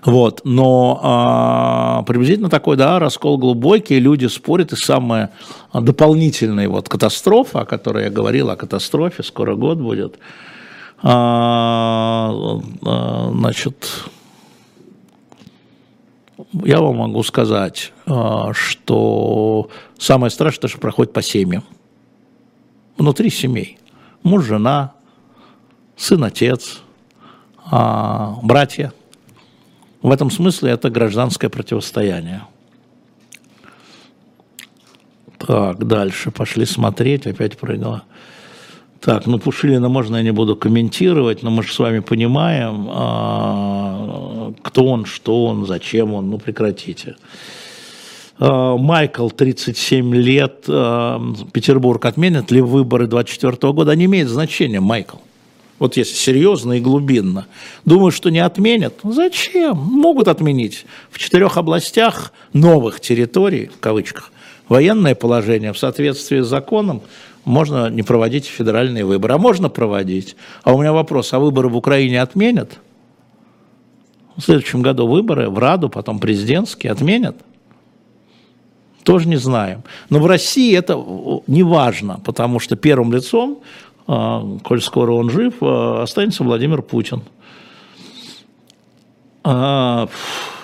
Вот, 0.04 0.42
но 0.44 1.00
а, 1.04 2.04
приблизительно 2.04 2.50
такой, 2.50 2.78
да, 2.78 3.00
раскол 3.00 3.38
глубокий, 3.38 4.00
люди 4.00 4.28
спорят, 4.28 4.72
и 4.74 4.76
самая 4.76 5.32
дополнительная 5.74 6.70
вот 6.70 6.88
катастрофа, 6.90 7.62
о 7.62 7.66
которой 7.66 8.06
я 8.06 8.10
говорил, 8.10 8.50
о 8.50 8.56
катастрофе, 8.56 9.24
скоро 9.24 9.56
год 9.56 9.78
будет, 9.78 10.20
а, 11.02 12.60
а, 12.86 13.32
значит, 13.34 14.06
я 16.54 16.80
вам 16.80 16.98
могу 16.98 17.24
сказать, 17.24 17.92
а, 18.06 18.54
что 18.54 19.70
самое 19.98 20.32
страшное, 20.32 20.70
что 20.70 20.80
проходит 20.80 21.14
по 21.14 21.22
семьям, 21.22 21.64
внутри 22.98 23.30
семей, 23.30 23.78
муж, 24.24 24.46
жена, 24.46 24.94
сын, 25.98 26.24
отец, 26.24 26.82
а, 27.66 28.38
братья– 28.42 28.94
в 30.02 30.12
этом 30.12 30.32
смысле 30.32 30.72
это 30.72 30.90
гражданское 30.90 31.50
противостояние. 31.50 32.44
Так, 35.38 35.86
дальше 35.88 36.32
пошли 36.32 36.66
смотреть, 36.66 37.28
опять 37.28 37.58
прыгала. 37.58 38.04
Так, 39.02 39.26
ну 39.26 39.40
Пушилина 39.40 39.88
можно 39.88 40.18
я 40.18 40.24
не 40.24 40.32
буду 40.32 40.56
комментировать, 40.56 41.42
но 41.42 41.50
мы 41.50 41.64
же 41.64 41.74
с 41.74 41.80
вами 41.80 42.00
понимаем, 42.00 42.88
а, 42.90 44.54
кто 44.62 44.86
он, 44.86 45.06
что 45.06 45.46
он, 45.46 45.66
зачем 45.66 46.14
он, 46.14 46.30
ну 46.30 46.38
прекратите. 46.38 47.16
А, 48.38 48.76
Майкл, 48.76 49.30
37 49.30 50.14
лет, 50.16 50.66
а, 50.68 51.22
Петербург 51.54 52.04
отменят 52.04 52.52
ли 52.52 52.60
выборы 52.60 53.08
24 53.08 53.72
года? 53.72 53.92
Они 53.92 54.06
имеют 54.06 54.30
значение, 54.30 54.82
Майкл 54.82 55.18
вот 55.80 55.98
если 55.98 56.15
серьезно 56.15 56.74
и 56.74 56.82
глубинно. 56.82 57.48
Думаю, 57.86 58.12
что 58.12 58.30
не 58.30 58.39
отменят. 58.39 58.96
Зачем? 59.04 59.78
Могут 59.78 60.28
отменить. 60.28 60.86
В 61.10 61.18
четырех 61.18 61.58
областях 61.58 62.34
новых 62.54 63.00
территорий, 63.00 63.68
в 63.68 63.80
кавычках, 63.80 64.32
военное 64.68 65.15
положение 65.15 65.74
в 65.74 65.78
соответствии 65.78 66.42
с 66.42 66.48
законом 66.48 67.02
можно 67.46 67.89
не 67.89 68.04
проводить 68.04 68.46
федеральные 68.46 69.06
выборы, 69.06 69.34
а 69.34 69.38
можно 69.38 69.70
проводить. 69.70 70.36
А 70.63 70.74
у 70.74 70.80
меня 70.80 70.94
вопрос, 70.94 71.34
а 71.34 71.39
выборы 71.39 71.70
в 71.70 71.78
Украине 71.78 72.22
отменят? 72.22 72.78
В 74.36 74.42
следующем 74.42 74.82
году 74.82 75.08
выборы 75.08 75.50
в 75.50 75.58
Раду, 75.58 75.89
потом 75.89 76.20
президентские 76.20 76.92
отменят? 76.92 77.38
Тоже 79.04 79.28
не 79.28 79.38
знаем. 79.38 79.84
Но 80.10 80.20
в 80.20 80.28
России 80.28 80.76
это 80.76 81.02
не 81.48 81.63
важно, 81.63 82.22
потому 82.24 82.60
что 82.60 82.76
первым 82.76 83.12
лицом 83.12 83.60
коль 84.10 84.82
скоро 84.82 85.12
он 85.12 85.30
жив, 85.30 85.56
а, 85.62 86.02
останется 86.02 86.43
Владимир 86.43 86.82
Путин. 86.82 87.22
А, 89.43 90.10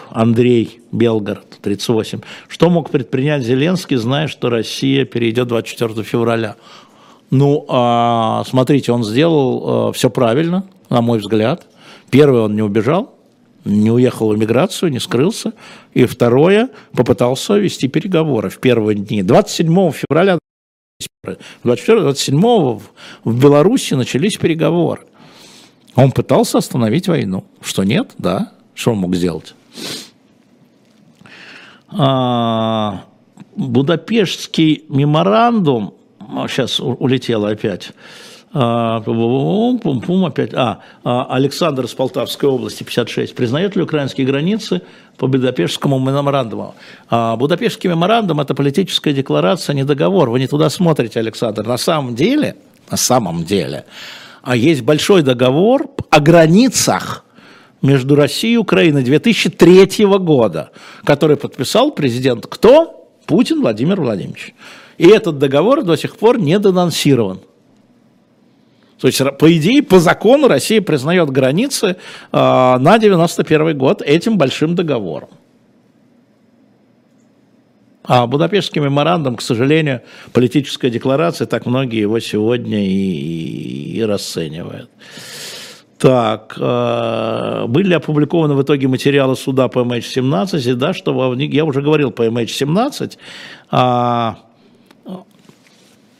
Андрей 0.10 0.82
Белгород, 0.92 1.46
38. 1.62 2.22
Что 2.48 2.70
мог 2.70 2.90
предпринять 2.90 3.44
Зеленский, 3.44 3.98
зная, 3.98 4.28
что 4.28 4.50
Россия 4.50 5.06
перейдет 5.06 5.48
24 5.48 6.04
февраля? 6.04 6.56
Ну, 7.32 7.66
смотрите, 8.48 8.92
он 8.92 9.04
сделал 9.04 9.92
все 9.94 10.10
правильно, 10.10 10.64
на 10.90 11.02
мой 11.02 11.20
взгляд. 11.20 11.68
Первый, 12.12 12.42
он 12.42 12.56
не 12.56 12.62
убежал, 12.62 13.16
не 13.66 13.92
уехал 13.92 14.30
в 14.30 14.36
эмиграцию, 14.36 14.92
не 14.92 15.00
скрылся. 15.00 15.54
И 15.94 16.06
второе, 16.06 16.70
попытался 16.94 17.58
вести 17.58 17.88
переговоры 17.88 18.50
в 18.50 18.60
первые 18.60 18.96
дни. 18.96 19.24
27 19.24 19.92
февраля 19.92 20.38
24-27 21.64 22.82
в 23.24 23.40
Беларуси 23.40 23.96
начались 23.96 24.38
переговоры. 24.38 25.02
Он 25.96 26.12
пытался 26.12 26.58
остановить 26.58 27.08
войну. 27.08 27.46
Что 27.62 27.84
нет? 27.84 28.14
Да. 28.18 28.52
Что 28.74 28.92
он 28.92 29.00
мог 29.00 29.16
сделать? 29.16 29.56
А, 31.90 33.06
Будапештский 33.56 34.86
меморандум, 34.90 35.94
сейчас 36.48 36.80
улетело 36.80 37.50
опять, 37.50 37.92
А, 38.58 39.02
пум, 39.02 39.80
пум, 39.80 40.00
пум, 40.00 40.26
опять. 40.26 40.54
А, 40.54 40.80
а, 41.04 41.28
Александр 41.30 41.84
из 41.84 41.94
Полтавской 41.94 42.48
области, 42.48 42.84
56. 42.84 43.36
Признает 43.36 43.76
ли 43.76 43.82
украинские 43.82 44.26
границы 44.26 44.82
по 45.18 45.28
Будапештскому 45.28 46.00
меморандуму? 46.00 46.74
А, 47.10 47.36
Будапештский 47.36 47.90
меморандум– 47.90 48.40
это 48.42 48.56
политическая 48.56 49.12
декларация, 49.12 49.74
не 49.74 49.84
договор. 49.84 50.30
Вы 50.30 50.40
не 50.40 50.48
туда 50.48 50.70
смотрите, 50.70 51.20
Александр. 51.20 51.68
На 51.68 51.76
самом 51.76 52.16
деле, 52.16 52.56
на 52.90 52.96
самом 52.96 53.44
деле, 53.44 53.84
а 54.42 54.56
есть 54.56 54.84
большой 54.84 55.22
договор 55.22 55.90
о 56.10 56.22
границах 56.22 57.26
между 57.82 58.16
Россией 58.16 58.54
и 58.54 58.58
Украиной 58.58 59.04
2003 59.04 60.06
года, 60.06 60.72
который 61.04 61.36
подписал 61.36 61.92
президент 61.92 62.48
кто? 62.48 63.06
Путин 63.26 63.60
Владимир 63.60 64.00
Владимирович. 64.00 64.56
И 64.98 65.08
этот 65.08 65.40
договор 65.40 65.84
до 65.84 65.98
сих 65.98 66.16
пор 66.16 66.40
не 66.40 66.58
денонсирован. 66.58 67.42
То 69.06 69.10
есть, 69.10 69.22
по 69.38 69.56
идее, 69.56 69.84
по 69.84 70.00
закону 70.00 70.48
Россия 70.48 70.82
признает 70.82 71.30
границы 71.30 71.90
э, 71.90 71.96
на 72.32 72.98
91 72.98 73.78
год 73.78 74.02
этим 74.02 74.40
большим 74.40 74.74
договором. 74.74 75.30
А 78.04 78.26
Будапештский 78.26 78.82
меморандум, 78.82 79.36
к 79.36 79.44
сожалению, 79.44 80.02
политическая 80.34 80.90
декларация, 80.90 81.46
так 81.46 81.68
многие 81.68 82.00
его 82.00 82.20
сегодня 82.20 82.84
и, 82.84 82.90
и, 82.90 83.98
и 84.00 84.04
расценивают. 84.04 84.90
Так, 86.00 86.58
э, 86.60 87.66
были 87.68 87.94
опубликованы 87.94 88.56
в 88.56 88.64
итоге 88.64 88.88
материалы 88.88 89.36
суда 89.36 89.68
по 89.68 89.82
MH17, 89.82 90.72
и 90.72 90.74
да, 90.74 90.96
что 90.96 91.36
я 91.36 91.64
уже 91.64 91.84
говорил 91.84 92.10
по 92.10 92.26
MH17, 92.26 93.20
а, 93.70 94.40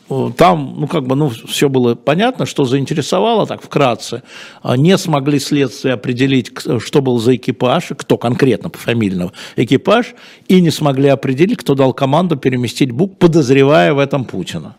там, 0.08 0.76
ну, 0.78 0.88
как 0.88 1.08
бы, 1.08 1.16
ну, 1.16 1.30
все 1.30 1.68
было 1.68 1.96
понятно, 1.96 2.46
что 2.46 2.66
заинтересовало, 2.66 3.48
так, 3.48 3.62
вкратце. 3.62 4.22
А, 4.62 4.78
не 4.78 4.98
смогли 4.98 5.40
следствие 5.40 5.96
определить, 5.96 6.52
что 6.80 7.02
был 7.02 7.18
за 7.18 7.36
экипаж, 7.36 7.92
кто 7.98 8.18
конкретно 8.18 8.70
по 8.70 8.78
фамильному 8.78 9.32
экипаж, 9.56 10.14
и 10.48 10.62
не 10.62 10.70
смогли 10.70 11.10
определить, 11.10 11.58
кто 11.58 11.74
дал 11.74 11.94
команду 11.94 12.38
переместить 12.38 12.92
БУК, 12.92 13.18
подозревая 13.18 13.94
в 13.94 14.00
этом 14.00 14.26
Путина. 14.26 14.76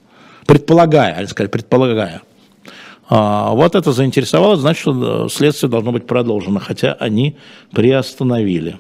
Предполагая, 0.46 1.14
они 1.14 1.26
сказали, 1.26 1.50
предполагая. 1.50 2.22
А, 3.08 3.50
вот 3.50 3.74
это 3.74 3.92
заинтересовало, 3.92 4.56
значит, 4.56 4.86
э, 4.86 5.26
следствие 5.30 5.70
должно 5.70 5.90
быть 5.90 6.06
продолжено, 6.06 6.60
хотя 6.60 6.92
они 6.92 7.36
приостановили. 7.72 8.78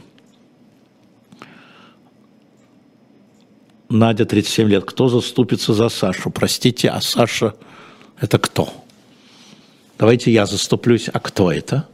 Надя, 3.88 4.24
37 4.24 4.68
лет. 4.68 4.84
Кто 4.84 5.08
заступится 5.08 5.72
за 5.72 5.88
Сашу? 5.88 6.30
Простите, 6.30 6.88
а 6.88 7.00
Саша 7.00 7.54
это 8.20 8.38
кто? 8.38 8.68
Давайте 9.98 10.32
я 10.32 10.46
заступлюсь. 10.46 11.08
А 11.12 11.20
кто 11.20 11.52
это? 11.52 11.86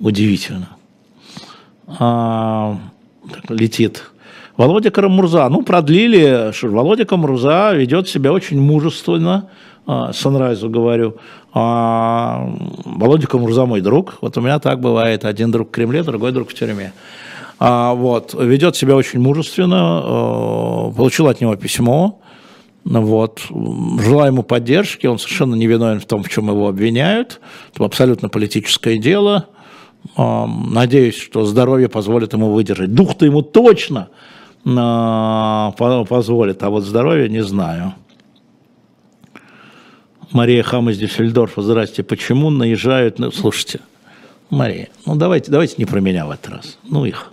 Удивительно. 0.00 0.70
А, 1.86 2.78
летит. 3.48 4.04
Володя 4.56 4.90
Карамурза. 4.90 5.48
Ну, 5.48 5.62
продлили. 5.62 6.52
Володя 6.62 7.04
Карамурза 7.04 7.72
ведет 7.74 8.08
себя 8.08 8.32
очень 8.32 8.60
мужественно. 8.60 9.48
А, 9.86 10.12
Санрайзу 10.12 10.68
говорю. 10.68 11.18
А, 11.54 12.50
Володя 12.84 13.28
Карамурза 13.28 13.64
мой 13.64 13.80
друг. 13.80 14.18
Вот 14.20 14.36
у 14.36 14.40
меня 14.40 14.58
так 14.58 14.80
бывает. 14.80 15.24
Один 15.24 15.52
друг 15.52 15.68
в 15.68 15.70
Кремле, 15.70 16.02
другой 16.02 16.32
друг 16.32 16.50
в 16.50 16.54
тюрьме. 16.54 16.92
А, 17.64 17.94
вот, 17.94 18.34
ведет 18.34 18.74
себя 18.74 18.96
очень 18.96 19.20
мужественно, 19.20 20.02
э, 20.90 20.96
получил 20.96 21.28
от 21.28 21.40
него 21.40 21.54
письмо, 21.54 22.20
вот. 22.82 23.42
Желаю 23.50 24.32
ему 24.32 24.42
поддержки, 24.42 25.06
он 25.06 25.20
совершенно 25.20 25.54
не 25.54 25.68
виновен 25.68 26.00
в 26.00 26.04
том, 26.04 26.24
в 26.24 26.28
чем 26.28 26.48
его 26.48 26.66
обвиняют. 26.66 27.40
Это 27.72 27.84
абсолютно 27.84 28.28
политическое 28.28 28.98
дело. 28.98 29.46
Надеюсь, 30.16 31.16
что 31.16 31.44
здоровье 31.44 31.88
позволит 31.88 32.32
ему 32.32 32.50
выдержать. 32.50 32.92
Дух-то 32.92 33.26
ему 33.26 33.42
точно 33.42 34.08
а, 34.66 35.70
позволит, 35.78 36.64
а 36.64 36.70
вот 36.70 36.82
здоровье 36.82 37.28
не 37.28 37.44
знаю. 37.44 37.94
Мария 40.32 40.64
Хам 40.64 40.90
из 40.90 40.98
Дюссельдорфа, 40.98 41.62
здрасте. 41.62 42.02
Почему 42.02 42.50
наезжают... 42.50 43.20
на? 43.20 43.30
Слушайте, 43.30 43.78
Мария, 44.50 44.88
ну 45.06 45.14
давайте, 45.14 45.52
давайте 45.52 45.76
не 45.78 45.84
про 45.84 46.00
меня 46.00 46.26
в 46.26 46.32
этот 46.32 46.48
раз. 46.48 46.78
Ну 46.82 47.04
их. 47.04 47.31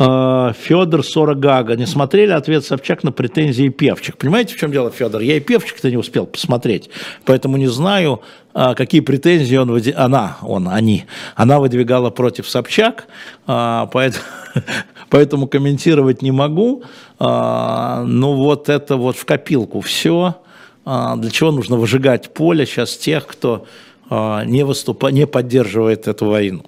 А, 0.00 0.52
Федор 0.52 1.04
Сорогага. 1.04 1.74
Не 1.74 1.86
смотрели 1.86 2.30
ответ 2.30 2.64
Собчак 2.64 3.02
на 3.02 3.10
претензии 3.10 3.68
Певчик? 3.68 4.16
Понимаете, 4.16 4.54
в 4.54 4.58
чем 4.58 4.70
дело, 4.70 4.90
Федор? 4.90 5.20
Я 5.22 5.36
и 5.36 5.40
Певчик-то 5.40 5.90
не 5.90 5.96
успел 5.96 6.26
посмотреть, 6.26 6.88
поэтому 7.24 7.56
не 7.56 7.66
знаю, 7.66 8.20
а, 8.54 8.74
какие 8.74 9.00
претензии 9.00 9.56
он, 9.56 9.80
она, 9.96 10.38
он, 10.42 10.68
они, 10.68 11.06
она 11.34 11.58
выдвигала 11.58 12.10
против 12.10 12.48
Собчак, 12.48 13.08
а, 13.46 13.86
поэтому, 13.86 14.24
поэтому 15.10 15.46
комментировать 15.48 16.22
не 16.22 16.30
могу. 16.30 16.84
Ну 17.18 18.34
вот 18.34 18.68
это 18.68 18.96
вот 18.96 19.16
в 19.16 19.24
копилку 19.24 19.80
все. 19.80 20.36
Для 20.84 21.30
чего 21.30 21.50
нужно 21.50 21.76
выжигать 21.76 22.32
поле 22.32 22.64
сейчас 22.64 22.96
тех, 22.96 23.26
кто 23.26 23.66
не, 24.08 24.64
выступа, 24.64 25.08
не 25.08 25.26
поддерживает 25.26 26.06
эту 26.06 26.26
войну? 26.26 26.62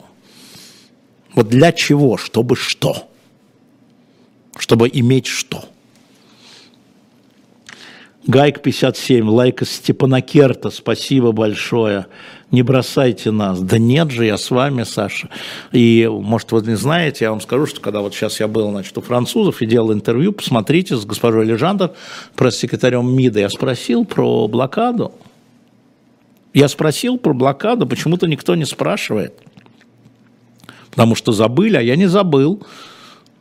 Вот 1.35 1.49
для 1.49 1.73
чего? 1.73 2.17
Чтобы 2.17 2.57
что? 2.57 3.09
Чтобы 4.57 4.91
иметь 4.93 5.27
что? 5.27 5.65
Гайк 8.27 8.61
57, 8.61 9.29
лайк 9.29 9.63
из 9.63 9.73
Степанакерта, 9.73 10.71
спасибо 10.71 11.33
большое. 11.33 12.07
Не 12.51 12.63
бросайте 12.63 13.31
нас. 13.31 13.61
Да 13.61 13.79
нет 13.79 14.11
же, 14.11 14.27
я 14.27 14.37
с 14.37 14.51
вами, 14.51 14.83
Саша. 14.83 15.31
И, 15.73 16.07
может, 16.11 16.53
вы 16.53 16.61
не 16.63 16.77
знаете, 16.77 17.25
я 17.25 17.31
вам 17.31 17.41
скажу, 17.41 17.67
что 17.67 17.81
когда 17.81 18.01
вот 18.01 18.15
сейчас 18.15 18.39
я 18.39 18.47
был, 18.47 18.71
значит, 18.71 18.97
у 18.99 19.01
французов 19.01 19.63
и 19.63 19.67
делал 19.67 19.93
интервью, 19.93 20.33
посмотрите, 20.33 20.97
с 20.97 21.05
госпожой 21.07 21.47
Лежандр, 21.47 21.93
пресс-секретарем 22.37 23.11
МИДа, 23.11 23.41
я 23.41 23.49
спросил 23.49 24.05
про 24.05 24.47
блокаду. 24.49 25.13
Я 26.53 26.69
спросил 26.69 27.17
про 27.17 27.33
блокаду, 27.33 27.87
почему-то 27.87 28.27
никто 28.27 28.55
не 28.55 28.67
спрашивает 28.67 29.35
потому 30.91 31.15
что 31.15 31.33
забыли, 31.33 31.77
а 31.77 31.81
я 31.81 31.97
не 31.97 32.07
забыл. 32.07 32.63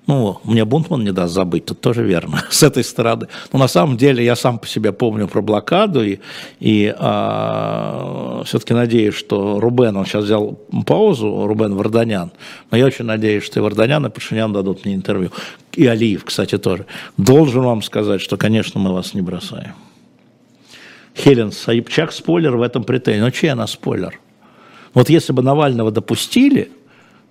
Ну, 0.10 0.40
мне 0.44 0.66
Бунтман 0.66 1.04
не 1.04 1.12
даст 1.12 1.36
забыть, 1.36 1.66
тут 1.66 1.82
тоже 1.82 2.04
верно, 2.04 2.44
с 2.50 2.64
этой 2.64 2.84
стороны. 2.84 3.28
Но 3.54 3.60
на 3.60 3.68
самом 3.68 3.96
деле 3.96 4.26
я 4.26 4.36
сам 4.36 4.58
по 4.58 4.66
себе 4.66 4.92
помню 4.92 5.28
про 5.28 5.44
блокаду, 5.44 6.04
и, 6.04 6.18
и 6.60 6.92
а, 6.98 8.42
все-таки 8.44 8.74
надеюсь, 8.74 9.14
что 9.14 9.60
Рубен, 9.60 9.96
он 9.98 10.08
сейчас 10.08 10.24
взял 10.24 10.58
паузу, 10.88 11.46
Рубен 11.46 11.76
Варданян, 11.76 12.32
но 12.72 12.78
я 12.78 12.88
очень 12.88 13.06
надеюсь, 13.06 13.44
что 13.44 13.60
и 13.60 13.62
Варданян, 13.62 14.04
и 14.04 14.10
Пашинян 14.10 14.52
дадут 14.52 14.84
мне 14.84 14.96
интервью. 14.96 15.30
И 15.74 15.86
Алиев, 15.86 16.26
кстати, 16.26 16.58
тоже. 16.58 16.88
Должен 17.18 17.62
вам 17.62 17.84
сказать, 17.84 18.20
что, 18.20 18.36
конечно, 18.36 18.80
мы 18.80 18.92
вас 18.92 19.14
не 19.14 19.22
бросаем. 19.22 19.76
Хелен 21.16 21.52
Саипчак 21.52 22.14
спойлер 22.14 22.58
в 22.58 22.64
этом 22.64 22.84
претензии. 22.84 23.22
Ну, 23.22 23.30
чей 23.30 23.52
она 23.52 23.68
спойлер? 23.68 24.20
Вот 24.96 25.08
если 25.12 25.34
бы 25.34 25.44
Навального 25.44 25.92
допустили– 25.92 26.72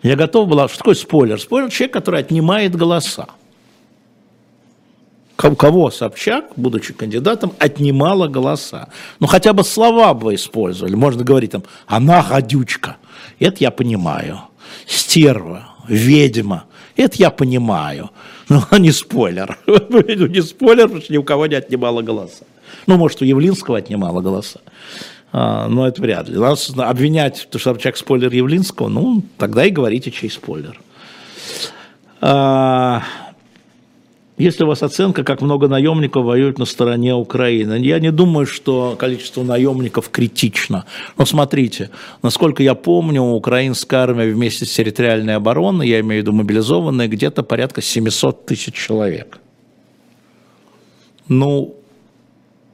я 0.03 0.17
готов 0.17 0.49
была... 0.49 0.69
Что 0.69 0.79
такое 0.79 0.95
спойлер? 0.95 1.41
Спойлер– 1.41 1.71
человек, 1.71 1.93
который 1.93 2.21
отнимает 2.21 2.77
голоса. 2.77 3.27
Кого 5.37 5.91
Собчак, 5.91 6.47
будучи 6.57 6.93
кандидатом, 6.93 7.53
отнимала 7.61 8.27
голоса? 8.27 8.89
Ну, 9.21 9.29
хотя 9.29 9.53
бы 9.53 9.63
слова 9.63 10.13
бы 10.13 10.35
использовали. 10.35 10.97
Можно 10.97 11.23
говорить 11.23 11.53
там 11.53 11.63
«она 11.87 12.25
гадючка». 12.29 12.97
Это 13.39 13.57
я 13.61 13.71
понимаю. 13.71 14.41
Стерва, 14.87 15.69
ведьма. 15.87 16.65
Это 16.97 17.17
я 17.19 17.31
понимаю. 17.31 18.11
Но 18.49 18.67
не 18.79 18.91
спойлер. 18.91 19.59
не 19.67 20.43
спойлер, 20.43 20.85
потому 20.85 21.03
что 21.03 21.13
ни 21.13 21.19
у 21.19 21.23
кого 21.23 21.47
не 21.47 21.55
отнимала 21.55 22.03
голоса. 22.03 22.45
Ну, 22.87 22.97
может, 22.97 23.23
у 23.23 23.25
Явлинского 23.25 23.79
отнимала 23.79 24.21
голоса. 24.21 24.61
А, 25.33 25.69
но 25.69 25.87
это 25.87 26.01
вряд 26.01 26.29
ли. 26.29 26.39
Нас 26.39 26.71
обвинять, 26.77 27.39
что 27.39 27.59
Собчак 27.59 27.97
спойлер 27.97 28.33
Явлинского, 28.33 28.89
ну, 28.89 29.23
тогда 29.37 29.65
и 29.65 29.71
говорите, 29.71 30.11
чей 30.11 30.31
спойлер. 30.31 30.81
А, 32.21 33.03
если 34.39 34.63
у 34.63 34.69
вас 34.69 34.85
оценка, 34.85 35.25
как 35.25 35.43
много 35.43 35.67
наемников 35.67 36.25
воюют 36.25 36.59
на 36.59 36.65
стороне 36.65 37.15
Украины, 37.15 37.75
я 37.81 37.99
не 37.99 38.13
думаю, 38.13 38.47
что 38.47 38.97
количество 38.97 39.43
наемников 39.43 40.11
критично. 40.11 40.85
Но 41.19 41.27
смотрите, 41.27 41.91
насколько 42.23 42.63
я 42.63 42.75
помню, 42.75 43.23
украинская 43.23 44.01
армия 44.01 44.33
вместе 44.33 44.65
с 44.65 44.73
территориальной 44.73 45.35
обороной, 45.35 45.89
я 45.89 46.01
имею 46.01 46.23
в 46.23 46.23
виду 46.23 46.33
мобилизованные, 46.33 47.09
где-то 47.09 47.43
порядка 47.43 47.83
700 47.83 48.47
тысяч 48.47 48.75
человек. 48.75 49.41
Ну, 51.27 51.75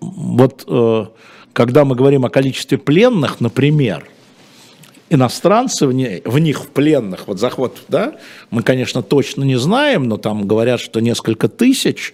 вот 0.00 0.64
э, 0.68 1.07
когда 1.55 1.84
мы 1.84 1.94
говорим 1.94 2.26
о 2.26 2.30
количестве 2.30 2.76
пленных, 2.76 3.40
например, 3.40 4.07
иностранцы 5.09 5.86
в, 5.86 5.92
них, 5.92 6.61
в 6.61 6.68
пленных, 6.68 7.28
вот 7.28 7.38
заход, 7.38 7.78
да, 7.88 8.16
мы, 8.50 8.62
конечно, 8.62 9.02
точно 9.02 9.44
не 9.44 9.57
знаем, 9.57 10.05
но 10.05 10.16
там 10.16 10.46
говорят, 10.46 10.80
что 10.80 11.00
несколько 11.00 11.48
тысяч 11.48 12.12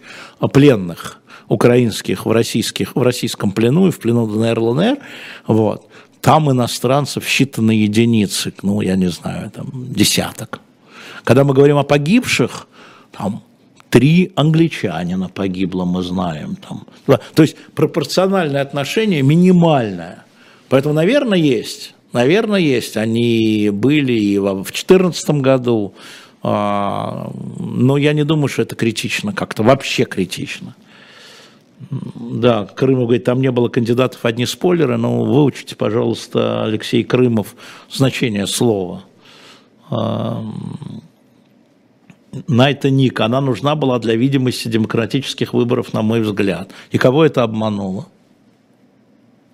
пленных 0.53 1.20
украинских 1.49 2.26
в, 2.26 2.30
российских, 2.30 2.95
в 2.95 3.03
российском 3.03 3.53
плену 3.53 3.88
и 3.88 3.91
в 3.91 3.99
плену 3.99 4.26
ДНР, 4.26 4.61
ЛНР, 4.61 4.99
вот, 5.47 5.88
там 6.20 6.51
иностранцев 6.51 7.24
считанные 7.24 7.82
единицы, 7.82 8.53
ну, 8.62 8.82
я 8.82 8.95
не 8.95 9.09
знаю, 9.09 9.51
там, 9.51 9.70
десяток. 9.72 10.61
Когда 11.24 11.45
мы 11.45 11.55
говорим 11.55 11.78
о 11.78 11.82
погибших, 11.82 12.66
там 13.11 13.43
три 13.91 14.32
англичанина 14.36 15.28
погибло, 15.28 15.84
мы 15.84 16.03
знаем. 16.03 16.57
Там. 16.57 16.86
То 17.34 17.43
есть 17.43 17.57
пропорциональное 17.74 18.62
отношение 18.62 19.22
минимальное. 19.22 20.24
Поэтому, 20.68 20.95
наверное, 20.95 21.38
есть. 21.38 21.95
Наверное, 22.12 22.61
есть. 22.61 22.97
Они 22.97 23.70
были 23.70 24.12
и 24.12 24.38
в 24.38 24.62
2014 24.62 25.30
году, 25.43 25.95
а, 26.43 27.30
но 27.59 27.97
я 27.97 28.12
не 28.12 28.24
думаю, 28.24 28.49
что 28.49 28.62
это 28.62 28.76
критично 28.76 29.32
как-то, 29.32 29.62
вообще 29.62 30.05
критично. 30.05 30.74
Да, 31.91 32.66
Крымов 32.66 33.05
говорит, 33.05 33.24
там 33.24 33.41
не 33.41 33.51
было 33.51 33.68
кандидатов, 33.68 34.24
одни 34.24 34.47
спойлеры, 34.47 34.97
но 34.97 35.24
выучите, 35.24 35.76
пожалуйста, 35.76 36.64
Алексей 36.64 37.03
Крымов, 37.05 37.55
значение 37.91 38.47
слова. 38.47 39.05
Найта 42.47 42.91
Ник, 42.91 43.20
она 43.20 43.41
нужна 43.41 43.74
была 43.74 43.99
для 43.99 44.14
видимости 44.14 44.68
демократических 44.68 45.53
выборов, 45.53 45.93
на 45.93 46.03
мой 46.03 46.20
взгляд. 46.20 46.70
И 46.91 46.99
кого 46.99 47.24
это 47.24 47.43
обмануло? 47.43 48.07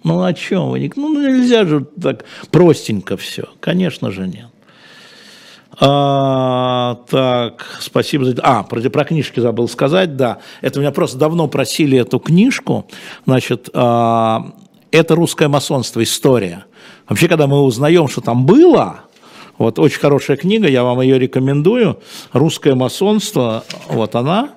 Ну 0.04 0.22
о 0.22 0.32
чем 0.34 0.70
вы? 0.70 0.90
Ну 0.94 1.20
нельзя 1.20 1.64
же 1.64 1.86
так 2.00 2.24
простенько 2.50 3.16
все. 3.16 3.44
Конечно 3.60 4.10
же 4.10 4.28
нет. 4.28 4.46
А, 5.78 7.00
так, 7.10 7.78
спасибо 7.80 8.24
за... 8.24 8.36
А, 8.42 8.62
про, 8.62 8.80
про 8.88 9.04
книжки 9.04 9.40
забыл 9.40 9.68
сказать, 9.68 10.16
да. 10.16 10.38
Это 10.62 10.80
меня 10.80 10.90
просто 10.90 11.18
давно 11.18 11.48
просили 11.48 11.98
эту 11.98 12.18
книжку. 12.18 12.86
Значит, 13.26 13.68
а, 13.74 14.52
это 14.90 15.14
русское 15.14 15.48
масонство, 15.48 16.02
история. 16.02 16.64
Вообще, 17.08 17.28
когда 17.28 17.46
мы 17.46 17.62
узнаем, 17.62 18.08
что 18.08 18.20
там 18.20 18.46
было, 18.46 19.00
вот 19.58 19.78
очень 19.78 20.00
хорошая 20.00 20.36
книга, 20.36 20.68
я 20.68 20.84
вам 20.84 21.00
ее 21.00 21.18
рекомендую. 21.18 21.98
«Русское 22.32 22.74
масонство», 22.74 23.64
вот 23.88 24.14
она, 24.14 24.50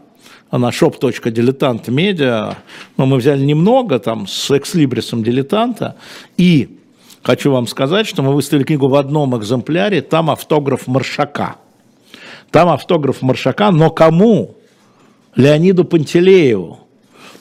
она 0.50 0.70
shop.diletant.media. 0.70 2.56
Но 2.97 3.06
мы 3.06 3.18
взяли 3.18 3.43
немного 3.45 4.00
там 4.00 4.28
с 4.28 4.52
экслибрисом 4.52 5.24
дилетанта. 5.24 5.95
И 6.38 6.80
хочу 7.24 7.52
вам 7.52 7.68
сказать, 7.68 8.08
что 8.08 8.24
мы 8.24 8.34
выставили 8.34 8.64
книгу 8.64 8.88
в 8.88 8.95
одном 8.95 9.38
экземпляре, 9.38 10.02
там 10.02 10.30
автограф 10.30 10.88
Маршака. 10.88 11.56
Там 12.52 12.70
автограф 12.70 13.22
Маршака, 13.22 13.72
но 13.72 13.91
кому? 13.91 14.56
Леониду 15.36 15.86
Пантелееву. 15.86 16.80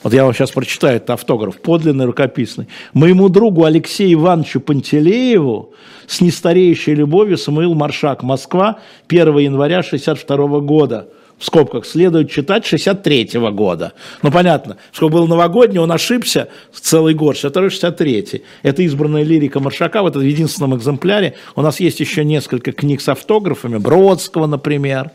Вот 0.01 0.13
я 0.13 0.23
вам 0.23 0.33
сейчас 0.33 0.51
прочитаю 0.51 0.97
этот 0.97 1.09
автограф, 1.09 1.59
подлинный, 1.59 2.05
рукописный. 2.05 2.67
Моему 2.93 3.27
другу 3.27 3.65
Алексею 3.65 4.13
Ивановичу 4.13 4.61
Пантелееву 4.61 5.73
с 6.07 6.21
нестареющей 6.21 6.93
любовью 6.93 7.37
Самуил 7.37 7.73
Маршак, 7.73 8.23
Москва, 8.23 8.79
1 9.09 9.37
января 9.39 9.83
62 9.83 10.61
года 10.61 11.09
в 11.39 11.45
скобках, 11.45 11.85
следует 11.85 12.29
читать 12.29 12.65
63 12.65 13.37
-го 13.37 13.51
года. 13.51 13.93
Ну, 14.21 14.31
понятно, 14.31 14.77
сколько 14.91 15.13
был 15.13 15.27
новогодний, 15.27 15.79
он 15.79 15.91
ошибся 15.91 16.49
целый 16.73 17.13
год, 17.13 17.37
62 17.37 17.69
63 17.69 18.43
Это 18.63 18.83
избранная 18.83 19.23
лирика 19.23 19.59
Маршака, 19.59 20.03
в 20.03 20.21
единственном 20.21 20.75
экземпляре. 20.75 21.35
У 21.55 21.61
нас 21.61 21.79
есть 21.79 21.99
еще 21.99 22.25
несколько 22.25 22.71
книг 22.71 23.01
с 23.01 23.09
автографами, 23.09 23.77
Бродского, 23.77 24.47
например, 24.47 25.11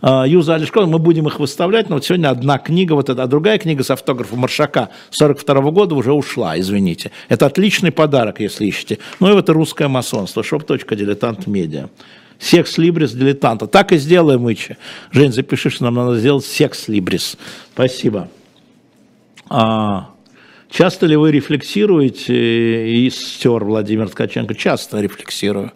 а, 0.00 0.24
Юза 0.26 0.54
Алишкова, 0.54 0.86
мы 0.86 0.98
будем 0.98 1.26
их 1.28 1.38
выставлять, 1.38 1.88
но 1.88 1.96
вот 1.96 2.04
сегодня 2.04 2.30
одна 2.30 2.58
книга, 2.58 2.94
вот 2.94 3.08
эта, 3.08 3.22
а 3.22 3.26
другая 3.26 3.58
книга 3.58 3.84
с 3.84 3.90
автографом 3.90 4.40
Маршака 4.40 4.88
42 5.10 5.60
-го 5.60 5.72
года 5.72 5.94
уже 5.94 6.12
ушла, 6.12 6.58
извините. 6.58 7.10
Это 7.28 7.46
отличный 7.46 7.92
подарок, 7.92 8.40
если 8.40 8.66
ищете. 8.66 8.98
Ну 9.20 9.28
и 9.28 9.32
вот 9.32 9.44
это 9.44 9.52
русское 9.52 9.88
масонство, 9.88 10.42
shop.diletant 10.42 11.48
медиа 11.48 11.88
секс 12.38 12.78
либрис 12.78 13.12
дилетанта. 13.12 13.66
Так 13.66 13.92
и 13.92 13.98
сделаем, 13.98 14.50
Ичи. 14.50 14.76
Жень, 15.10 15.32
запиши, 15.32 15.70
что 15.70 15.84
нам 15.84 15.94
надо 15.94 16.18
сделать 16.18 16.44
секс 16.44 16.88
либрис. 16.88 17.36
Спасибо. 17.72 18.28
А, 19.48 20.10
часто 20.70 21.06
ли 21.06 21.16
вы 21.16 21.32
рефлексируете, 21.32 22.90
и 22.90 23.10
стер 23.10 23.64
Владимир 23.64 24.08
Ткаченко? 24.08 24.54
Часто 24.54 25.00
рефлексирую. 25.00 25.72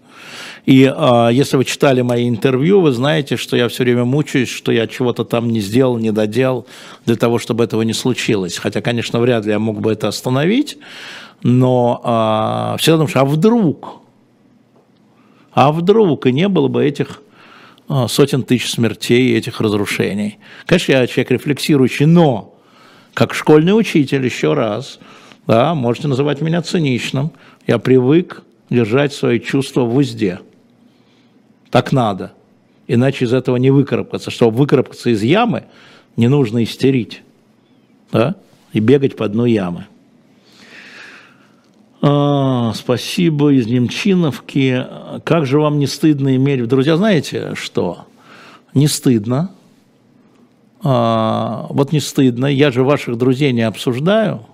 И 0.64 0.90
а, 0.94 1.28
если 1.30 1.56
вы 1.56 1.64
читали 1.64 2.02
мои 2.02 2.28
интервью, 2.28 2.80
вы 2.80 2.92
знаете, 2.92 3.36
что 3.36 3.56
я 3.56 3.68
все 3.68 3.82
время 3.82 4.04
мучаюсь, 4.04 4.48
что 4.48 4.70
я 4.70 4.86
чего-то 4.86 5.24
там 5.24 5.50
не 5.50 5.60
сделал, 5.60 5.98
не 5.98 6.12
доделал 6.12 6.66
для 7.04 7.16
того, 7.16 7.38
чтобы 7.38 7.64
этого 7.64 7.82
не 7.82 7.92
случилось. 7.92 8.58
Хотя, 8.58 8.80
конечно, 8.80 9.18
вряд 9.18 9.44
ли 9.44 9.52
я 9.52 9.58
мог 9.58 9.80
бы 9.80 9.92
это 9.92 10.08
остановить, 10.08 10.78
но 11.42 12.00
а, 12.04 12.76
всегда 12.78 12.98
думаешь, 12.98 13.16
а 13.16 13.24
вдруг? 13.24 14.01
А 15.53 15.72
вдруг 15.72 16.26
и 16.26 16.32
не 16.32 16.48
было 16.48 16.68
бы 16.68 16.84
этих 16.84 17.22
а, 17.88 18.09
сотен 18.09 18.42
тысяч 18.42 18.70
смертей, 18.70 19.36
этих 19.36 19.61
разрушений. 19.61 20.38
Конечно, 20.66 20.92
я 20.92 21.07
человек 21.07 21.30
рефлексирующий, 21.32 22.07
но 22.07 22.55
как 23.14 23.34
школьный 23.34 23.78
учитель, 23.78 24.24
еще 24.24 24.55
раз, 24.55 24.98
да, 25.46 25.74
можете 25.74 26.09
называть 26.09 26.40
меня 26.40 26.62
циничным, 26.62 27.32
я 27.66 27.78
привык 27.78 28.42
держать 28.70 29.12
свои 29.12 29.38
чувства 29.40 29.82
в 29.82 29.94
узде. 29.96 30.40
Так 31.70 31.92
надо. 31.92 32.32
Иначе 32.86 33.26
из 33.26 33.32
этого 33.32 33.57
не 33.57 33.70
выкарабкаться. 33.70 34.30
Чтобы 34.30 34.57
выкарабкаться 34.57 35.11
из 35.11 35.22
ямы, 35.22 35.64
не 36.16 36.28
нужно 36.28 36.62
истерить 36.62 37.22
да, 38.11 38.36
и 38.72 38.80
бегать 38.80 39.16
по 39.16 39.28
дну 39.28 39.44
ямы. 39.44 39.86
А, 42.05 42.72
спасибо 42.74 43.53
из 43.53 43.68
Немчиновки. 43.68 44.84
Как 45.22 45.46
же 45.46 45.61
вам 45.61 45.78
не 45.78 45.86
стыдно 45.86 46.34
иметь 46.34 46.66
друзья? 46.66 46.96
Знаете 46.96 47.55
что? 47.55 48.07
Не 48.74 48.88
стыдно. 48.88 49.53
А, 50.82 51.66
вот 51.70 51.92
не 51.92 52.00
стыдно. 52.00 52.46
Я 52.46 52.72
же 52.72 52.82
ваших 52.82 53.16
друзей 53.16 53.53
не 53.53 53.62
обсуждаю, 53.62 54.44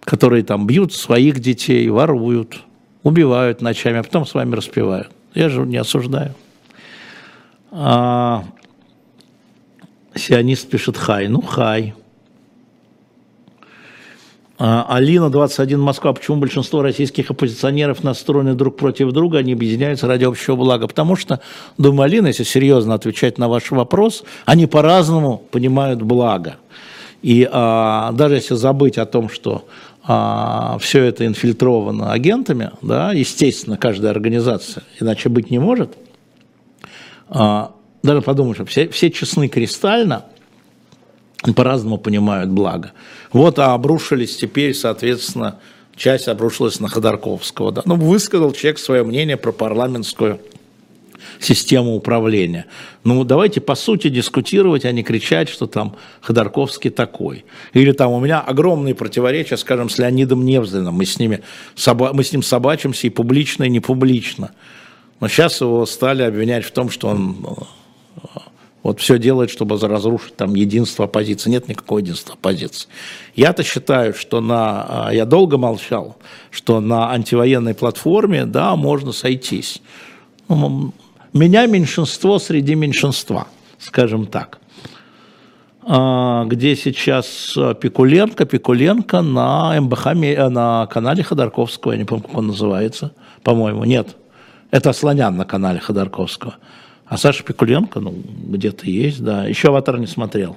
которые 0.00 0.44
там 0.44 0.66
бьют 0.66 0.92
своих 0.92 1.40
детей, 1.40 1.88
воруют, 1.88 2.64
убивают 3.02 3.62
ночами, 3.62 4.00
а 4.00 4.02
потом 4.02 4.26
с 4.26 4.34
вами 4.34 4.54
распевают. 4.54 5.10
Я 5.34 5.48
же 5.48 5.62
не 5.62 5.78
осуждаю. 5.78 6.34
А, 7.70 8.44
сионист 10.14 10.68
пишет 10.68 10.98
хай. 10.98 11.28
Ну, 11.28 11.40
хай. 11.40 11.94
А, 14.62 14.84
Алина, 14.90 15.30
21, 15.30 15.80
Москва. 15.80 16.12
Почему 16.12 16.36
большинство 16.36 16.82
российских 16.82 17.30
оппозиционеров 17.30 18.04
настроены 18.04 18.52
друг 18.52 18.76
против 18.76 19.10
друга, 19.10 19.38
они 19.38 19.54
объединяются 19.54 20.06
ради 20.06 20.24
общего 20.24 20.54
блага? 20.54 20.86
Потому 20.86 21.16
что, 21.16 21.40
думаю, 21.78 22.02
Алина, 22.02 22.26
если 22.26 22.42
серьезно 22.44 22.92
отвечать 22.92 23.38
на 23.38 23.48
ваш 23.48 23.70
вопрос, 23.70 24.22
они 24.44 24.66
по-разному 24.66 25.42
понимают 25.50 26.02
благо. 26.02 26.56
И 27.22 27.48
а, 27.50 28.12
даже 28.12 28.34
если 28.34 28.54
забыть 28.54 28.98
о 28.98 29.06
том, 29.06 29.30
что 29.30 29.64
а, 30.04 30.76
все 30.78 31.04
это 31.04 31.24
инфильтровано 31.24 32.12
агентами, 32.12 32.72
да, 32.82 33.12
естественно, 33.12 33.78
каждая 33.78 34.10
организация, 34.10 34.82
иначе 35.00 35.30
быть 35.30 35.50
не 35.50 35.58
может, 35.58 35.96
а, 37.30 37.72
даже 38.02 38.20
подумать, 38.20 38.58
что 38.58 38.66
все, 38.66 38.88
все 38.90 39.10
честны 39.10 39.48
кристально– 39.48 40.26
по-разному 41.56 41.98
понимают 41.98 42.50
благо. 42.50 42.92
Вот, 43.32 43.58
а 43.58 43.74
обрушились 43.74 44.36
теперь, 44.36 44.74
соответственно, 44.74 45.58
часть 45.96 46.28
обрушилась 46.28 46.80
на 46.80 46.88
Ходорковского. 46.88 47.72
Да? 47.72 47.82
Ну, 47.84 47.96
высказал 47.96 48.52
человек 48.52 48.78
свое 48.78 49.04
мнение 49.04 49.36
про 49.36 49.52
парламентскую 49.52 50.40
систему 51.38 51.94
управления. 51.94 52.66
Ну, 53.04 53.24
давайте 53.24 53.60
по 53.60 53.74
сути 53.74 54.08
дискутировать, 54.08 54.84
а 54.84 54.92
не 54.92 55.02
кричать, 55.02 55.48
что 55.48 55.66
там 55.66 55.96
Ходорковский 56.20 56.90
такой. 56.90 57.44
Или 57.72 57.92
там 57.92 58.12
у 58.12 58.20
меня 58.20 58.40
огромные 58.40 58.94
противоречия, 58.94 59.56
скажем, 59.56 59.88
с 59.88 59.98
Леонидом 59.98 60.44
Невзлиным. 60.44 60.94
Мы 60.94 61.06
с, 61.06 61.18
ними, 61.18 61.42
мы 62.12 62.24
с 62.24 62.32
ним 62.32 62.42
собачимся 62.42 63.06
и 63.06 63.10
публично, 63.10 63.64
и 63.64 63.70
не 63.70 63.80
публично. 63.80 64.52
Но 65.20 65.28
сейчас 65.28 65.60
его 65.60 65.84
стали 65.86 66.22
обвинять 66.22 66.64
в 66.64 66.72
том, 66.72 66.90
что 66.90 67.08
он 67.08 67.46
вот 68.82 69.00
все 69.00 69.18
делает, 69.18 69.50
чтобы 69.50 69.78
разрушить 69.78 70.36
там 70.36 70.54
единство 70.54 71.04
оппозиции. 71.04 71.50
Нет 71.50 71.68
никакого 71.68 71.98
единства 71.98 72.34
оппозиции. 72.34 72.88
Я-то 73.34 73.62
считаю, 73.62 74.14
что 74.14 74.40
на... 74.40 75.06
А, 75.08 75.14
я 75.14 75.26
долго 75.26 75.58
молчал, 75.58 76.16
что 76.50 76.80
на 76.80 77.10
антивоенной 77.10 77.74
платформе, 77.74 78.46
да, 78.46 78.74
можно 78.76 79.12
сойтись. 79.12 79.82
Ну, 80.48 80.94
меня 81.32 81.66
меньшинство 81.66 82.38
среди 82.38 82.74
меньшинства, 82.74 83.48
скажем 83.78 84.26
так. 84.26 84.58
А, 85.82 86.44
где 86.46 86.74
сейчас 86.74 87.54
Пикуленко? 87.80 88.46
Пикуленко 88.46 89.20
на 89.20 89.78
МБХ, 89.78 90.06
на 90.50 90.86
канале 90.86 91.22
Ходорковского, 91.22 91.92
я 91.92 91.98
не 91.98 92.04
помню, 92.04 92.24
как 92.24 92.36
он 92.38 92.46
называется, 92.46 93.12
по-моему. 93.42 93.84
Нет, 93.84 94.16
это 94.70 94.94
Слонян 94.94 95.36
на 95.36 95.44
канале 95.44 95.80
Ходорковского. 95.80 96.54
А 97.10 97.16
Саша 97.16 97.42
Пикуленко, 97.42 97.98
ну, 97.98 98.14
где-то 98.14 98.86
есть, 98.88 99.20
да. 99.20 99.44
Еще 99.44 99.66
«Аватар» 99.66 99.98
не 99.98 100.06
смотрел. 100.06 100.56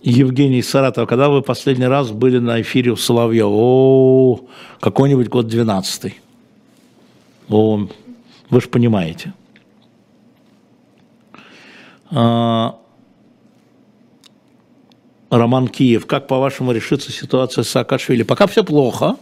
Евгений 0.00 0.62
Саратов, 0.62 1.06
когда 1.06 1.28
вы 1.28 1.42
последний 1.42 1.84
раз 1.84 2.12
были 2.12 2.38
на 2.38 2.62
эфире 2.62 2.92
у 2.92 2.96
Соловьева? 2.96 3.50
О, 3.50 4.40
какой-нибудь 4.80 5.28
год 5.28 5.48
12 5.48 6.14
О, 7.50 7.88
вы 8.48 8.60
же 8.62 8.68
понимаете. 8.68 9.34
А, 12.10 12.78
Роман 15.28 15.68
Киев, 15.68 16.06
как 16.06 16.26
по-вашему 16.26 16.72
решится 16.72 17.12
ситуация 17.12 17.64
с 17.64 17.68
Саакашвили? 17.68 18.22
Пока 18.22 18.46
все 18.46 18.64
плохо. 18.64 19.16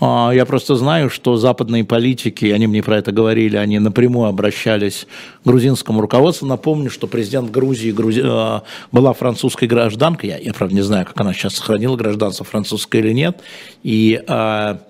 Я 0.00 0.46
просто 0.46 0.76
знаю, 0.76 1.10
что 1.10 1.36
западные 1.36 1.84
политики, 1.84 2.46
они 2.46 2.66
мне 2.66 2.82
про 2.82 2.96
это 2.98 3.12
говорили, 3.12 3.56
они 3.56 3.78
напрямую 3.78 4.28
обращались 4.28 5.06
к 5.42 5.46
грузинскому 5.46 6.00
руководству. 6.00 6.46
Напомню, 6.46 6.90
что 6.90 7.06
президент 7.06 7.50
Грузии 7.50 7.90
Грузи... 7.90 8.22
А, 8.24 8.62
была 8.92 9.12
французской 9.12 9.68
гражданкой. 9.68 10.30
Я, 10.30 10.38
я, 10.38 10.54
правда, 10.54 10.74
не 10.74 10.80
знаю, 10.80 11.04
как 11.04 11.20
она 11.20 11.34
сейчас 11.34 11.56
сохранила 11.56 11.96
гражданство 11.96 12.46
французское 12.46 13.02
или 13.02 13.12
нет. 13.12 13.40
И 13.82 14.22
а, 14.26 14.80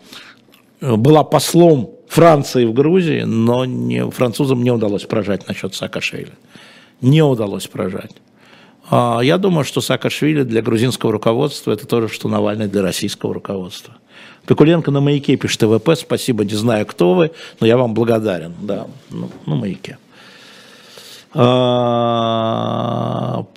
была 0.81 1.25
послом 1.25 1.91
Франции 2.09 2.65
в 2.65 2.73
Грузии, 2.73 3.23
но 3.23 3.65
не, 3.65 4.09
французам 4.11 4.63
не 4.63 4.71
удалось 4.71 5.05
прожать 5.05 5.49
насчет 5.49 5.75
Саакашвили. 5.75 6.33
Не 7.01 7.23
удалось 7.23 7.67
прожать. 7.67 8.13
А, 8.91 9.20
я 9.20 9.38
думаю, 9.38 9.64
что 9.64 9.80
Саакашвили 9.80 10.43
для 10.43 10.62
грузинского 10.62 11.12
руководства 11.12 11.72
это 11.72 11.86
то 11.86 12.01
же, 12.03 12.09
что 12.09 12.28
Навальный 12.28 12.66
для 12.66 12.82
российского 12.82 13.32
руководства. 13.32 13.95
Пикуленко 14.47 14.91
на 14.91 15.01
маяке 15.01 15.36
пишет 15.36 15.61
ТВП, 15.61 15.95
спасибо, 15.95 16.45
не 16.45 16.55
знаю, 16.55 16.84
кто 16.86 17.14
вы, 17.14 17.30
но 17.61 17.66
я 17.66 17.76
вам 17.76 17.95
благодарен. 17.95 18.55
Да, 18.61 18.88
ну, 19.11 19.30
на 19.47 19.55
маяке. 19.55 19.99
А, 21.33 22.66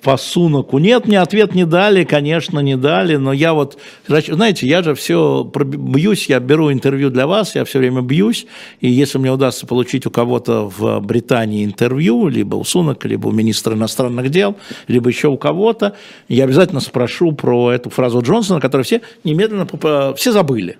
по 0.02 0.16
Сунаку. 0.16 0.78
Нет, 0.78 1.08
мне 1.08 1.20
ответ 1.20 1.56
не 1.56 1.66
дали, 1.66 2.04
конечно, 2.04 2.60
не 2.60 2.76
дали, 2.76 3.16
но 3.16 3.32
я 3.32 3.52
вот, 3.52 3.78
знаете, 4.06 4.68
я 4.68 4.80
же 4.84 4.94
все 4.94 5.42
бьюсь, 5.42 6.28
я 6.28 6.38
беру 6.38 6.72
интервью 6.72 7.10
для 7.10 7.26
вас, 7.26 7.56
я 7.56 7.64
все 7.64 7.80
время 7.80 8.00
бьюсь, 8.00 8.46
и 8.80 8.88
если 8.88 9.18
мне 9.18 9.32
удастся 9.32 9.66
получить 9.66 10.06
у 10.06 10.10
кого-то 10.12 10.70
в 10.76 11.00
Британии 11.00 11.64
интервью, 11.64 12.28
либо 12.28 12.54
у 12.54 12.62
Сунака, 12.62 13.08
либо 13.08 13.26
у 13.26 13.32
министра 13.32 13.74
иностранных 13.74 14.30
дел, 14.30 14.54
либо 14.86 15.08
еще 15.08 15.26
у 15.26 15.36
кого-то, 15.36 15.96
я 16.28 16.44
обязательно 16.44 16.80
спрошу 16.80 17.32
про 17.32 17.72
эту 17.72 17.90
фразу 17.90 18.22
Джонсона, 18.22 18.60
которую 18.60 18.84
все 18.84 19.00
немедленно, 19.24 19.66
все 20.14 20.30
забыли, 20.30 20.78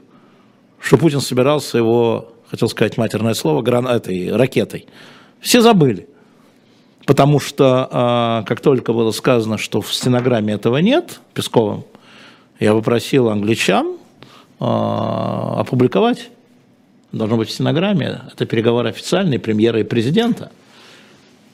что 0.78 0.96
Путин 0.96 1.20
собирался 1.20 1.76
его, 1.76 2.34
хотел 2.48 2.68
сказать 2.68 2.98
матерное 2.98 3.34
слово, 3.34 3.62
гран, 3.62 3.88
этой 3.88 4.30
ракетой. 4.32 4.86
Все 5.40 5.60
забыли. 5.60 6.06
Потому 7.06 7.38
что 7.38 7.88
а, 7.90 8.42
как 8.44 8.60
только 8.60 8.92
было 8.92 9.10
сказано, 9.10 9.58
что 9.58 9.80
в 9.80 9.92
стенограмме 9.92 10.54
этого 10.54 10.78
нет, 10.78 11.20
Песковым, 11.34 11.84
я 12.60 12.72
попросил 12.72 13.28
англичан 13.28 13.96
а, 14.58 15.60
опубликовать. 15.60 16.30
Должно 17.12 17.36
быть 17.36 17.48
в 17.48 17.52
стенограмме. 17.52 18.22
Это 18.32 18.46
переговоры 18.46 18.88
официальные 18.88 19.38
премьера 19.38 19.80
и 19.80 19.84
президента. 19.84 20.50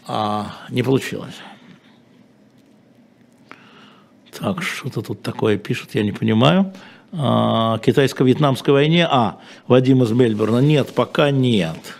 А 0.07 0.53
не 0.71 0.83
получилось. 0.83 1.35
Так, 4.39 4.63
что-то 4.63 5.03
тут 5.03 5.23
такое 5.23 5.59
пишут, 5.59 5.91
я 5.95 6.03
не 6.03 6.13
понимаю. 6.13 6.73
А, 7.13 7.79
китайско-вьетнамской 7.79 8.73
войне. 8.73 9.07
А, 9.11 9.39
Вадим 9.67 10.03
из 10.03 10.13
Мельбурна. 10.13 10.61
Нет, 10.61 10.95
пока 10.95 11.31
нет. 11.31 12.00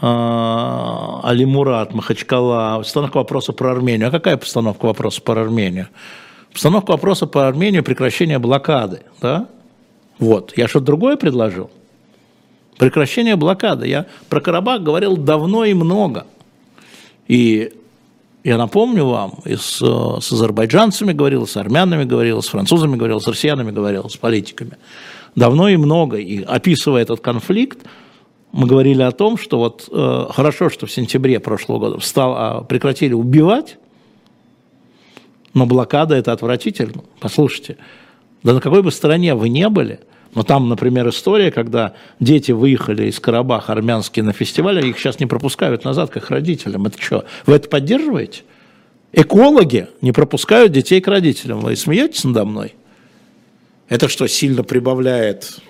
А, 0.00 1.20
Али 1.24 1.44
Мурат, 1.44 1.92
Махачкала, 1.92 2.78
постановка 2.78 3.16
вопроса 3.16 3.52
про 3.52 3.72
Армению. 3.72 4.08
А 4.08 4.10
какая 4.10 4.36
постановка 4.36 4.86
вопроса 4.86 5.20
про 5.20 5.42
Армению? 5.42 5.88
Постановка 6.52 6.92
вопроса 6.92 7.26
по 7.26 7.48
Армению– 7.48 7.82
прекращение 7.84 8.38
блокады. 8.38 9.02
Да? 9.20 9.48
Вот, 10.18 10.52
я 10.56 10.68
что-то 10.68 10.86
другое 10.86 11.16
предложил? 11.16 11.70
Прекращение 12.78 13.36
блокады. 13.36 13.88
Я 13.88 14.06
про 14.28 14.40
Карабах 14.40 14.82
говорил 14.82 15.16
давно 15.16 15.64
и 15.64 15.74
много. 15.74 16.26
И 17.26 17.72
я 18.44 18.56
напомню 18.56 19.04
вам, 19.04 19.34
и 19.44 19.56
с, 19.56 19.78
с 19.80 20.32
азербайджанцами 20.32 21.12
говорил, 21.12 21.46
с 21.46 21.56
армянами 21.56 22.04
говорил, 22.04 22.40
с 22.40 22.48
французами 22.48 22.96
говорил, 22.96 23.20
с 23.20 23.26
россиянами 23.26 23.72
говорил, 23.72 24.08
с 24.08 24.16
политиками. 24.16 24.78
Давно 25.34 25.68
и 25.68 25.76
много. 25.76 26.18
И 26.18 26.42
описывая 26.42 27.02
этот 27.02 27.20
конфликт, 27.20 27.80
мы 28.58 28.66
говорили 28.66 29.02
о 29.02 29.12
том, 29.12 29.38
что 29.38 29.56
вот 29.56 29.88
э, 29.88 30.26
хорошо, 30.30 30.68
что 30.68 30.86
в 30.86 30.90
сентябре 30.90 31.38
прошлого 31.38 31.78
года 31.78 32.00
встал, 32.00 32.34
а, 32.36 32.62
прекратили 32.62 33.12
убивать, 33.12 33.78
но 35.54 35.64
блокада 35.64 36.16
это 36.16 36.32
отвратительно. 36.32 37.04
Послушайте, 37.20 37.76
да 38.42 38.54
на 38.54 38.60
какой 38.60 38.82
бы 38.82 38.90
стороне 38.90 39.36
вы 39.36 39.48
не 39.48 39.68
были, 39.68 40.00
но 40.34 40.42
там, 40.42 40.68
например, 40.68 41.08
история, 41.08 41.52
когда 41.52 41.94
дети 42.18 42.50
выехали 42.50 43.06
из 43.06 43.20
Карабаха 43.20 43.74
армянские 43.74 44.24
на 44.24 44.32
фестиваль, 44.32 44.80
а 44.80 44.82
их 44.84 44.98
сейчас 44.98 45.20
не 45.20 45.26
пропускают 45.26 45.84
назад 45.84 46.10
к 46.10 46.16
их 46.16 46.28
родителям. 46.28 46.84
Это 46.86 47.00
что, 47.00 47.26
вы 47.46 47.54
это 47.54 47.68
поддерживаете? 47.68 48.42
Экологи 49.12 49.86
не 50.00 50.10
пропускают 50.10 50.72
детей 50.72 51.00
к 51.00 51.06
родителям. 51.06 51.60
Вы 51.60 51.76
смеетесь 51.76 52.24
надо 52.24 52.44
мной? 52.44 52.74
Это 53.88 54.08
что, 54.08 54.26
сильно 54.26 54.64
прибавляет 54.64 55.60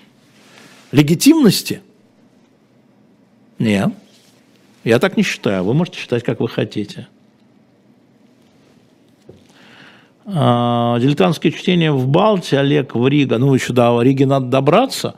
легитимности? 0.90 1.82
Нет, 3.58 3.90
я 4.84 4.98
так 4.98 5.16
не 5.16 5.22
считаю. 5.22 5.64
Вы 5.64 5.74
можете 5.74 5.98
считать, 5.98 6.22
как 6.22 6.40
вы 6.40 6.48
хотите. 6.48 7.08
А, 10.30 10.98
дилетантское 10.98 11.50
чтение 11.50 11.90
в 11.90 12.06
Балте, 12.06 12.58
Олег 12.58 12.94
в 12.94 13.08
Рига. 13.08 13.38
Ну, 13.38 13.54
еще 13.54 13.72
до 13.72 14.00
Риги 14.02 14.24
надо 14.24 14.46
добраться. 14.46 15.14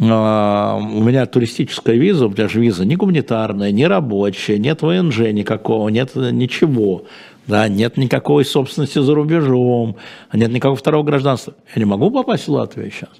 А, 0.00 0.76
у 0.76 1.02
меня 1.02 1.26
туристическая 1.26 1.96
виза, 1.96 2.26
у 2.26 2.30
меня 2.30 2.48
же 2.48 2.60
виза 2.60 2.84
не 2.86 2.96
гуманитарная, 2.96 3.70
не 3.72 3.86
рабочая, 3.86 4.58
нет 4.58 4.80
ВНЖ 4.80 5.18
никакого, 5.32 5.90
нет 5.90 6.14
ничего. 6.14 7.04
Да, 7.46 7.68
нет 7.68 7.96
никакой 7.96 8.44
собственности 8.44 9.00
за 9.00 9.14
рубежом, 9.14 9.96
нет 10.32 10.50
никакого 10.50 10.76
второго 10.76 11.02
гражданства. 11.02 11.54
Я 11.74 11.80
не 11.80 11.84
могу 11.84 12.10
попасть 12.10 12.46
в 12.46 12.52
Латвию 12.52 12.90
сейчас. 12.90 13.10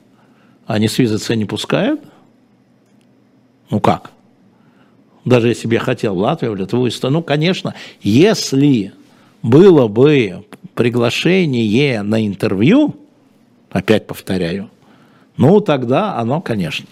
Они 0.66 0.88
с 0.88 0.96
визы 0.98 1.18
С 1.18 1.34
не 1.34 1.44
пускают? 1.44 2.00
Ну 3.68 3.80
как? 3.80 4.12
Даже 5.24 5.48
если 5.48 5.68
бы 5.68 5.74
я 5.74 5.80
хотел 5.80 6.14
в 6.14 6.18
Латвию, 6.18 6.52
в 6.52 6.56
Литву, 6.56 6.88
ну, 7.10 7.22
конечно, 7.22 7.74
если 8.02 8.92
было 9.42 9.88
бы 9.88 10.44
приглашение 10.74 12.02
на 12.02 12.26
интервью, 12.26 12.96
опять 13.70 14.06
повторяю, 14.06 14.70
ну, 15.36 15.60
тогда 15.60 16.16
оно, 16.16 16.40
конечно. 16.40 16.86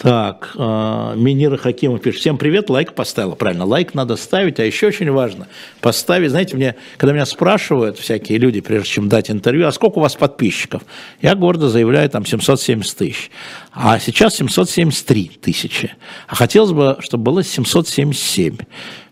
Так, 0.00 0.52
э, 0.56 1.14
Минира 1.16 1.56
Хакимов 1.56 2.00
пишет, 2.00 2.20
всем 2.20 2.38
привет, 2.38 2.70
лайк 2.70 2.92
поставила, 2.92 3.34
правильно, 3.34 3.64
лайк 3.64 3.94
надо 3.94 4.14
ставить, 4.14 4.60
а 4.60 4.64
еще 4.64 4.86
очень 4.86 5.10
важно, 5.10 5.48
поставить, 5.80 6.30
знаете, 6.30 6.54
мне, 6.54 6.76
когда 6.98 7.12
меня 7.12 7.26
спрашивают 7.26 7.98
всякие 7.98 8.38
люди, 8.38 8.60
прежде 8.60 8.88
чем 8.88 9.08
дать 9.08 9.28
интервью, 9.28 9.66
а 9.66 9.72
сколько 9.72 9.98
у 9.98 10.00
вас 10.00 10.14
подписчиков, 10.14 10.82
я 11.20 11.34
гордо 11.34 11.68
заявляю, 11.68 12.08
там 12.10 12.24
770 12.24 12.96
тысяч, 12.96 13.30
а 13.72 13.98
сейчас 13.98 14.36
773 14.36 15.32
тысячи, 15.42 15.90
а 16.28 16.36
хотелось 16.36 16.70
бы, 16.70 16.98
чтобы 17.00 17.24
было 17.24 17.42
777, 17.42 18.56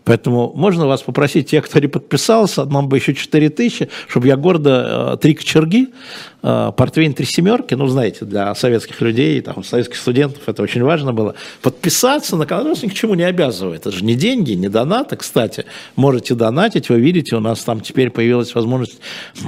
Поэтому 0.07 0.53
можно 0.55 0.87
вас 0.87 1.01
попросить, 1.01 1.49
те, 1.49 1.61
кто 1.61 1.79
не 1.79 1.87
подписался, 1.87 2.63
нам 2.63 2.87
бы 2.87 2.95
еще 2.95 3.13
4 3.13 3.49
тысячи, 3.49 3.89
чтобы 4.07 4.27
я 4.27 4.37
гордо 4.37 5.15
э, 5.15 5.17
три 5.17 5.33
кочерги, 5.33 5.89
портвейн 6.71 7.13
три 7.13 7.25
семерки, 7.25 7.73
ну, 7.73 7.87
знаете, 7.87 8.25
для 8.25 8.53
советских 8.55 9.01
людей, 9.01 9.41
там, 9.41 9.63
советских 9.63 9.97
студентов 9.97 10.43
это 10.45 10.61
очень 10.61 10.83
важно 10.83 11.13
было, 11.13 11.35
подписаться 11.61 12.35
на 12.35 12.45
канал, 12.45 12.75
ни 12.81 12.87
к 12.87 12.93
чему 12.93 13.15
не 13.15 13.23
обязывает. 13.23 13.81
Это 13.81 13.91
же 13.91 14.03
не 14.03 14.15
деньги, 14.15 14.51
не 14.51 14.69
донаты, 14.69 15.15
кстати. 15.15 15.65
Можете 15.95 16.35
донатить, 16.35 16.89
вы 16.89 16.99
видите, 16.99 17.35
у 17.35 17.39
нас 17.39 17.61
там 17.61 17.81
теперь 17.81 18.09
появилась 18.09 18.53
возможность 18.53 18.99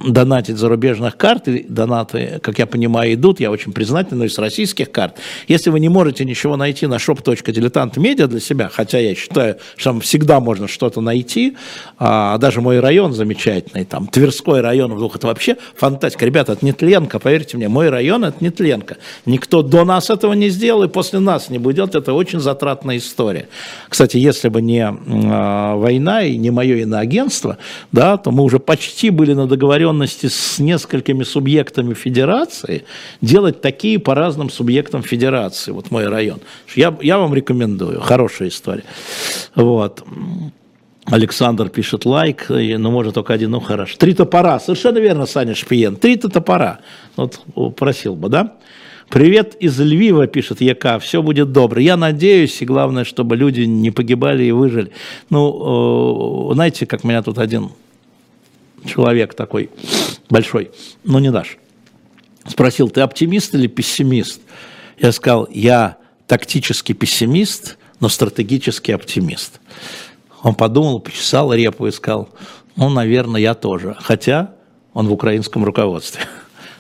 донатить 0.08 0.58
зарубежных 0.58 1.18
карт, 1.18 1.48
и 1.48 1.66
донаты, 1.68 2.40
как 2.42 2.60
я 2.60 2.66
понимаю, 2.66 3.14
идут, 3.14 3.40
я 3.40 3.52
очень 3.52 3.74
признателен, 3.74 4.24
из 4.24 4.38
российских 4.38 4.92
карт. 4.92 5.18
Если 5.48 5.70
вы 5.70 5.80
не 5.80 5.90
можете 5.90 6.26
ничего 6.26 6.56
найти 6.58 6.88
на 6.88 6.96
shop.diletant.media 6.96 8.28
для 8.28 8.40
себя, 8.40 8.70
хотя 8.72 9.00
я 9.00 9.16
считаю, 9.16 9.58
что 9.76 9.90
там 9.90 10.02
всегда 10.02 10.40
можно 10.40 10.68
что-то 10.68 11.02
найти. 11.02 11.58
А, 11.98 12.38
даже 12.38 12.62
мой 12.62 12.80
район 12.80 13.14
замечательный, 13.14 13.86
там, 13.86 14.08
Тверской 14.08 14.62
район 14.62 14.92
это 15.16 15.28
вообще 15.28 15.58
фантастика. 15.76 16.26
Ребята, 16.26 16.54
это 16.54 16.66
нетленка, 16.90 17.20
поверьте 17.20 17.58
мне, 17.58 17.70
мой 17.70 17.90
район 17.90 18.26
это 18.26 18.38
нетленка. 18.44 18.98
Никто 19.26 19.62
до 19.62 19.86
нас 19.86 20.10
этого 20.10 20.34
не 20.34 20.50
сделал 20.50 20.84
и 20.84 20.88
после 20.88 21.20
нас 21.20 21.50
не 21.50 21.60
будет 21.60 21.76
делать, 21.76 21.96
это 21.96 22.14
очень 22.14 22.40
затратная 22.40 22.98
история. 22.98 23.48
Кстати, 23.88 24.18
если 24.18 24.50
бы 24.50 24.62
не 24.62 24.86
а, 24.86 25.76
война 25.76 26.24
и 26.24 26.38
не 26.38 26.52
мое 26.52 26.78
иноагентство, 26.78 27.58
да, 27.92 28.18
то 28.18 28.32
мы 28.32 28.44
уже 28.44 28.60
почти 28.60 29.10
были 29.10 29.34
на 29.34 29.48
договоренности 29.48 30.28
с 30.28 30.60
несколькими 30.60 31.24
субъектами 31.24 31.94
федерации 31.94 32.84
делать 33.22 33.62
такие 33.62 34.00
по 34.00 34.16
разным 34.16 34.50
субъектам 34.50 35.04
федерации, 35.04 35.72
вот 35.72 35.92
мой 35.92 36.08
район. 36.08 36.40
Я, 36.76 36.96
я 37.02 37.18
вам 37.18 37.34
рекомендую, 37.34 38.02
хорошая 38.02 38.50
история. 38.50 38.84
Вот. 39.56 40.04
Александр 41.12 41.70
пишет 41.70 42.06
лайк, 42.06 42.46
но 42.50 42.92
может 42.92 43.16
только 43.16 43.34
один, 43.34 43.52
ну 43.52 43.60
хорошо. 43.60 43.98
Три 43.98 44.14
топора, 44.14 44.60
совершенно 44.60 45.00
верно, 45.00 45.26
Саня 45.26 45.56
Шпиен. 45.56 45.96
Три-то 45.96 46.30
топора. 46.30 46.80
Вот 47.16 47.42
просил 47.76 48.16
бы, 48.16 48.30
да? 48.30 48.56
Привет 49.10 49.56
из 49.60 49.80
Львива, 49.80 50.28
пишет 50.28 50.62
ЯК, 50.62 51.02
все 51.02 51.24
будет 51.24 51.52
добро. 51.52 51.80
Я 51.80 51.98
надеюсь, 51.98 52.62
и 52.62 52.66
главное, 52.66 53.06
чтобы 53.06 53.36
люди 53.36 53.62
не 53.62 53.90
погибали 53.90 54.44
и 54.44 54.52
выжили. 54.52 54.92
Ну, 55.32 56.52
знаете, 56.54 56.86
как 56.86 57.04
меня 57.04 57.24
тут 57.24 57.40
один 57.40 57.72
человек 58.86 59.34
такой 59.34 59.72
большой, 60.30 60.70
ну 61.04 61.18
не 61.20 61.32
наш, 61.32 61.58
спросил, 62.48 62.90
ты 62.90 63.02
оптимист 63.02 63.56
или 63.56 63.66
пессимист? 63.68 64.42
Я 65.00 65.12
сказал, 65.12 65.50
я 65.52 65.98
тактический 66.28 66.94
пессимист, 66.94 67.78
но 68.00 68.10
стратегический 68.10 68.92
оптимист. 68.92 69.60
Он 70.42 70.56
подумал, 70.56 71.00
почесал 71.00 71.54
репу 71.54 71.88
и 71.88 71.92
сказал, 71.92 72.30
ну, 72.76 72.90
наверное, 72.90 73.42
я 73.42 73.54
тоже. 73.54 73.96
Хотя 74.00 74.54
он 74.94 75.08
в 75.08 75.14
украинском 75.14 75.64
руководстве. 75.64 76.22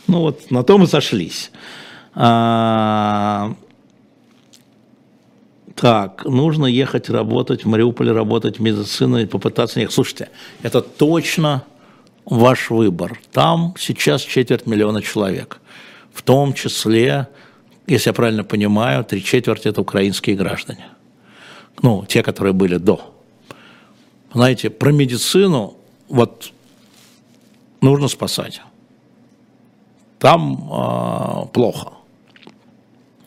Ну 0.08 0.22
вот, 0.22 0.50
на 0.50 0.64
том 0.64 0.82
и 0.82 0.88
сошлись. 0.88 1.52
А, 2.16 3.54
так, 5.76 6.26
нужно 6.26 6.66
ехать 6.66 7.12
работать 7.12 7.64
в 7.64 7.68
Мариуполе, 7.68 8.12
работать 8.12 8.58
в 8.58 8.62
медицине, 8.62 9.28
попытаться... 9.28 9.80
Нет, 9.80 9.92
слушайте, 9.92 10.30
это 10.64 10.82
точно 10.82 11.64
ваш 12.26 12.72
выбор. 12.72 13.20
Там 13.32 13.76
сейчас 13.78 14.24
четверть 14.24 14.66
миллиона 14.66 15.04
человек. 15.04 15.60
В 16.12 16.24
том 16.24 16.54
числе, 16.54 17.28
если 17.86 18.10
я 18.10 18.14
правильно 18.14 18.44
понимаю, 18.44 19.04
три 19.04 19.24
четверти 19.24 19.68
это 19.68 19.82
украинские 19.82 20.36
граждане. 20.36 20.88
Ну, 21.84 22.04
те, 22.08 22.24
которые 22.24 22.54
были 22.54 22.78
до. 22.78 23.19
Знаете, 24.34 24.70
про 24.70 24.92
медицину 24.92 25.76
вот 26.08 26.52
нужно 27.82 28.08
спасать. 28.08 28.62
Там 30.20 30.70
э, 30.72 31.46
плохо. 31.54 31.94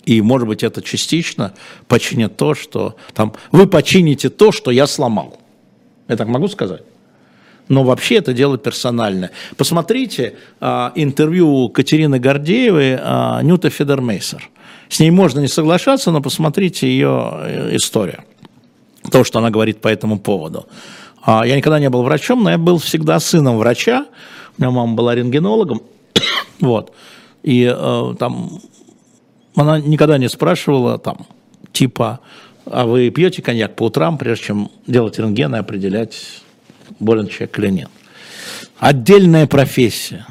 И, 0.04 0.20
может 0.20 0.48
быть, 0.48 0.62
это 0.62 0.82
частично 0.82 1.54
починит 1.88 2.36
то, 2.36 2.54
что 2.54 2.96
там 3.14 3.32
вы 3.50 3.66
почините 3.66 4.28
то, 4.28 4.52
что 4.52 4.70
я 4.70 4.86
сломал. 4.86 5.38
Я 6.08 6.16
так 6.16 6.28
могу 6.28 6.48
сказать? 6.48 6.82
Но 7.68 7.84
вообще 7.84 8.16
это 8.16 8.32
дело 8.32 8.58
персональное. 8.58 9.30
Посмотрите 9.56 10.34
э, 10.60 10.90
интервью 10.94 11.68
Катерины 11.68 12.18
Гордеевой 12.18 12.98
э, 13.00 13.42
Нюта 13.42 13.70
Федермейсер. 13.70 14.50
С 14.88 15.00
ней 15.00 15.10
можно 15.10 15.40
не 15.40 15.48
соглашаться, 15.48 16.10
но 16.10 16.20
посмотрите 16.20 16.86
ее 16.86 17.30
э, 17.44 17.76
историю 17.76 18.24
то, 19.12 19.24
что 19.24 19.38
она 19.38 19.50
говорит 19.50 19.80
по 19.80 19.88
этому 19.88 20.18
поводу. 20.18 20.66
А, 21.22 21.46
я 21.46 21.56
никогда 21.56 21.78
не 21.78 21.88
был 21.90 22.02
врачом, 22.02 22.42
но 22.42 22.50
я 22.50 22.58
был 22.58 22.78
всегда 22.78 23.20
сыном 23.20 23.58
врача. 23.58 24.06
У 24.58 24.62
меня 24.62 24.70
мама 24.70 24.94
была 24.94 25.14
рентгенологом. 25.14 25.82
вот. 26.60 26.92
И 27.42 27.72
э, 27.72 28.14
там 28.18 28.60
она 29.54 29.80
никогда 29.80 30.18
не 30.18 30.28
спрашивала 30.28 30.98
там, 30.98 31.26
типа, 31.72 32.20
а 32.64 32.86
вы 32.86 33.10
пьете 33.10 33.42
коньяк 33.42 33.76
по 33.76 33.84
утрам, 33.84 34.18
прежде 34.18 34.46
чем 34.46 34.70
делать 34.86 35.18
рентген 35.18 35.54
и 35.54 35.58
определять, 35.58 36.42
болен 36.98 37.28
человек 37.28 37.58
или 37.58 37.68
нет. 37.68 37.90
Отдельная 38.78 39.46
профессия. 39.46 40.26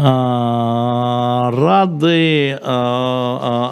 А, 0.00 1.50
Ради 1.54 2.58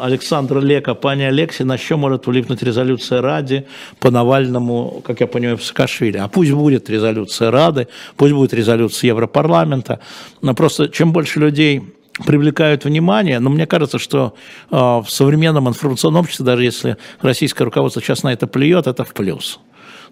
Олександр 0.07 0.57
Лека, 0.57 0.95
пані 0.95 1.29
Олексій, 1.29 1.64
на 1.64 1.79
що 1.79 1.99
може 1.99 2.18
влипнуть 2.27 2.62
резолюция 2.62 3.20
Ради 3.20 3.62
по 3.99 4.11
Навальному, 4.11 5.03
как 5.07 5.20
я 5.20 5.27
понимаю, 5.27 5.57
в 5.57 5.62
Саакашвили? 5.62 6.18
А 6.18 6.29
пусть 6.29 6.53
будет 6.53 6.91
резолюция 6.91 7.51
Рады, 7.51 7.87
пусть 8.16 8.35
будет 8.35 8.55
резолюция 8.55 9.09
Европарламента. 9.09 9.99
Но 10.43 10.55
просто 10.55 10.89
чем 10.89 11.12
больше 11.12 11.41
людей 11.41 11.83
привлекают 12.27 12.85
внимание, 12.85 13.41
но 13.41 13.51
мне 13.51 13.66
кажется, 13.66 13.99
что 13.99 14.33
в 14.70 15.07
современном 15.09 15.68
информационном 15.68 16.20
обществе, 16.20 16.47
даже 16.47 16.64
если 16.64 16.97
российское 17.22 17.64
руководство 17.64 18.03
сейчас 18.03 18.24
на 18.24 18.33
это 18.33 18.47
плюет, 18.47 18.87
это 18.87 19.05
в 19.05 19.12
плюс. 19.12 19.61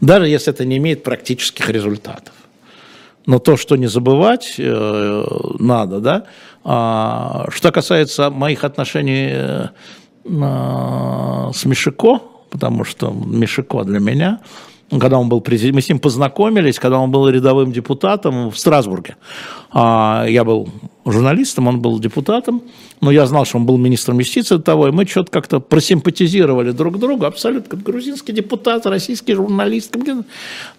Даже 0.01 0.29
если 0.29 0.53
это 0.53 0.65
не 0.65 0.77
имеет 0.77 1.03
практических 1.03 1.71
результатов. 1.71 2.35
Но 3.27 3.39
то, 3.39 3.57
что 3.57 3.77
не 3.77 3.87
забывать 3.87 4.55
э, 4.59 5.25
надо, 5.59 6.01
да. 6.01 6.25
А, 6.63 7.47
что 7.51 7.73
касается 7.73 8.31
моих 8.31 8.65
отношений 8.65 9.31
э, 9.33 9.69
с 10.25 11.65
Мишико, 11.65 12.21
потому 12.51 12.85
что 12.85 13.11
Мишико 13.11 13.85
для 13.85 14.01
меня 14.01 14.41
когда 14.91 15.19
он 15.19 15.29
был 15.29 15.41
президентом, 15.41 15.77
мы 15.77 15.83
с 15.83 15.89
ним 15.89 15.99
познакомились, 15.99 16.79
когда 16.79 16.99
он 16.99 17.11
был 17.11 17.29
рядовым 17.29 17.73
депутатом 17.73 18.51
в 18.51 18.59
Страсбурге. 18.59 19.17
А, 19.73 20.27
я 20.29 20.45
был 20.45 20.69
журналистом, 21.05 21.67
он 21.69 21.81
был 21.81 21.99
депутатом, 21.99 22.63
но 23.01 23.11
я 23.11 23.27
знал, 23.27 23.45
что 23.45 23.59
он 23.59 23.67
был 23.67 23.77
министром 23.77 24.19
юстиции 24.19 24.59
того, 24.59 24.89
и 24.89 24.91
мы 24.91 25.07
что-то 25.07 25.31
как-то 25.31 25.61
просимпатизировали 25.61 26.71
друг 26.73 26.99
другу, 26.99 27.25
абсолютно, 27.25 27.71
как 27.71 27.83
грузинский 27.83 28.33
депутат, 28.33 28.87
российский 28.87 29.35
журналист. 29.35 29.97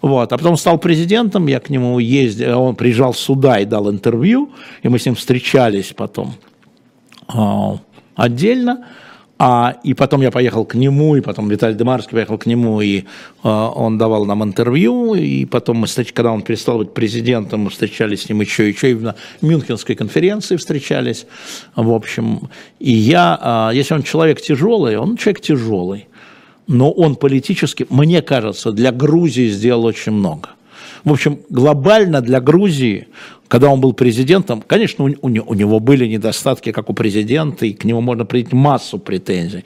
Вот. 0.02 0.32
А 0.32 0.38
потом 0.38 0.56
стал 0.56 0.78
президентом, 0.78 1.46
я 1.46 1.60
к 1.60 1.68
нему 1.68 1.98
ездил, 1.98 2.60
он 2.60 2.76
приезжал 2.76 3.12
сюда 3.12 3.60
и 3.60 3.64
дал 3.64 3.90
интервью, 3.90 4.50
и 4.82 4.88
мы 4.88 4.98
с 4.98 5.06
ним 5.06 5.14
встречались 5.14 5.92
потом 5.94 6.34
а, 7.28 7.78
отдельно. 8.14 8.86
А, 9.38 9.76
и 9.84 9.92
потом 9.92 10.22
я 10.22 10.30
поехал 10.30 10.64
к 10.64 10.74
нему, 10.74 11.14
и 11.14 11.20
потом 11.20 11.48
Виталий 11.50 11.76
Демарский 11.76 12.12
поехал 12.12 12.38
к 12.38 12.46
нему, 12.46 12.80
и 12.80 13.00
э, 13.00 13.02
он 13.42 13.98
давал 13.98 14.24
нам 14.24 14.42
интервью, 14.42 15.14
и 15.14 15.44
потом 15.44 15.76
мы, 15.76 15.86
когда 16.14 16.32
он 16.32 16.40
перестал 16.40 16.78
быть 16.78 16.94
президентом, 16.94 17.60
мы 17.60 17.70
встречались 17.70 18.22
с 18.22 18.28
ним 18.30 18.40
еще, 18.40 18.66
еще 18.66 18.92
и 18.92 18.94
на 18.94 19.14
Мюнхенской 19.42 19.94
конференции 19.94 20.56
встречались, 20.56 21.26
в 21.74 21.92
общем. 21.92 22.48
И 22.78 22.92
я, 22.92 23.70
э, 23.72 23.76
если 23.76 23.92
он 23.92 24.02
человек 24.04 24.40
тяжелый, 24.40 24.96
он 24.96 25.18
человек 25.18 25.42
тяжелый, 25.42 26.08
но 26.66 26.90
он 26.90 27.14
политически, 27.16 27.86
мне 27.90 28.22
кажется, 28.22 28.72
для 28.72 28.90
Грузии 28.90 29.48
сделал 29.48 29.84
очень 29.84 30.12
много. 30.12 30.48
В 31.04 31.12
общем, 31.12 31.40
глобально 31.50 32.22
для 32.22 32.40
Грузии 32.40 33.06
когда 33.48 33.68
он 33.68 33.80
был 33.80 33.92
президентом, 33.92 34.62
конечно, 34.66 35.04
у, 35.04 35.08
у, 35.22 35.28
него 35.54 35.80
были 35.80 36.06
недостатки, 36.06 36.72
как 36.72 36.90
у 36.90 36.94
президента, 36.94 37.66
и 37.66 37.72
к 37.72 37.84
нему 37.84 38.00
можно 38.00 38.24
прийти 38.24 38.54
массу 38.54 38.98
претензий. 38.98 39.64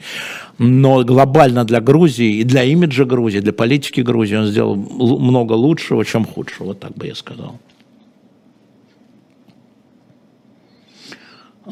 Но 0.59 1.03
глобально 1.05 1.65
для 1.65 1.81
Грузии 1.81 2.41
и 2.41 2.45
для 2.45 2.65
имиджа 2.65 3.05
Грузии, 3.05 3.41
для 3.41 3.53
политики 3.53 4.01
Грузии 4.01 4.37
он 4.37 4.47
сделал 4.47 4.77
много 4.77 5.55
лучшего, 5.55 6.05
чем 6.05 6.25
худшего, 6.25 6.69
вот 6.69 6.81
так 6.81 6.93
бы 6.95 7.07
я 7.07 7.15
сказал. 7.15 7.59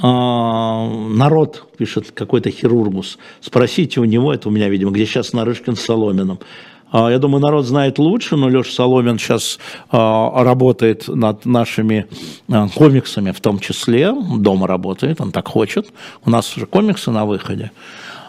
А, 0.01 0.89
народ, 1.11 1.67
пишет 1.77 2.13
какой-то 2.13 2.51
хирургус, 2.51 3.19
спросите 3.41 4.01
у 4.01 4.05
него, 4.05 4.33
это 4.33 4.49
у 4.49 4.53
меня, 4.53 4.69
видимо, 4.69 4.93
где 4.93 5.05
сейчас 5.05 5.33
Нарышкин 5.33 5.75
с 5.75 5.81
Соломиным, 5.81 6.39
а, 6.39 6.78
я 6.93 7.19
думаю, 7.19 7.43
народ 7.43 7.67
знает 7.67 7.99
лучше, 7.99 8.37
но 8.37 8.49
Леша 8.49 8.73
Соломин 8.73 9.19
сейчас 9.19 9.59
а, 9.91 10.43
работает 10.43 11.09
над 11.09 11.45
нашими 11.45 12.07
а, 12.49 12.69
комиксами 12.69 13.31
в 13.31 13.41
том 13.41 13.59
числе. 13.59 14.13
Дома 14.13 14.67
работает, 14.67 15.21
он 15.21 15.33
так 15.33 15.49
хочет. 15.49 15.93
У 16.25 16.31
нас 16.31 16.57
уже 16.57 16.67
комиксы 16.67 17.11
на 17.11 17.27
выходе. 17.27 17.71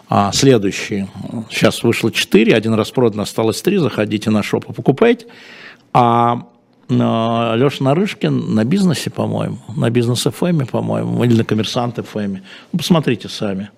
А 0.08 0.32
следующие. 0.32 1.08
Сейчас 1.50 1.84
вышло 1.84 2.10
4, 2.10 2.54
один 2.54 2.74
раз 2.74 2.90
продан, 2.90 3.20
осталось 3.20 3.62
3. 3.62 3.78
Заходите 3.78 4.30
на 4.30 4.42
шоп 4.42 4.68
и 4.68 4.72
покупайте. 4.72 5.26
А 5.92 6.46
Леша 6.88 7.84
Нарышкин 7.84 8.54
на 8.54 8.64
бизнесе, 8.64 9.10
по-моему, 9.10 9.58
на 9.76 9.90
бизнес 9.90 10.22
ФМ, 10.22 10.66
по-моему, 10.66 11.22
или 11.22 11.34
на 11.34 11.44
коммерсант 11.44 12.00
ФМ. 12.04 12.38
Ну, 12.72 12.78
посмотрите 12.78 13.28
сами. 13.28 13.70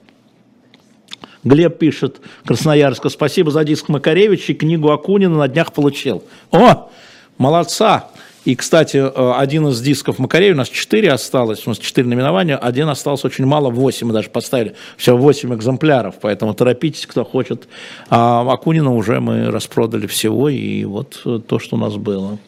Глеб 1.45 1.79
пишет, 1.79 2.21
Красноярска, 2.45 3.09
спасибо 3.09 3.51
за 3.51 3.65
диск 3.65 3.89
Макаревича 3.89 4.53
и 4.53 4.55
книгу 4.55 4.91
Акунина 4.91 5.37
на 5.37 5.49
днях 5.49 5.73
получил. 5.73 6.23
О, 6.51 6.91
молодца! 7.37 8.09
И, 8.45 8.57
кстати, 8.57 8.97
э, 8.97 9.33
один 9.39 9.69
из 9.69 9.81
дисков 9.81 10.19
Макаревича, 10.19 10.55
у 10.55 10.59
нас 10.59 10.69
четыре 10.69 11.13
осталось, 11.13 11.65
у 11.67 11.71
нас 11.71 11.79
четыре 11.79 12.09
номинования, 12.09 12.57
один 12.57 12.89
остался 12.89 13.29
очень 13.29 13.47
мало, 13.47 13.71
восемь 13.71 14.09
мы 14.09 14.13
даже 14.13 14.31
поставили, 14.31 14.75
всего 14.97 15.17
восемь 15.17 15.55
экземпляров, 15.55 16.17
поэтому 16.21 16.53
торопитесь, 16.53 17.07
кто 17.07 17.25
хочет. 17.25 17.69
А 18.11 18.41
Акунина 18.41 18.93
уже 18.95 19.21
мы 19.21 19.51
распродали 19.51 20.09
всего, 20.09 20.49
и 20.49 20.85
вот 20.85 21.23
э, 21.25 21.41
то, 21.47 21.61
что 21.61 21.77
у 21.77 21.79
нас 21.79 21.95
было. 21.95 22.39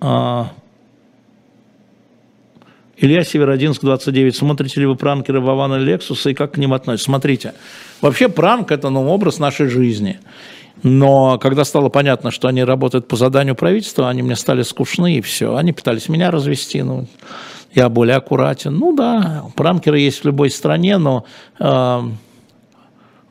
А, 0.00 0.52
Илья 3.02 3.24
Северодинск, 3.24 3.82
29. 3.82 4.36
Смотрите 4.36 4.78
ли 4.78 4.86
вы 4.86 4.94
пранкеры 4.94 5.40
Вована 5.40 5.74
Лексуса 5.74 6.30
и 6.30 6.34
как 6.34 6.52
к 6.52 6.56
ним 6.56 6.72
относитесь? 6.72 7.06
Смотрите, 7.06 7.52
вообще 8.00 8.28
пранк– 8.28 8.70
это 8.70 8.90
ну, 8.90 9.08
образ 9.08 9.40
нашей 9.40 9.66
жизни. 9.66 10.20
Но 10.84 11.36
когда 11.38 11.64
стало 11.64 11.88
понятно, 11.88 12.30
что 12.30 12.46
они 12.46 12.62
работают 12.62 13.08
по 13.08 13.16
заданию 13.16 13.56
правительства, 13.56 14.08
они 14.08 14.22
мне 14.22 14.36
стали 14.36 14.62
скучны, 14.62 15.16
и 15.16 15.20
все. 15.20 15.56
Они 15.56 15.72
пытались 15.72 16.08
меня 16.08 16.30
развести, 16.30 16.80
ну, 16.82 17.08
я 17.74 17.88
более 17.88 18.14
аккуратен. 18.14 18.78
Ну 18.78 18.94
да, 18.94 19.46
пранкеры 19.56 19.98
есть 19.98 20.20
в 20.20 20.24
любой 20.24 20.48
стране, 20.48 20.96
но 20.98 21.24
э, 21.58 22.00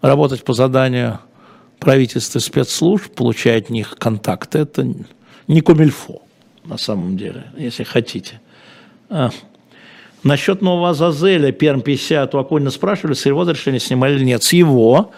работать 0.01 0.43
по 0.43 0.51
заданию 0.51 1.19
правительство 1.79 2.39
спецслужб, 2.39 3.15
получая 3.15 3.59
от 3.59 3.69
них 3.69 3.95
контакты. 3.97 4.59
Это 4.59 4.85
не 5.47 5.61
комильфо, 5.61 6.23
на 6.65 6.77
самом 6.77 7.15
деле, 7.15 7.45
если 7.55 7.85
хотите. 7.85 8.41
Насчет 10.23 10.61
нового 10.61 10.89
Азазеля, 10.89 11.51
Перм 11.51 11.81
50, 11.81 12.35
у 12.35 12.37
Акунина 12.37 12.71
спрашивали, 12.71 13.13
с 13.13 13.25
его 13.25 13.41
разрешения 13.41 13.79
снимали 13.79 14.15
или 14.15 14.23
нет. 14.23 14.43
С 14.43 14.53
его. 14.53 15.11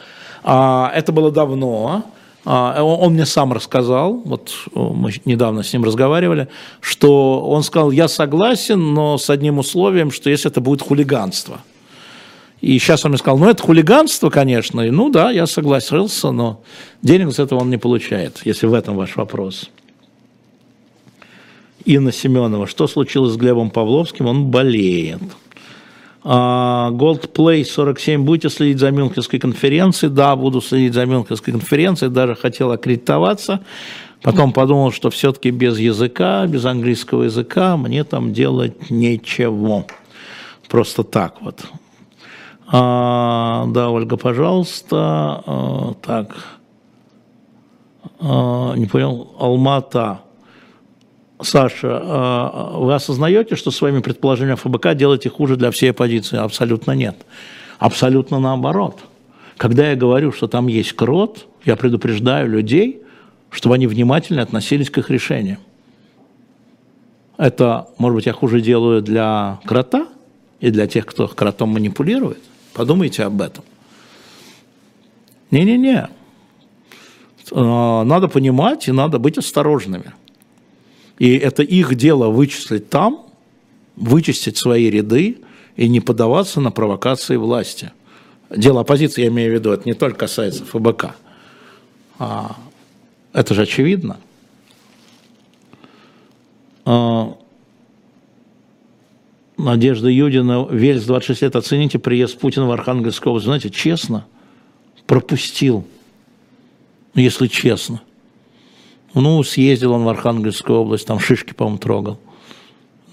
А, 0.44 0.92
это 0.96 1.12
было 1.12 1.32
давно. 1.32 2.04
А, 2.46 2.82
он 2.84 3.14
мне 3.14 3.26
сам 3.26 3.54
рассказал, 3.54 4.22
вот 4.26 4.52
мы 4.74 5.12
недавно 5.26 5.64
с 5.64 5.72
ним 5.74 5.84
разговаривали, 5.84 6.48
что 6.82 7.42
он 7.42 7.64
сказал, 7.64 7.92
я 7.92 8.08
согласен, 8.08 8.94
но 8.94 9.18
с 9.18 9.30
одним 9.30 9.60
условием, 9.60 10.12
что 10.12 10.30
если 10.30 10.50
это 10.52 10.62
будет 10.62 10.82
хулиганство– 10.82 11.62
и 12.64 12.80
сейчас 12.80 13.04
он 13.04 13.12
мне 13.12 13.18
сказал, 13.18 13.40
ну 13.40 13.50
это 13.50 13.62
хулиганство, 13.62 14.30
конечно. 14.30 14.80
И, 14.80 14.90
ну 14.90 15.10
да, 15.10 15.32
я 15.32 15.48
согласился, 15.48 16.32
но 16.32 16.62
денег 17.02 17.34
с 17.34 17.40
этого 17.40 17.60
он 17.60 17.70
не 17.70 17.76
получает, 17.76 18.40
если 18.46 18.68
в 18.68 18.74
этом 18.74 18.96
ваш 18.96 19.18
вопрос. 19.18 19.70
Инна 21.86 22.12
Семенова, 22.12 22.68
что 22.68 22.88
случилось 22.88 23.34
с 23.34 23.38
Глебом 23.38 23.70
Павловским? 23.70 24.26
Он 24.28 24.48
болеет. 24.48 25.22
А, 26.24 26.90
Gold 26.92 27.32
Play 27.34 27.66
47, 27.66 28.24
будете 28.24 28.50
следить 28.50 28.80
за 28.80 28.92
Мюнхенской 28.92 29.40
конференцией? 29.40 30.12
Да, 30.12 30.36
буду 30.36 30.62
следить 30.62 30.94
за 30.94 31.06
Мюнхенской 31.06 31.52
конференцией, 31.54 32.12
даже 32.12 32.36
хотел 32.36 32.72
аккредитоваться. 32.72 33.62
Потом 34.22 34.54
подумал, 34.54 34.94
что 34.94 35.10
все-таки 35.10 35.52
без 35.52 35.78
языка, 35.78 36.48
без 36.48 36.64
английского 36.64 37.24
языка 37.24 37.76
мне 37.76 38.06
там 38.06 38.32
делать 38.32 38.90
нечего. 38.90 39.86
Просто 40.70 41.04
так 41.04 41.42
вот. 41.42 41.60
А, 42.68 43.66
да, 43.68 43.90
Ольга, 43.90 44.16
пожалуйста. 44.16 44.98
А, 45.46 45.94
так. 46.02 46.36
А, 48.22 48.74
не 48.76 48.86
понял. 48.86 49.36
Алмата. 49.38 50.22
Саша, 51.42 52.00
а, 52.02 52.78
вы 52.78 52.94
осознаете, 52.94 53.56
что 53.56 53.72
своими 53.72 54.00
предположениями 54.00 54.56
ФБК 54.56 54.94
делаете 54.96 55.30
хуже 55.30 55.56
для 55.58 55.72
всей 55.72 55.92
оппозиции? 55.92 56.38
Абсолютно 56.38 56.92
нет. 56.92 57.26
Абсолютно 57.80 58.40
наоборот. 58.40 59.00
Когда 59.58 59.90
я 59.90 59.96
говорю, 59.96 60.32
что 60.32 60.48
там 60.48 60.68
есть 60.68 60.94
крот, 60.94 61.48
я 61.66 61.76
предупреждаю 61.76 62.50
людей, 62.50 63.02
чтобы 63.50 63.76
они 63.76 63.88
внимательно 63.88 64.42
относились 64.42 64.90
к 64.90 64.98
их 64.98 65.10
решениям. 65.10 65.60
Это, 67.38 67.88
может 67.98 68.16
быть, 68.16 68.26
я 68.26 68.34
хуже 68.34 68.62
делаю 68.62 69.02
для 69.02 69.60
крота 69.66 70.08
и 70.60 70.70
для 70.70 70.88
тех, 70.88 71.06
кто 71.06 71.28
кротом 71.28 71.70
манипулирует. 71.70 72.40
Подумайте 72.74 73.24
об 73.24 73.42
этом. 73.42 73.64
Не-не-не. 75.52 76.10
А, 77.52 78.04
надо 78.04 78.28
понимать 78.28 78.88
и 78.88 78.92
надо 78.92 79.20
быть 79.20 79.38
осторожными. 79.38 80.14
И 81.20 81.36
это 81.38 81.64
их 81.64 81.96
дело 81.96 82.30
вычислить 82.30 82.90
там, 82.90 83.26
вычистить 83.96 84.58
свои 84.58 84.90
ряды 84.90 85.38
и 85.76 85.88
не 85.88 86.00
поддаваться 86.00 86.60
на 86.60 86.72
провокации 86.72 87.38
власти. 87.38 87.92
Дело 88.50 88.82
оппозиции, 88.82 89.22
я 89.22 89.28
имею 89.28 89.52
в 89.52 89.54
виду, 89.56 89.72
это 89.72 89.84
не 89.86 89.94
только 89.94 90.20
касается 90.20 90.66
ФБК. 90.66 91.16
А, 92.20 92.56
это 93.32 93.54
же 93.54 93.64
очевидно. 93.64 94.18
А, 96.86 97.36
Надежда 99.58 100.10
Юдина, 100.10 100.68
Вельс, 100.70 101.06
26 101.06 101.42
лет, 101.44 101.56
оцените 101.56 102.00
приезд 102.00 102.38
Путина 102.38 102.68
в 102.68 102.72
Архангельскую 102.72 103.32
область. 103.32 103.46
Знаете, 103.46 103.70
честно, 103.70 104.26
пропустил, 105.06 105.88
если 107.14 107.48
честно. 107.48 108.02
Ну, 109.14 109.44
съездил 109.44 109.94
он 109.94 110.04
в 110.04 110.10
Архангельскую 110.10 110.80
область, 110.80 111.06
там 111.06 111.20
шишки, 111.20 111.54
по-моему, 111.54 111.78
трогал. 111.78 112.20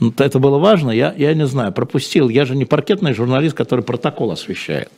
Ну, 0.01 0.14
это 0.16 0.38
было 0.38 0.59
важно, 0.59 0.90
я, 0.90 1.14
я 1.16 1.34
не 1.34 1.46
знаю, 1.46 1.72
пропустил. 1.72 2.30
Я 2.30 2.46
же 2.46 2.57
не 2.57 2.64
паркетный 2.64 3.12
журналист, 3.12 3.55
который 3.55 3.84
протокол 3.84 4.30
освещает. 4.30 4.90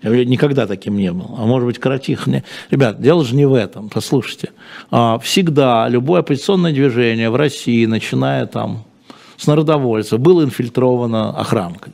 Я 0.00 0.24
никогда 0.24 0.68
таким 0.68 0.96
не 0.96 1.10
был. 1.10 1.34
А 1.36 1.44
может 1.44 1.66
быть, 1.66 1.78
Каратих... 1.78 2.28
Не... 2.28 2.44
Ребят, 2.70 3.00
дело 3.00 3.24
же 3.24 3.34
не 3.34 3.46
в 3.46 3.54
этом, 3.54 3.88
послушайте. 3.88 4.50
А, 4.92 5.18
всегда 5.18 5.88
любое 5.88 6.20
оппозиционное 6.20 6.72
движение 6.72 7.30
в 7.30 7.36
России, 7.36 7.84
начиная 7.84 8.46
там 8.46 8.84
с 9.36 9.48
народовольцев, 9.48 10.20
было 10.20 10.44
инфильтровано 10.44 11.36
охранкой. 11.36 11.92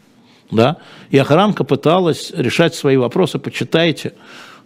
Да? 0.51 0.77
И 1.11 1.17
охранка 1.17 1.65
пыталась 1.65 2.31
решать 2.37 2.75
свои 2.75 2.99
вопросы, 2.99 3.39
почитайте, 3.39 4.13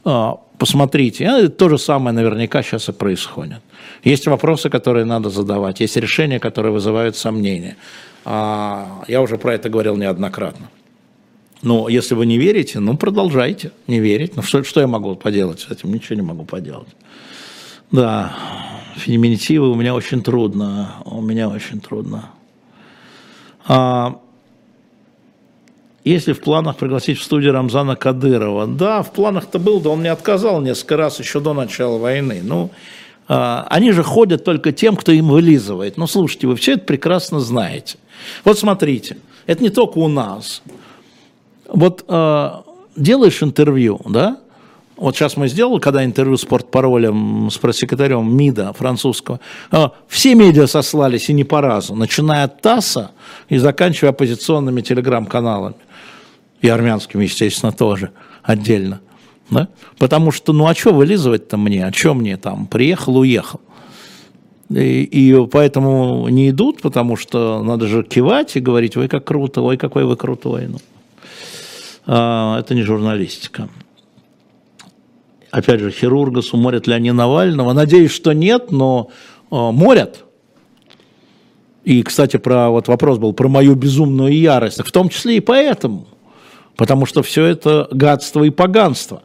а, 0.04 0.40
посмотрите. 0.58 1.44
И 1.44 1.48
то 1.48 1.68
же 1.68 1.78
самое 1.78 2.14
наверняка 2.16 2.64
сейчас 2.64 2.88
и 2.88 2.92
происходит. 2.92 3.60
Есть 4.04 4.26
вопросы, 4.26 4.70
которые 4.70 5.04
надо 5.04 5.30
задавать, 5.30 5.80
есть 5.80 5.96
решения, 5.96 6.38
которые 6.38 6.72
вызывают 6.72 7.16
сомнения. 7.16 7.76
А, 8.24 9.04
я 9.08 9.20
уже 9.20 9.38
про 9.38 9.54
это 9.54 9.68
говорил 9.68 9.96
неоднократно. 9.96 10.68
Но 11.62 11.88
если 11.88 12.14
вы 12.14 12.26
не 12.26 12.38
верите, 12.38 12.78
ну 12.78 12.96
продолжайте 12.96 13.72
не 13.86 13.98
верить. 13.98 14.36
Ну 14.36 14.42
что, 14.42 14.62
что 14.62 14.80
я 14.80 14.86
могу 14.86 15.16
поделать 15.16 15.60
с 15.60 15.70
этим? 15.70 15.92
Ничего 15.92 16.16
не 16.16 16.22
могу 16.22 16.44
поделать. 16.44 16.88
Да, 17.90 18.36
феминитивы 18.96 19.70
у 19.70 19.74
меня 19.74 19.94
очень 19.94 20.22
трудно. 20.22 20.96
У 21.04 21.20
меня 21.20 21.48
очень 21.48 21.80
трудно. 21.80 22.30
А, 23.66 24.20
если 26.04 26.32
в 26.32 26.40
планах 26.40 26.76
пригласить 26.76 27.18
в 27.18 27.22
студию 27.22 27.52
Рамзана 27.52 27.96
Кадырова? 27.96 28.66
Да, 28.66 29.02
в 29.02 29.12
планах-то 29.12 29.58
был, 29.58 29.80
да 29.80 29.90
он 29.90 30.00
мне 30.00 30.12
отказал 30.12 30.60
несколько 30.60 30.96
раз 30.96 31.18
еще 31.18 31.40
до 31.40 31.54
начала 31.54 31.98
войны. 31.98 32.40
Ну, 32.42 32.70
они 33.28 33.92
же 33.92 34.02
ходят 34.02 34.44
только 34.44 34.72
тем, 34.72 34.96
кто 34.96 35.12
им 35.12 35.28
вылизывает. 35.28 35.96
Ну, 35.96 36.06
слушайте, 36.06 36.46
вы 36.46 36.56
все 36.56 36.72
это 36.72 36.84
прекрасно 36.84 37.40
знаете. 37.40 37.98
Вот 38.44 38.58
смотрите, 38.58 39.18
это 39.46 39.62
не 39.62 39.70
только 39.70 39.98
у 39.98 40.08
нас. 40.08 40.62
Вот 41.68 42.04
а, 42.08 42.64
делаешь 42.96 43.42
интервью, 43.42 44.00
да, 44.06 44.38
вот 44.96 45.14
сейчас 45.14 45.36
мы 45.36 45.46
сделали, 45.48 45.78
когда 45.78 46.04
интервью 46.04 46.36
с 46.36 46.44
портпаролем, 46.44 47.50
с 47.50 47.58
пресс-секретарем 47.58 48.36
МИДа 48.36 48.72
французского, 48.72 49.38
а, 49.70 49.92
все 50.08 50.34
медиа 50.34 50.66
сослались 50.66 51.28
и 51.28 51.32
не 51.32 51.44
по 51.44 51.60
разу, 51.60 51.94
начиная 51.94 52.44
от 52.44 52.60
ТАССа 52.60 53.12
и 53.48 53.58
заканчивая 53.58 54.10
оппозиционными 54.10 54.80
телеграм-каналами. 54.80 55.76
И 56.60 56.68
армянскими, 56.68 57.22
естественно, 57.22 57.70
тоже 57.70 58.10
отдельно. 58.42 59.00
Да? 59.50 59.68
Потому 59.98 60.30
что, 60.30 60.52
ну 60.52 60.66
а 60.66 60.74
что 60.74 60.92
вылизывать-то 60.92 61.56
мне? 61.56 61.86
А 61.86 61.92
что 61.92 62.14
мне 62.14 62.36
там? 62.36 62.66
Приехал, 62.66 63.18
уехал. 63.18 63.60
И, 64.70 65.02
и 65.02 65.46
поэтому 65.46 66.28
не 66.28 66.50
идут, 66.50 66.82
потому 66.82 67.16
что 67.16 67.62
надо 67.62 67.86
же 67.86 68.02
кивать 68.02 68.56
и 68.56 68.60
говорить, 68.60 68.96
ой, 68.96 69.08
как 69.08 69.24
круто, 69.24 69.62
ой, 69.62 69.78
какой 69.78 70.04
вы 70.04 70.16
крутой. 70.16 70.66
Ну, 70.68 70.78
а, 72.06 72.60
это 72.60 72.74
не 72.74 72.82
журналистика 72.82 73.68
опять 75.50 75.80
же, 75.80 75.90
хирургасу, 75.90 76.56
морят 76.56 76.86
ли 76.86 76.94
они 76.94 77.12
Навального. 77.12 77.72
Надеюсь, 77.72 78.10
что 78.10 78.32
нет, 78.32 78.70
но 78.70 79.10
э, 79.50 79.54
морят. 79.54 80.24
И, 81.84 82.02
кстати, 82.02 82.36
про 82.36 82.70
вот 82.70 82.88
вопрос 82.88 83.18
был 83.18 83.32
про 83.32 83.48
мою 83.48 83.74
безумную 83.74 84.38
ярость. 84.38 84.82
В 84.84 84.92
том 84.92 85.08
числе 85.08 85.38
и 85.38 85.40
поэтому. 85.40 86.06
Потому 86.76 87.06
что 87.06 87.22
все 87.22 87.44
это 87.44 87.88
гадство 87.90 88.44
и 88.44 88.50
поганство. 88.50 89.22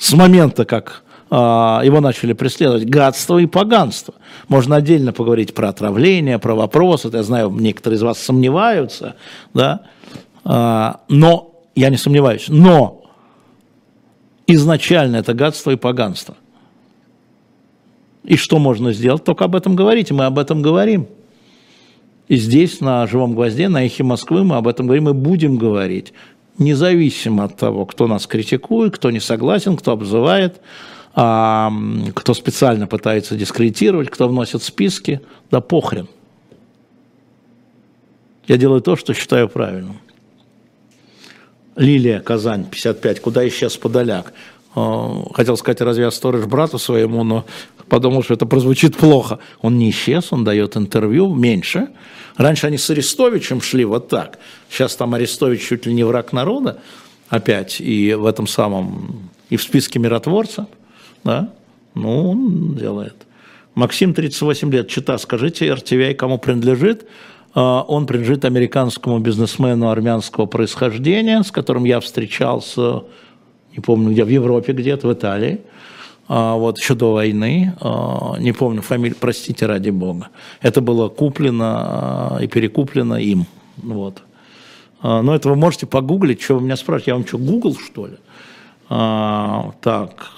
С 0.00 0.14
момента, 0.14 0.64
как 0.64 1.02
э, 1.30 1.34
его 1.34 2.00
начали 2.00 2.32
преследовать, 2.32 2.86
гадство 2.86 3.36
и 3.36 3.44
поганство. 3.44 4.14
Можно 4.48 4.76
отдельно 4.76 5.12
поговорить 5.12 5.52
про 5.52 5.68
отравление, 5.68 6.38
про 6.38 6.54
вопросы. 6.54 7.10
Я 7.12 7.22
знаю, 7.22 7.50
некоторые 7.50 7.98
из 7.98 8.02
вас 8.02 8.18
сомневаются, 8.18 9.16
да. 9.52 9.82
Э, 10.42 10.94
но, 11.08 11.52
я 11.74 11.90
не 11.90 11.98
сомневаюсь, 11.98 12.46
но 12.48 13.02
изначально 14.46 15.16
это 15.16 15.34
гадство 15.34 15.70
и 15.70 15.76
поганство. 15.76 16.34
И 18.24 18.36
что 18.36 18.58
можно 18.58 18.94
сделать? 18.94 19.22
Только 19.22 19.44
об 19.44 19.54
этом 19.54 19.76
говорить, 19.76 20.10
мы 20.10 20.24
об 20.24 20.38
этом 20.38 20.62
говорим. 20.62 21.08
И 22.26 22.36
здесь, 22.36 22.80
на 22.80 23.06
«Живом 23.06 23.34
гвозде», 23.34 23.68
на 23.68 23.84
«Эхе 23.84 24.02
Москвы» 24.02 24.44
мы 24.44 24.56
об 24.56 24.66
этом 24.66 24.86
говорим 24.86 25.10
и 25.10 25.12
будем 25.12 25.58
говорить, 25.58 26.14
независимо 26.58 27.44
от 27.44 27.56
того, 27.56 27.86
кто 27.86 28.06
нас 28.06 28.26
критикует, 28.26 28.94
кто 28.94 29.10
не 29.10 29.20
согласен, 29.20 29.76
кто 29.76 29.92
обзывает, 29.92 30.60
а, 31.14 31.72
кто 32.14 32.34
специально 32.34 32.86
пытается 32.86 33.36
дискредитировать, 33.36 34.10
кто 34.10 34.28
вносит 34.28 34.62
списки, 34.62 35.20
да 35.50 35.60
похрен. 35.60 36.08
Я 38.46 38.56
делаю 38.56 38.80
то, 38.80 38.96
что 38.96 39.14
считаю 39.14 39.48
правильным. 39.48 40.00
Лилия, 41.76 42.20
Казань, 42.20 42.64
55, 42.64 43.20
куда 43.20 43.46
исчез 43.48 43.76
Подоляк? 43.76 44.32
А, 44.74 45.24
хотел 45.34 45.56
сказать, 45.56 45.80
разве 45.80 46.04
я 46.04 46.10
сторож 46.10 46.46
брату 46.46 46.78
своему, 46.78 47.24
но 47.24 47.44
подумал, 47.88 48.22
что 48.22 48.34
это 48.34 48.46
прозвучит 48.46 48.96
плохо. 48.96 49.38
Он 49.60 49.78
не 49.78 49.90
исчез, 49.90 50.32
он 50.32 50.44
дает 50.44 50.76
интервью 50.76 51.34
меньше. 51.34 51.88
Раньше 52.36 52.66
они 52.66 52.78
с 52.78 52.88
Арестовичем 52.90 53.60
шли 53.60 53.84
вот 53.84 54.08
так. 54.08 54.38
Сейчас 54.70 54.96
там 54.96 55.14
Арестович 55.14 55.60
чуть 55.60 55.86
ли 55.86 55.92
не 55.92 56.04
враг 56.04 56.32
народа 56.32 56.80
опять, 57.28 57.80
и 57.80 58.14
в 58.14 58.26
этом 58.26 58.46
самом, 58.46 59.30
и 59.50 59.56
в 59.56 59.62
списке 59.62 59.98
миротворца. 59.98 60.66
Да? 61.24 61.52
Ну, 61.94 62.30
он 62.30 62.74
делает. 62.74 63.14
Максим, 63.74 64.14
38 64.14 64.70
лет, 64.72 64.88
чита, 64.88 65.18
скажите, 65.18 65.66
RTVI 65.68 66.14
кому 66.14 66.38
принадлежит? 66.38 67.06
А, 67.54 67.82
он 67.82 68.06
принадлежит 68.06 68.44
американскому 68.44 69.18
бизнесмену 69.18 69.90
армянского 69.90 70.46
происхождения, 70.46 71.42
с 71.42 71.50
которым 71.50 71.84
я 71.84 72.00
встречался, 72.00 73.02
не 73.72 73.80
помню 73.80 74.12
где, 74.12 74.24
в 74.24 74.28
Европе 74.28 74.72
где-то, 74.72 75.08
в 75.08 75.12
Италии. 75.12 75.60
А, 76.28 76.54
вот 76.54 76.78
еще 76.78 76.94
до 76.94 77.12
войны, 77.12 77.74
а, 77.80 78.36
не 78.38 78.52
помню 78.52 78.82
фамилию, 78.82 79.16
простите 79.18 79.66
ради 79.66 79.90
бога. 79.90 80.28
Это 80.60 80.80
было 80.80 81.08
куплено 81.08 82.38
и 82.40 82.46
перекуплено 82.46 83.18
им. 83.18 83.46
Вот. 83.76 84.22
Но 85.02 85.34
это 85.34 85.48
вы 85.48 85.56
можете 85.56 85.86
погуглить, 85.86 86.42
что 86.42 86.56
вы 86.56 86.60
меня 86.60 86.76
спрашиваете, 86.76 87.10
я 87.12 87.14
вам 87.14 87.26
что, 87.26 87.38
Google 87.38 87.74
что 87.74 88.06
ли? 88.06 88.16
Так, 89.80 90.30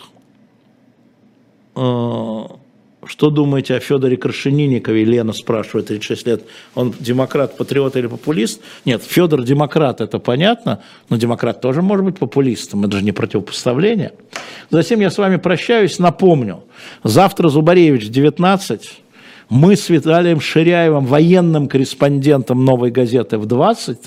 что 3.06 3.30
думаете 3.30 3.74
о 3.74 3.80
Федоре 3.80 4.16
Крашенинникове? 4.16 5.04
Лена 5.04 5.32
спрашивает, 5.32 5.88
36 5.88 6.26
лет. 6.26 6.44
Он 6.74 6.94
демократ, 6.98 7.56
патриот 7.56 7.96
или 7.96 8.06
популист? 8.06 8.60
Нет, 8.84 9.02
Федор 9.02 9.42
демократ, 9.42 10.00
это 10.00 10.18
понятно, 10.20 10.82
но 11.08 11.16
демократ 11.16 11.60
тоже 11.60 11.82
может 11.82 12.04
быть 12.04 12.18
популистом, 12.18 12.84
это 12.84 12.98
же 12.98 13.04
не 13.04 13.12
противопоставление. 13.12 14.12
Затем 14.70 15.00
я 15.00 15.10
с 15.10 15.18
вами 15.18 15.36
прощаюсь, 15.36 15.98
напомню. 15.98 16.62
Завтра 17.02 17.48
Зубаревич 17.48 18.08
19, 18.08 19.02
мы 19.48 19.76
с 19.76 19.88
Виталием 19.88 20.40
Ширяевым, 20.40 21.04
военным 21.04 21.68
корреспондентом 21.68 22.64
«Новой 22.64 22.90
газеты» 22.90 23.36
в 23.36 23.46
20, 23.46 23.98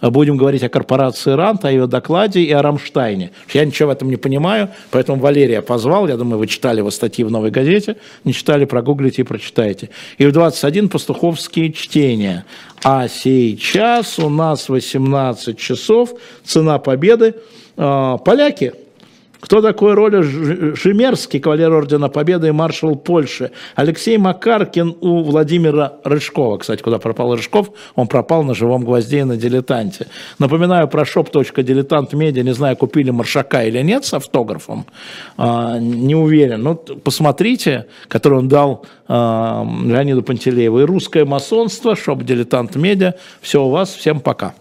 будем 0.00 0.36
говорить 0.36 0.62
о 0.62 0.68
корпорации 0.68 1.32
РАНТ, 1.32 1.64
о 1.64 1.70
ее 1.70 1.86
докладе 1.86 2.42
и 2.42 2.52
о 2.52 2.62
Рамштайне. 2.62 3.32
Я 3.52 3.64
ничего 3.64 3.88
в 3.88 3.92
этом 3.92 4.10
не 4.10 4.16
понимаю, 4.16 4.70
поэтому 4.90 5.20
Валерия 5.20 5.62
позвал, 5.62 6.08
я 6.08 6.16
думаю, 6.16 6.38
вы 6.38 6.46
читали 6.46 6.78
его 6.78 6.90
статьи 6.90 7.24
в 7.24 7.30
«Новой 7.30 7.50
газете», 7.50 7.96
не 8.24 8.32
читали, 8.32 8.64
прогуглите 8.64 9.22
и 9.22 9.24
прочитайте. 9.24 9.90
И 10.18 10.26
в 10.26 10.32
21 10.32 10.88
пастуховские 10.88 11.72
чтения. 11.72 12.44
А 12.82 13.08
сейчас 13.08 14.18
у 14.18 14.28
нас 14.28 14.68
18 14.68 15.58
часов, 15.58 16.14
цена 16.44 16.78
победы. 16.78 17.34
А, 17.76 18.18
поляки– 18.18 18.72
кто 19.40 19.60
такой 19.60 19.94
Роля 19.94 20.22
Жемерский, 20.22 21.40
кавалер 21.40 21.72
Ордена 21.72 22.08
Победы 22.08 22.48
и 22.48 22.52
маршал 22.52 22.96
Польши? 22.96 23.50
Алексей 23.74 24.16
Макаркин 24.18 24.96
у 25.00 25.22
Владимира 25.22 25.94
Рыжкова. 26.04 26.58
Кстати, 26.58 26.82
куда 26.82 26.98
пропал 26.98 27.34
Рыжков? 27.34 27.70
Он 27.94 28.06
пропал 28.08 28.42
на 28.42 28.54
живом 28.54 28.84
гвозде 28.84 29.20
и 29.20 29.24
на 29.24 29.36
дилетанте. 29.36 30.06
Напоминаю 30.38 30.88
про 30.88 31.02
shop.diletantmedia. 31.02 32.42
Не 32.42 32.54
знаю, 32.54 32.76
купили 32.76 33.10
Маршака 33.10 33.64
или 33.64 33.80
нет 33.82 34.04
с 34.04 34.14
автографом. 34.14 34.86
А, 35.36 35.78
не 35.78 36.14
уверен. 36.14 36.62
Ну, 36.62 36.74
посмотрите, 36.74 37.86
который 38.08 38.38
он 38.38 38.48
дал 38.48 38.86
а, 39.08 39.66
Леониду 39.84 40.22
Пантелееву. 40.22 40.80
И 40.80 40.84
русское 40.84 41.24
масонство, 41.24 41.92
shop. 41.92 43.14
Все 43.40 43.62
у 43.62 43.70
вас. 43.70 43.94
Всем 43.94 44.20
пока. 44.20 44.54